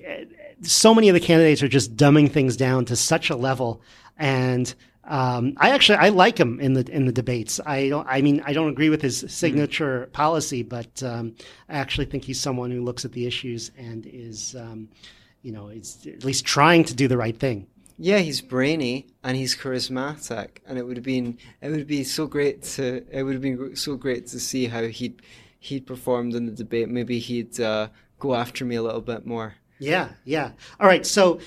so 0.61 0.93
many 0.93 1.09
of 1.09 1.13
the 1.13 1.19
candidates 1.19 1.63
are 1.63 1.67
just 1.67 1.95
dumbing 1.95 2.31
things 2.31 2.57
down 2.57 2.85
to 2.85 2.95
such 2.95 3.29
a 3.29 3.35
level. 3.35 3.81
And 4.17 4.73
um, 5.03 5.53
I 5.57 5.71
actually 5.71 5.97
I 5.97 6.09
like 6.09 6.39
him 6.39 6.59
in 6.59 6.73
the 6.73 6.89
in 6.91 7.05
the 7.05 7.11
debates. 7.11 7.59
I 7.65 7.89
don't. 7.89 8.07
I 8.07 8.21
mean, 8.21 8.41
I 8.45 8.53
don't 8.53 8.69
agree 8.69 8.89
with 8.89 9.01
his 9.01 9.25
signature 9.27 10.09
policy, 10.13 10.63
but 10.63 11.01
um, 11.03 11.35
I 11.69 11.77
actually 11.77 12.05
think 12.05 12.23
he's 12.23 12.39
someone 12.39 12.71
who 12.71 12.83
looks 12.83 13.03
at 13.03 13.11
the 13.11 13.25
issues 13.25 13.71
and 13.77 14.05
is, 14.05 14.55
um, 14.55 14.89
you 15.41 15.51
know, 15.51 15.69
is 15.69 16.05
at 16.05 16.23
least 16.23 16.45
trying 16.45 16.83
to 16.85 16.93
do 16.93 17.07
the 17.07 17.17
right 17.17 17.37
thing. 17.37 17.67
Yeah, 17.97 18.19
he's 18.19 18.41
brainy 18.41 19.07
and 19.23 19.37
he's 19.37 19.55
charismatic, 19.55 20.57
and 20.65 20.77
it 20.77 20.85
would 20.85 20.97
have 20.97 21.05
been 21.05 21.37
it 21.61 21.69
would 21.69 21.87
be 21.87 22.03
so 22.03 22.27
great 22.27 22.61
to 22.63 23.03
it 23.11 23.23
would 23.23 23.33
have 23.33 23.41
been 23.41 23.75
so 23.75 23.95
great 23.95 24.27
to 24.27 24.39
see 24.39 24.67
how 24.67 24.83
he'd 24.83 25.21
he'd 25.61 25.85
performed 25.85 26.35
in 26.35 26.47
the 26.47 26.51
debate, 26.51 26.89
maybe 26.89 27.19
he'd 27.19 27.59
uh, 27.59 27.87
go 28.19 28.35
after 28.35 28.65
me 28.65 28.75
a 28.75 28.81
little 28.81 29.01
bit 29.01 29.25
more. 29.25 29.55
Yeah, 29.81 30.09
yeah. 30.25 30.51
All 30.79 30.87
right. 30.87 31.05
So, 31.05 31.39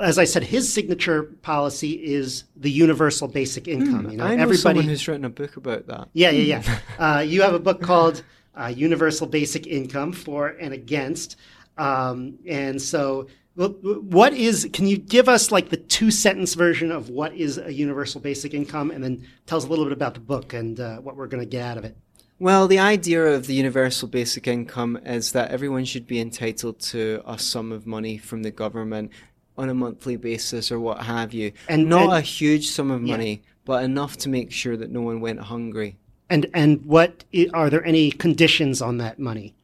as 0.00 0.18
I 0.18 0.24
said, 0.24 0.44
his 0.44 0.70
signature 0.70 1.24
policy 1.42 1.92
is 1.92 2.44
the 2.56 2.70
universal 2.70 3.26
basic 3.26 3.66
income. 3.66 4.06
Mm, 4.06 4.12
you 4.12 4.16
know, 4.18 4.24
I 4.24 4.36
know 4.36 4.42
everybody. 4.42 4.58
someone 4.58 4.84
who's 4.84 5.08
written 5.08 5.24
a 5.24 5.30
book 5.30 5.56
about 5.56 5.86
that. 5.86 6.08
Yeah, 6.12 6.30
yeah, 6.30 6.62
yeah. 6.62 6.78
uh, 7.16 7.20
you 7.20 7.40
have 7.42 7.54
a 7.54 7.58
book 7.58 7.80
called 7.80 8.22
uh, 8.54 8.66
Universal 8.66 9.28
Basic 9.28 9.66
Income 9.66 10.12
for 10.12 10.48
and 10.48 10.74
Against. 10.74 11.36
Um, 11.78 12.38
and 12.46 12.80
so, 12.80 13.28
what 13.54 14.34
is, 14.34 14.68
can 14.72 14.86
you 14.86 14.98
give 14.98 15.28
us 15.28 15.50
like 15.50 15.70
the 15.70 15.78
two 15.78 16.10
sentence 16.10 16.54
version 16.54 16.92
of 16.92 17.08
what 17.08 17.34
is 17.34 17.56
a 17.56 17.72
universal 17.72 18.20
basic 18.20 18.52
income 18.52 18.90
and 18.90 19.02
then 19.02 19.26
tell 19.46 19.58
us 19.58 19.64
a 19.64 19.68
little 19.68 19.86
bit 19.86 19.92
about 19.92 20.14
the 20.14 20.20
book 20.20 20.52
and 20.52 20.78
uh, 20.78 20.98
what 20.98 21.16
we're 21.16 21.26
going 21.26 21.42
to 21.42 21.48
get 21.48 21.64
out 21.64 21.78
of 21.78 21.84
it? 21.84 21.96
Well, 22.40 22.68
the 22.68 22.78
idea 22.78 23.24
of 23.26 23.46
the 23.48 23.54
universal 23.54 24.06
basic 24.06 24.46
income 24.46 24.96
is 25.04 25.32
that 25.32 25.50
everyone 25.50 25.84
should 25.84 26.06
be 26.06 26.20
entitled 26.20 26.78
to 26.80 27.20
a 27.26 27.36
sum 27.38 27.72
of 27.72 27.84
money 27.86 28.16
from 28.16 28.44
the 28.44 28.52
government 28.52 29.10
on 29.56 29.68
a 29.68 29.74
monthly 29.74 30.14
basis 30.16 30.70
or 30.70 30.78
what 30.78 31.02
have 31.02 31.32
you. 31.34 31.50
And- 31.68 31.88
not 31.88 32.04
and- 32.04 32.12
a 32.12 32.20
huge 32.20 32.68
sum 32.68 32.92
of 32.92 33.02
Yeah. 33.02 33.16
money, 33.16 33.42
but 33.64 33.82
enough 33.82 34.16
to 34.18 34.28
make 34.28 34.52
sure 34.52 34.76
that 34.76 34.90
no 34.92 35.02
one 35.02 35.20
went 35.20 35.40
hungry. 35.40 35.96
And, 36.30 36.46
and 36.54 36.84
what 36.84 37.24
are 37.52 37.70
there 37.70 37.84
any 37.84 38.12
conditions 38.12 38.80
on 38.80 38.98
that 38.98 39.18
money? 39.18 39.54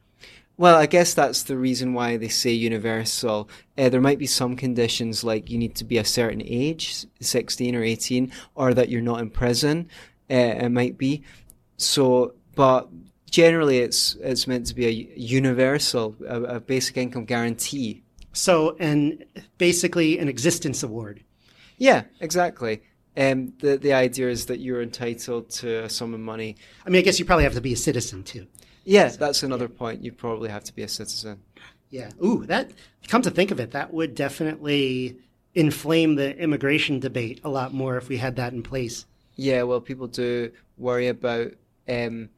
Well, 0.57 0.75
I 0.75 0.85
guess 0.85 1.13
that's 1.13 1.43
the 1.43 1.57
reason 1.57 1.93
why 1.93 2.17
they 2.17 2.27
say 2.29 2.51
universal. 2.51 3.49
Uh, 3.77 3.87
there 3.89 4.01
might 4.01 4.19
be 4.19 4.25
some 4.27 4.55
conditions 4.57 5.23
like 5.23 5.49
you 5.49 5.57
need 5.57 5.75
to 5.75 5.83
be 5.85 5.97
a 5.97 6.05
certain 6.05 6.41
age, 6.43 7.05
16 7.21 7.75
or 7.75 7.83
18, 7.83 8.31
or 8.55 8.73
that 8.73 8.89
you're 8.89 9.01
not 9.01 9.21
in 9.21 9.29
prison. 9.29 9.87
Uh, 10.29 10.33
it 10.65 10.69
might 10.69 10.97
be. 10.97 11.23
So, 11.77 12.33
but 12.55 12.89
generally 13.29 13.79
it's 13.79 14.15
it's 14.21 14.47
meant 14.47 14.65
to 14.67 14.75
be 14.75 14.85
a 14.87 14.91
universal, 15.15 16.15
a, 16.27 16.41
a 16.43 16.59
basic 16.59 16.97
income 16.97 17.25
guarantee. 17.25 18.03
So, 18.33 18.75
and 18.79 19.23
basically 19.57 20.19
an 20.19 20.27
existence 20.27 20.83
award. 20.83 21.23
Yeah, 21.77 22.03
exactly. 22.19 22.81
Um, 23.17 23.53
the 23.59 23.77
the 23.77 23.93
idea 23.93 24.29
is 24.29 24.47
that 24.47 24.59
you're 24.59 24.81
entitled 24.81 25.49
to 25.51 25.83
a 25.83 25.89
sum 25.89 26.13
of 26.13 26.19
money. 26.19 26.57
I 26.85 26.89
mean, 26.89 26.99
I 26.99 27.03
guess 27.03 27.19
you 27.19 27.25
probably 27.25 27.45
have 27.45 27.53
to 27.53 27.61
be 27.61 27.73
a 27.73 27.77
citizen 27.77 28.23
too. 28.23 28.47
Yeah, 28.83 29.07
that's 29.07 29.41
another 29.43 29.67
point. 29.67 30.03
You 30.03 30.11
probably 30.11 30.49
have 30.49 30.63
to 30.65 30.75
be 30.75 30.83
a 30.83 30.87
citizen. 30.87 31.39
Yeah. 31.89 32.11
Ooh, 32.23 32.45
that 32.45 32.71
come 33.07 33.21
to 33.21 33.31
think 33.31 33.51
of 33.51 33.59
it, 33.59 33.71
that 33.71 33.93
would 33.93 34.15
definitely 34.15 35.17
inflame 35.53 36.15
the 36.15 36.37
immigration 36.37 36.99
debate 36.99 37.39
a 37.43 37.49
lot 37.49 37.73
more 37.73 37.97
if 37.97 38.09
we 38.09 38.17
had 38.17 38.35
that 38.35 38.53
in 38.53 38.61
place. 38.61 39.05
Yeah, 39.37 39.63
well, 39.63 39.81
people 39.81 40.07
do 40.07 40.51
worry 40.77 41.07
about 41.07 41.53
um, 41.87 42.29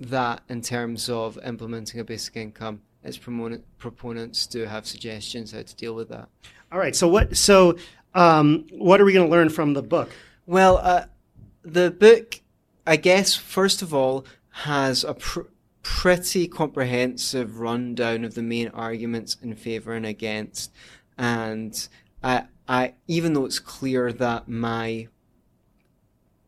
that 0.00 0.42
in 0.48 0.60
terms 0.60 1.08
of 1.08 1.38
implementing 1.44 2.00
a 2.00 2.04
basic 2.04 2.36
income. 2.36 2.80
Its 3.02 3.18
proponents 3.18 4.46
do 4.46 4.64
have 4.64 4.86
suggestions 4.86 5.52
how 5.52 5.62
to 5.62 5.76
deal 5.76 5.94
with 5.94 6.08
that. 6.08 6.28
All 6.72 6.78
right. 6.78 6.96
So 6.96 7.06
what? 7.06 7.36
So 7.36 7.76
um, 8.14 8.66
what 8.72 9.00
are 9.00 9.04
we 9.04 9.12
going 9.12 9.26
to 9.26 9.30
learn 9.30 9.50
from 9.50 9.74
the 9.74 9.82
book? 9.82 10.10
Well, 10.46 10.78
uh, 10.78 11.06
the 11.62 11.90
book, 11.90 12.40
I 12.86 12.96
guess, 12.96 13.34
first 13.34 13.82
of 13.82 13.92
all, 13.92 14.24
has 14.50 15.04
a 15.04 15.14
pr- 15.14 15.40
pretty 15.82 16.48
comprehensive 16.48 17.58
rundown 17.58 18.24
of 18.24 18.34
the 18.34 18.42
main 18.42 18.68
arguments 18.68 19.36
in 19.42 19.54
favour 19.54 19.92
and 19.92 20.06
against. 20.06 20.72
And 21.18 21.88
I, 22.22 22.44
I, 22.68 22.94
even 23.06 23.34
though 23.34 23.44
it's 23.44 23.58
clear 23.58 24.12
that 24.12 24.48
my 24.48 25.08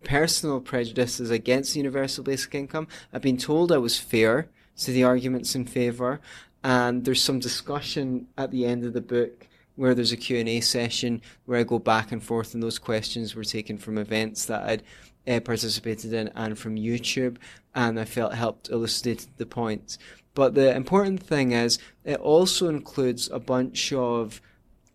personal 0.06 0.60
prejudices 0.60 1.30
against 1.30 1.74
universal 1.74 2.22
basic 2.22 2.54
income, 2.54 2.86
I've 3.12 3.22
been 3.22 3.36
told 3.36 3.72
I 3.72 3.78
was 3.78 3.98
fair 3.98 4.48
to 4.78 4.92
the 4.92 5.02
arguments 5.02 5.54
in 5.56 5.66
favour. 5.66 6.20
And 6.62 7.04
there's 7.04 7.22
some 7.22 7.40
discussion 7.40 8.28
at 8.38 8.52
the 8.52 8.64
end 8.66 8.84
of 8.84 8.92
the 8.92 9.00
book 9.00 9.48
where 9.74 9.94
there's 9.94 10.12
a 10.12 10.16
Q&A 10.16 10.60
session 10.60 11.20
where 11.44 11.58
I 11.58 11.64
go 11.64 11.78
back 11.78 12.12
and 12.12 12.22
forth 12.22 12.54
and 12.54 12.62
those 12.62 12.78
questions 12.78 13.34
were 13.34 13.44
taken 13.44 13.78
from 13.78 13.98
events 13.98 14.46
that 14.46 14.62
I'd 14.62 14.82
uh, 15.28 15.40
participated 15.40 16.12
in 16.12 16.28
and 16.34 16.58
from 16.58 16.76
YouTube 16.76 17.36
and 17.74 17.98
I 17.98 18.04
felt 18.04 18.32
helped 18.32 18.70
elucidate 18.70 19.26
the 19.36 19.44
points. 19.44 19.98
But 20.34 20.54
the 20.54 20.74
important 20.74 21.22
thing 21.22 21.52
is 21.52 21.78
it 22.04 22.20
also 22.20 22.68
includes 22.68 23.28
a 23.28 23.40
bunch 23.40 23.92
of 23.92 24.40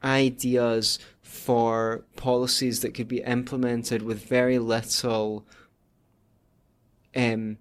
ideas 0.03 0.99
for 1.31 2.03
policies 2.17 2.81
that 2.81 2.93
could 2.93 3.07
be 3.07 3.21
implemented 3.21 4.01
with 4.01 4.23
very 4.25 4.59
little 4.59 5.45
um 7.15 7.57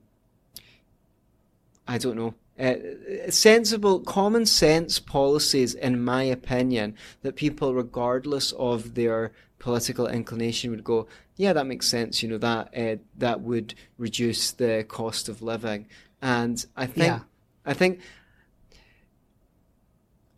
I 1.87 1.97
don't 1.97 2.17
know 2.17 2.35
uh, 2.59 3.31
sensible 3.31 4.01
common 4.01 4.45
sense 4.45 4.99
policies 4.99 5.75
in 5.75 6.03
my 6.03 6.25
opinion 6.25 6.97
that 7.23 7.37
people 7.37 7.73
regardless 7.73 8.53
of 8.53 8.95
their 8.95 9.31
political 9.61 10.07
inclination 10.09 10.71
would 10.73 10.83
go 10.85 11.07
yeah 11.37 11.53
that 11.53 11.67
makes 11.67 11.87
sense 11.87 12.25
you 12.25 12.29
know 12.29 12.39
that 12.39 12.77
uh, 12.77 12.97
that 13.17 13.41
would 13.41 13.75
reduce 13.99 14.51
the 14.51 14.85
cost 14.89 15.29
of 15.29 15.43
living 15.43 15.87
and 16.21 16.67
i 16.77 16.87
think 16.87 17.07
Yeah. 17.07 17.21
i 17.65 17.73
think 17.73 18.01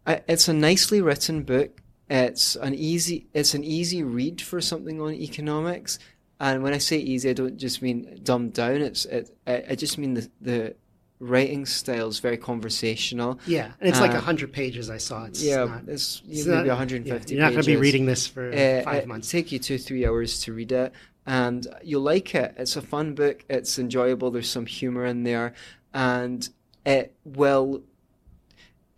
I, 0.07 0.21
it's 0.29 0.49
a 0.49 0.53
nicely 0.53 1.01
written 1.01 1.43
book 1.45 1.82
it's 2.13 2.57
an 2.57 2.75
easy 2.75 3.27
it's 3.33 3.55
an 3.55 3.65
easy 3.65 4.03
read 4.03 4.41
for 4.41 4.61
something 4.61 5.01
on 5.01 5.13
economics 5.15 5.99
and 6.39 6.63
when 6.63 6.75
i 6.75 6.79
say 6.79 6.99
easy 6.99 7.31
i 7.31 7.33
don't 7.33 7.57
just 7.57 7.81
mean 7.81 8.21
dumbed 8.23 8.53
down 8.53 8.77
it's 8.83 9.05
it, 9.07 9.35
i, 9.47 9.75
just 9.75 9.97
mean 9.97 10.13
the, 10.15 10.29
the 10.41 10.75
writing 11.21 11.65
style 11.65 12.09
is 12.09 12.19
very 12.19 12.37
conversational 12.37 13.39
Yeah, 13.47 13.71
and 13.81 13.89
it's 13.89 14.01
like 14.01 14.11
Uh, 14.13 14.19
a 14.19 14.21
hundred 14.21 14.51
pages. 14.53 14.91
I 14.91 14.99
saw. 14.99 15.25
It's 15.27 15.41
yeah 15.43 15.65
not, 15.65 15.83
it's, 15.87 16.21
it's 16.29 16.45
maybe 16.47 16.67
not- 16.69 16.79
150 16.79 17.35
yeah, 17.35 17.39
You're 17.39 17.45
not 17.47 17.53
going 17.53 17.63
to 17.63 17.71
be 17.71 17.77
reading 17.77 18.07
this 18.07 18.27
for 18.27 18.45
Uh, 18.53 18.83
five 18.83 19.07
months. 19.07 19.31
take 19.31 19.53
you 19.53 19.59
two 19.61 19.79
three 19.79 20.05
hours 20.05 20.41
to 20.45 20.53
read 20.53 20.73
it 20.73 20.93
and 21.25 21.67
you'll 21.85 22.03
like 22.03 22.35
it 22.35 22.53
it's 22.59 22.75
a 22.77 22.83
fun 22.83 23.15
book 23.15 23.45
it's 23.49 23.79
enjoyable 23.79 24.31
there's 24.33 24.51
some 24.51 24.67
humor 24.67 25.05
in 25.07 25.23
there 25.23 25.55
and 25.95 26.49
it 26.85 27.15
will 27.25 27.83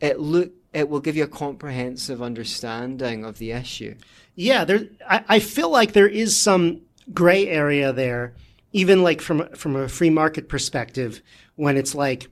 it 0.00 0.18
look 0.18 0.50
it 0.74 0.88
will 0.88 1.00
give 1.00 1.16
you 1.16 1.22
a 1.22 1.28
comprehensive 1.28 2.20
understanding 2.20 3.24
of 3.24 3.38
the 3.38 3.52
issue 3.52 3.94
Yeah, 4.34 4.64
there. 4.64 4.88
I, 5.08 5.24
I 5.28 5.38
feel 5.38 5.70
like 5.70 5.92
there 5.92 6.08
is 6.08 6.36
some 6.36 6.82
gray 7.12 7.46
area 7.48 7.92
there, 7.92 8.34
even 8.72 9.02
like 9.02 9.20
from 9.20 9.48
from 9.54 9.76
a 9.76 9.88
free 9.88 10.10
market 10.10 10.48
perspective, 10.48 11.22
when 11.54 11.76
it's 11.76 11.94
like, 11.94 12.26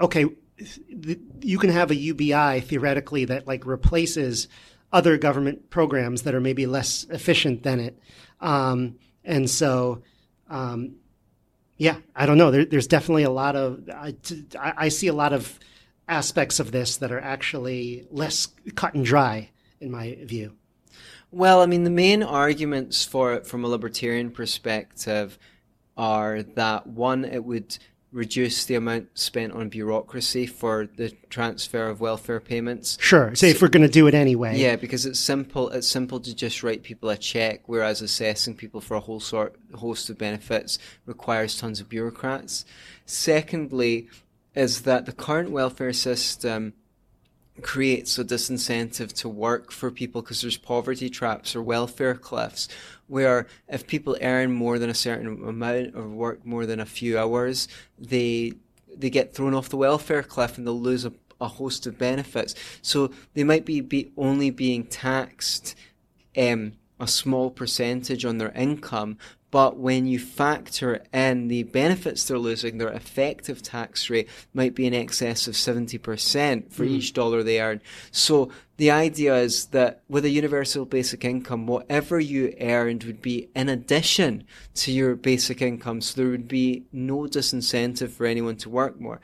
okay, 0.00 0.26
you 1.40 1.58
can 1.58 1.70
have 1.70 1.90
a 1.90 1.96
UBI 1.96 2.60
theoretically 2.60 3.24
that 3.26 3.46
like 3.46 3.64
replaces 3.64 4.48
other 4.92 5.16
government 5.16 5.70
programs 5.70 6.22
that 6.22 6.34
are 6.34 6.40
maybe 6.40 6.66
less 6.66 7.06
efficient 7.10 7.62
than 7.62 7.80
it, 7.80 7.98
um, 8.40 8.96
and 9.24 9.48
so. 9.48 10.02
Um, 10.50 10.96
yeah, 11.76 11.96
I 12.14 12.26
don't 12.26 12.38
know. 12.38 12.52
There, 12.52 12.64
there's 12.64 12.86
definitely 12.86 13.24
a 13.24 13.30
lot 13.30 13.56
of 13.56 13.88
I 13.90 14.14
I 14.54 14.88
see 14.90 15.08
a 15.08 15.12
lot 15.12 15.32
of 15.32 15.58
aspects 16.08 16.60
of 16.60 16.72
this 16.72 16.96
that 16.98 17.12
are 17.12 17.20
actually 17.20 18.06
less 18.10 18.48
cut 18.74 18.94
and 18.94 19.04
dry 19.04 19.50
in 19.80 19.90
my 19.90 20.18
view. 20.22 20.54
Well, 21.30 21.62
I 21.62 21.66
mean, 21.66 21.84
the 21.84 21.90
main 21.90 22.22
arguments 22.22 23.04
for 23.04 23.34
it 23.34 23.46
from 23.46 23.64
a 23.64 23.68
libertarian 23.68 24.30
perspective 24.30 25.38
are 25.96 26.42
that 26.42 26.86
one, 26.86 27.24
it 27.24 27.44
would 27.44 27.76
reduce 28.12 28.64
the 28.64 28.76
amount 28.76 29.08
spent 29.18 29.52
on 29.52 29.68
bureaucracy 29.68 30.46
for 30.46 30.88
the 30.96 31.10
transfer 31.30 31.88
of 31.88 32.00
welfare 32.00 32.38
payments. 32.38 32.96
Sure. 33.00 33.34
Say 33.34 33.50
if 33.50 33.60
we're 33.60 33.66
going 33.66 33.82
to 33.82 33.88
do 33.88 34.06
it 34.06 34.14
anyway. 34.14 34.56
Yeah, 34.56 34.76
because 34.76 35.04
it's 35.04 35.18
simple. 35.18 35.68
It's 35.70 35.88
simple 35.88 36.20
to 36.20 36.32
just 36.32 36.62
write 36.62 36.84
people 36.84 37.10
a 37.10 37.16
check, 37.16 37.62
whereas 37.66 38.00
assessing 38.00 38.54
people 38.54 38.80
for 38.80 38.96
a 38.96 39.00
whole 39.00 39.18
sort 39.18 39.56
host 39.74 40.08
of 40.10 40.16
benefits 40.16 40.78
requires 41.06 41.58
tons 41.58 41.80
of 41.80 41.88
bureaucrats. 41.88 42.64
Secondly, 43.04 44.08
is 44.54 44.82
that 44.82 45.06
the 45.06 45.12
current 45.12 45.50
welfare 45.50 45.92
system 45.92 46.74
creates 47.62 48.18
a 48.18 48.24
disincentive 48.24 49.12
to 49.12 49.28
work 49.28 49.70
for 49.70 49.90
people 49.90 50.22
because 50.22 50.40
there's 50.40 50.56
poverty 50.56 51.08
traps 51.08 51.54
or 51.54 51.62
welfare 51.62 52.16
cliffs 52.16 52.68
where 53.06 53.46
if 53.68 53.86
people 53.86 54.16
earn 54.20 54.50
more 54.50 54.76
than 54.76 54.90
a 54.90 54.94
certain 54.94 55.48
amount 55.48 55.94
or 55.94 56.08
work 56.08 56.44
more 56.44 56.66
than 56.66 56.80
a 56.80 56.86
few 56.86 57.16
hours 57.16 57.68
they 57.96 58.52
they 58.96 59.10
get 59.10 59.34
thrown 59.34 59.54
off 59.54 59.68
the 59.68 59.76
welfare 59.76 60.22
cliff 60.22 60.56
and 60.56 60.66
they'll 60.66 60.80
lose 60.80 61.04
a, 61.04 61.12
a 61.40 61.48
host 61.48 61.86
of 61.86 61.98
benefits. 61.98 62.54
So 62.82 63.10
they 63.34 63.44
might 63.44 63.64
be, 63.64 63.80
be 63.80 64.12
only 64.16 64.50
being 64.50 64.84
taxed 64.84 65.74
um, 66.36 66.74
a 67.00 67.06
small 67.06 67.50
percentage 67.50 68.24
on 68.24 68.38
their 68.38 68.52
income 68.52 69.18
But 69.54 69.76
when 69.76 70.08
you 70.08 70.18
factor 70.18 71.04
in 71.12 71.46
the 71.46 71.62
benefits 71.62 72.24
they're 72.24 72.38
losing, 72.40 72.78
their 72.78 72.88
effective 72.88 73.62
tax 73.62 74.10
rate 74.10 74.28
might 74.52 74.74
be 74.74 74.84
in 74.84 74.94
excess 74.94 75.46
of 75.46 75.54
70% 75.54 76.72
for 76.72 76.84
hmm. 76.84 76.90
each 76.90 77.12
dollar 77.12 77.44
they 77.44 77.60
earn. 77.60 77.80
So 78.10 78.50
the 78.78 78.90
idea 78.90 79.36
is 79.36 79.66
that 79.66 80.02
with 80.08 80.24
a 80.24 80.30
universal 80.30 80.84
basic 80.86 81.24
income, 81.24 81.68
whatever 81.68 82.18
you 82.18 82.52
earned 82.60 83.04
would 83.04 83.22
be 83.22 83.48
in 83.54 83.68
addition 83.68 84.42
to 84.74 84.90
your 84.90 85.14
basic 85.14 85.62
income. 85.62 86.00
So 86.00 86.20
there 86.20 86.30
would 86.32 86.48
be 86.48 86.86
no 86.92 87.18
disincentive 87.18 88.10
for 88.10 88.26
anyone 88.26 88.56
to 88.56 88.68
work 88.68 89.00
more. 89.00 89.20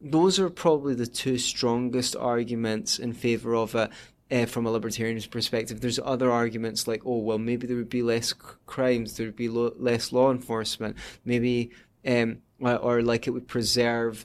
Those 0.00 0.38
are 0.38 0.48
probably 0.48 0.94
the 0.94 1.06
two 1.08 1.38
strongest 1.38 2.14
arguments 2.14 3.00
in 3.00 3.14
favor 3.14 3.56
of 3.56 3.74
it. 3.74 3.90
Uh, 4.32 4.46
from 4.46 4.64
a 4.64 4.70
libertarian's 4.70 5.26
perspective, 5.26 5.82
there's 5.82 5.98
other 6.02 6.30
arguments 6.30 6.88
like, 6.88 7.02
oh, 7.04 7.18
well, 7.18 7.36
maybe 7.36 7.66
there 7.66 7.76
would 7.76 7.90
be 7.90 8.02
less 8.02 8.30
c- 8.30 8.36
crimes, 8.64 9.18
there 9.18 9.26
would 9.26 9.36
be 9.36 9.50
lo- 9.50 9.74
less 9.76 10.10
law 10.10 10.30
enforcement, 10.30 10.96
maybe, 11.26 11.70
um, 12.06 12.38
or, 12.58 13.02
like 13.02 13.26
it 13.26 13.30
would 13.32 13.46
preserve 13.46 14.24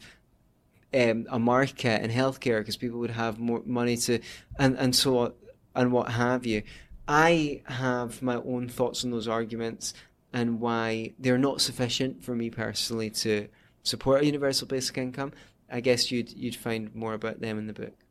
um, 0.93 1.28
a 1.30 1.38
market 1.38 2.01
in 2.01 2.10
healthcare 2.10 2.60
because 2.60 2.78
people 2.78 2.99
would 2.99 3.12
have 3.12 3.38
more 3.38 3.62
money 3.66 3.97
to, 3.97 4.20
and, 4.58 4.78
and 4.78 4.95
so 4.95 5.18
on, 5.18 5.34
and 5.76 5.91
what 5.91 6.10
have 6.12 6.45
you. 6.45 6.64
I 7.05 7.64
have 7.66 8.22
my 8.22 8.36
own 8.36 8.70
thoughts 8.70 9.03
on 9.03 9.12
those 9.12 9.28
arguments 9.28 9.93
and 10.32 10.62
why 10.62 11.16
they're 11.20 11.38
not 11.38 11.60
sufficient 11.60 12.24
for 12.24 12.34
me 12.34 12.49
personally 12.49 13.10
to 13.10 13.49
support 13.84 14.22
a 14.22 14.26
universal 14.26 14.68
basic 14.68 14.97
income. 14.97 15.34
I 15.70 15.82
guess 15.82 16.12
you'd 16.12 16.32
you'd 16.32 16.55
find 16.55 16.95
more 16.95 17.14
about 17.14 17.41
them 17.41 17.58
in 17.58 17.68
the 17.68 17.74
book. 17.74 18.07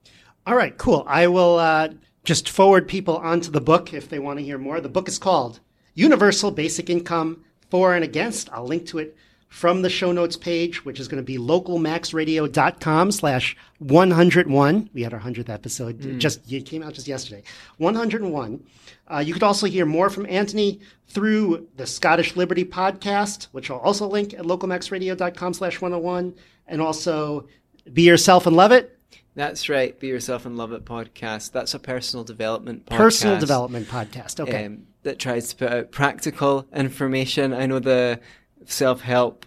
All 0.47 0.55
right, 0.55 0.79
cool. 0.79 1.03
I 1.09 1.27
will 1.27 1.59
uh, 1.59 1.89
just 2.23 2.49
forward 2.49 2.87
people 2.87 3.17
onto 3.17 3.51
the 3.51 3.61
book 3.61 3.93
if 3.93 4.09
they 4.09 4.21
want 4.21 4.39
to 4.39 4.45
hear 4.45 4.59
more. 4.59 4.81
The 4.81 4.89
book 4.89 5.09
is 5.09 5.19
called 5.19 5.59
Universal 5.95 6.53
Basic 6.53 6.89
Income 6.89 7.45
For 7.69 7.95
and 7.95 8.05
Against. 8.05 8.53
I'll 8.53 8.65
link 8.65 8.87
to 8.87 8.99
it 8.99 9.17
from 9.49 9.83
the 9.83 9.91
show 9.91 10.13
notes 10.13 10.37
page, 10.37 10.85
which 10.85 11.01
is 11.01 11.09
going 11.09 11.21
to 11.21 11.27
be 11.27 11.37
localmaxradio.com 11.37 13.11
slash 13.11 13.57
101. 13.79 14.91
We 14.95 15.03
had 15.03 15.13
our 15.13 15.19
100th 15.19 15.49
episode. 15.49 15.99
Mm. 15.99 16.19
Just 16.19 16.53
It 16.53 16.65
came 16.65 16.85
out 16.85 16.95
just 16.95 17.09
yesterday. 17.09 17.43
101. 17.79 18.65
Uh, 19.09 19.19
you 19.19 19.33
could 19.33 19.43
also 19.43 19.67
hear 19.67 19.85
more 19.85 20.11
from 20.11 20.27
Anthony 20.27 20.79
through 21.09 21.67
the 21.77 21.89
Scottish 21.89 22.37
Liberty 22.37 22.65
podcast, 22.65 23.49
which 23.51 23.69
I'll 23.69 23.79
also 23.79 24.07
link 24.07 24.33
at 24.33 24.43
localmaxradio.com 24.43 25.55
slash 25.55 25.81
101. 25.81 26.37
And 26.69 26.81
also 26.81 27.49
Be 27.93 28.03
Yourself 28.03 28.47
and 28.47 28.55
Love 28.55 28.71
It 28.71 28.96
that's 29.37 29.69
right. 29.69 29.99
Be 30.01 30.09
Yourself 30.09 30.47
and 30.47 30.57
Love 30.57 30.73
It 30.73 30.85
podcast. 30.85 31.53
That's 31.53 31.75
a 31.75 31.79
personal 31.79 32.25
development 32.25 32.87
podcast. 32.87 32.97
Personal 32.97 33.39
development 33.39 33.87
podcast. 33.87 34.41
Okay. 34.41 34.65
Um, 34.65 34.87
that 35.03 35.19
tries 35.19 35.51
to 35.51 35.57
put 35.57 35.71
out 35.71 35.93
practical 35.93 36.67
information. 36.75 37.53
I 37.53 37.67
know 37.67 37.79
the 37.79 38.19
self 38.65 39.03
help 39.03 39.47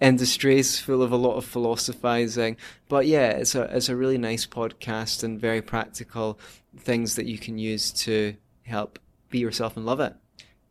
industry 0.00 0.58
is 0.58 0.80
full 0.80 1.02
of 1.02 1.12
a 1.12 1.16
lot 1.16 1.36
of 1.36 1.44
philosophizing, 1.44 2.56
but 2.88 3.06
yeah, 3.06 3.28
it's 3.28 3.54
a 3.54 3.62
it's 3.76 3.90
a 3.90 3.94
really 3.96 4.18
nice 4.18 4.46
podcast 4.46 5.22
and 5.22 5.38
very 5.38 5.62
practical 5.62 6.38
things 6.78 7.16
that 7.16 7.26
you 7.26 7.38
can 7.38 7.58
use 7.58 7.92
to 7.92 8.34
help 8.62 8.98
be 9.30 9.38
yourself 9.38 9.76
and 9.76 9.84
love 9.84 10.00
it. 10.00 10.14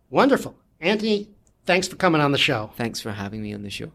Wonderful, 0.10 0.58
Anthony. 0.82 1.30
Thanks 1.66 1.88
for 1.88 1.96
coming 1.96 2.22
on 2.22 2.32
the 2.32 2.38
show. 2.38 2.72
Thanks 2.76 3.00
for 3.00 3.12
having 3.12 3.42
me 3.42 3.54
on 3.54 3.64
the 3.64 3.70
show. 3.70 3.84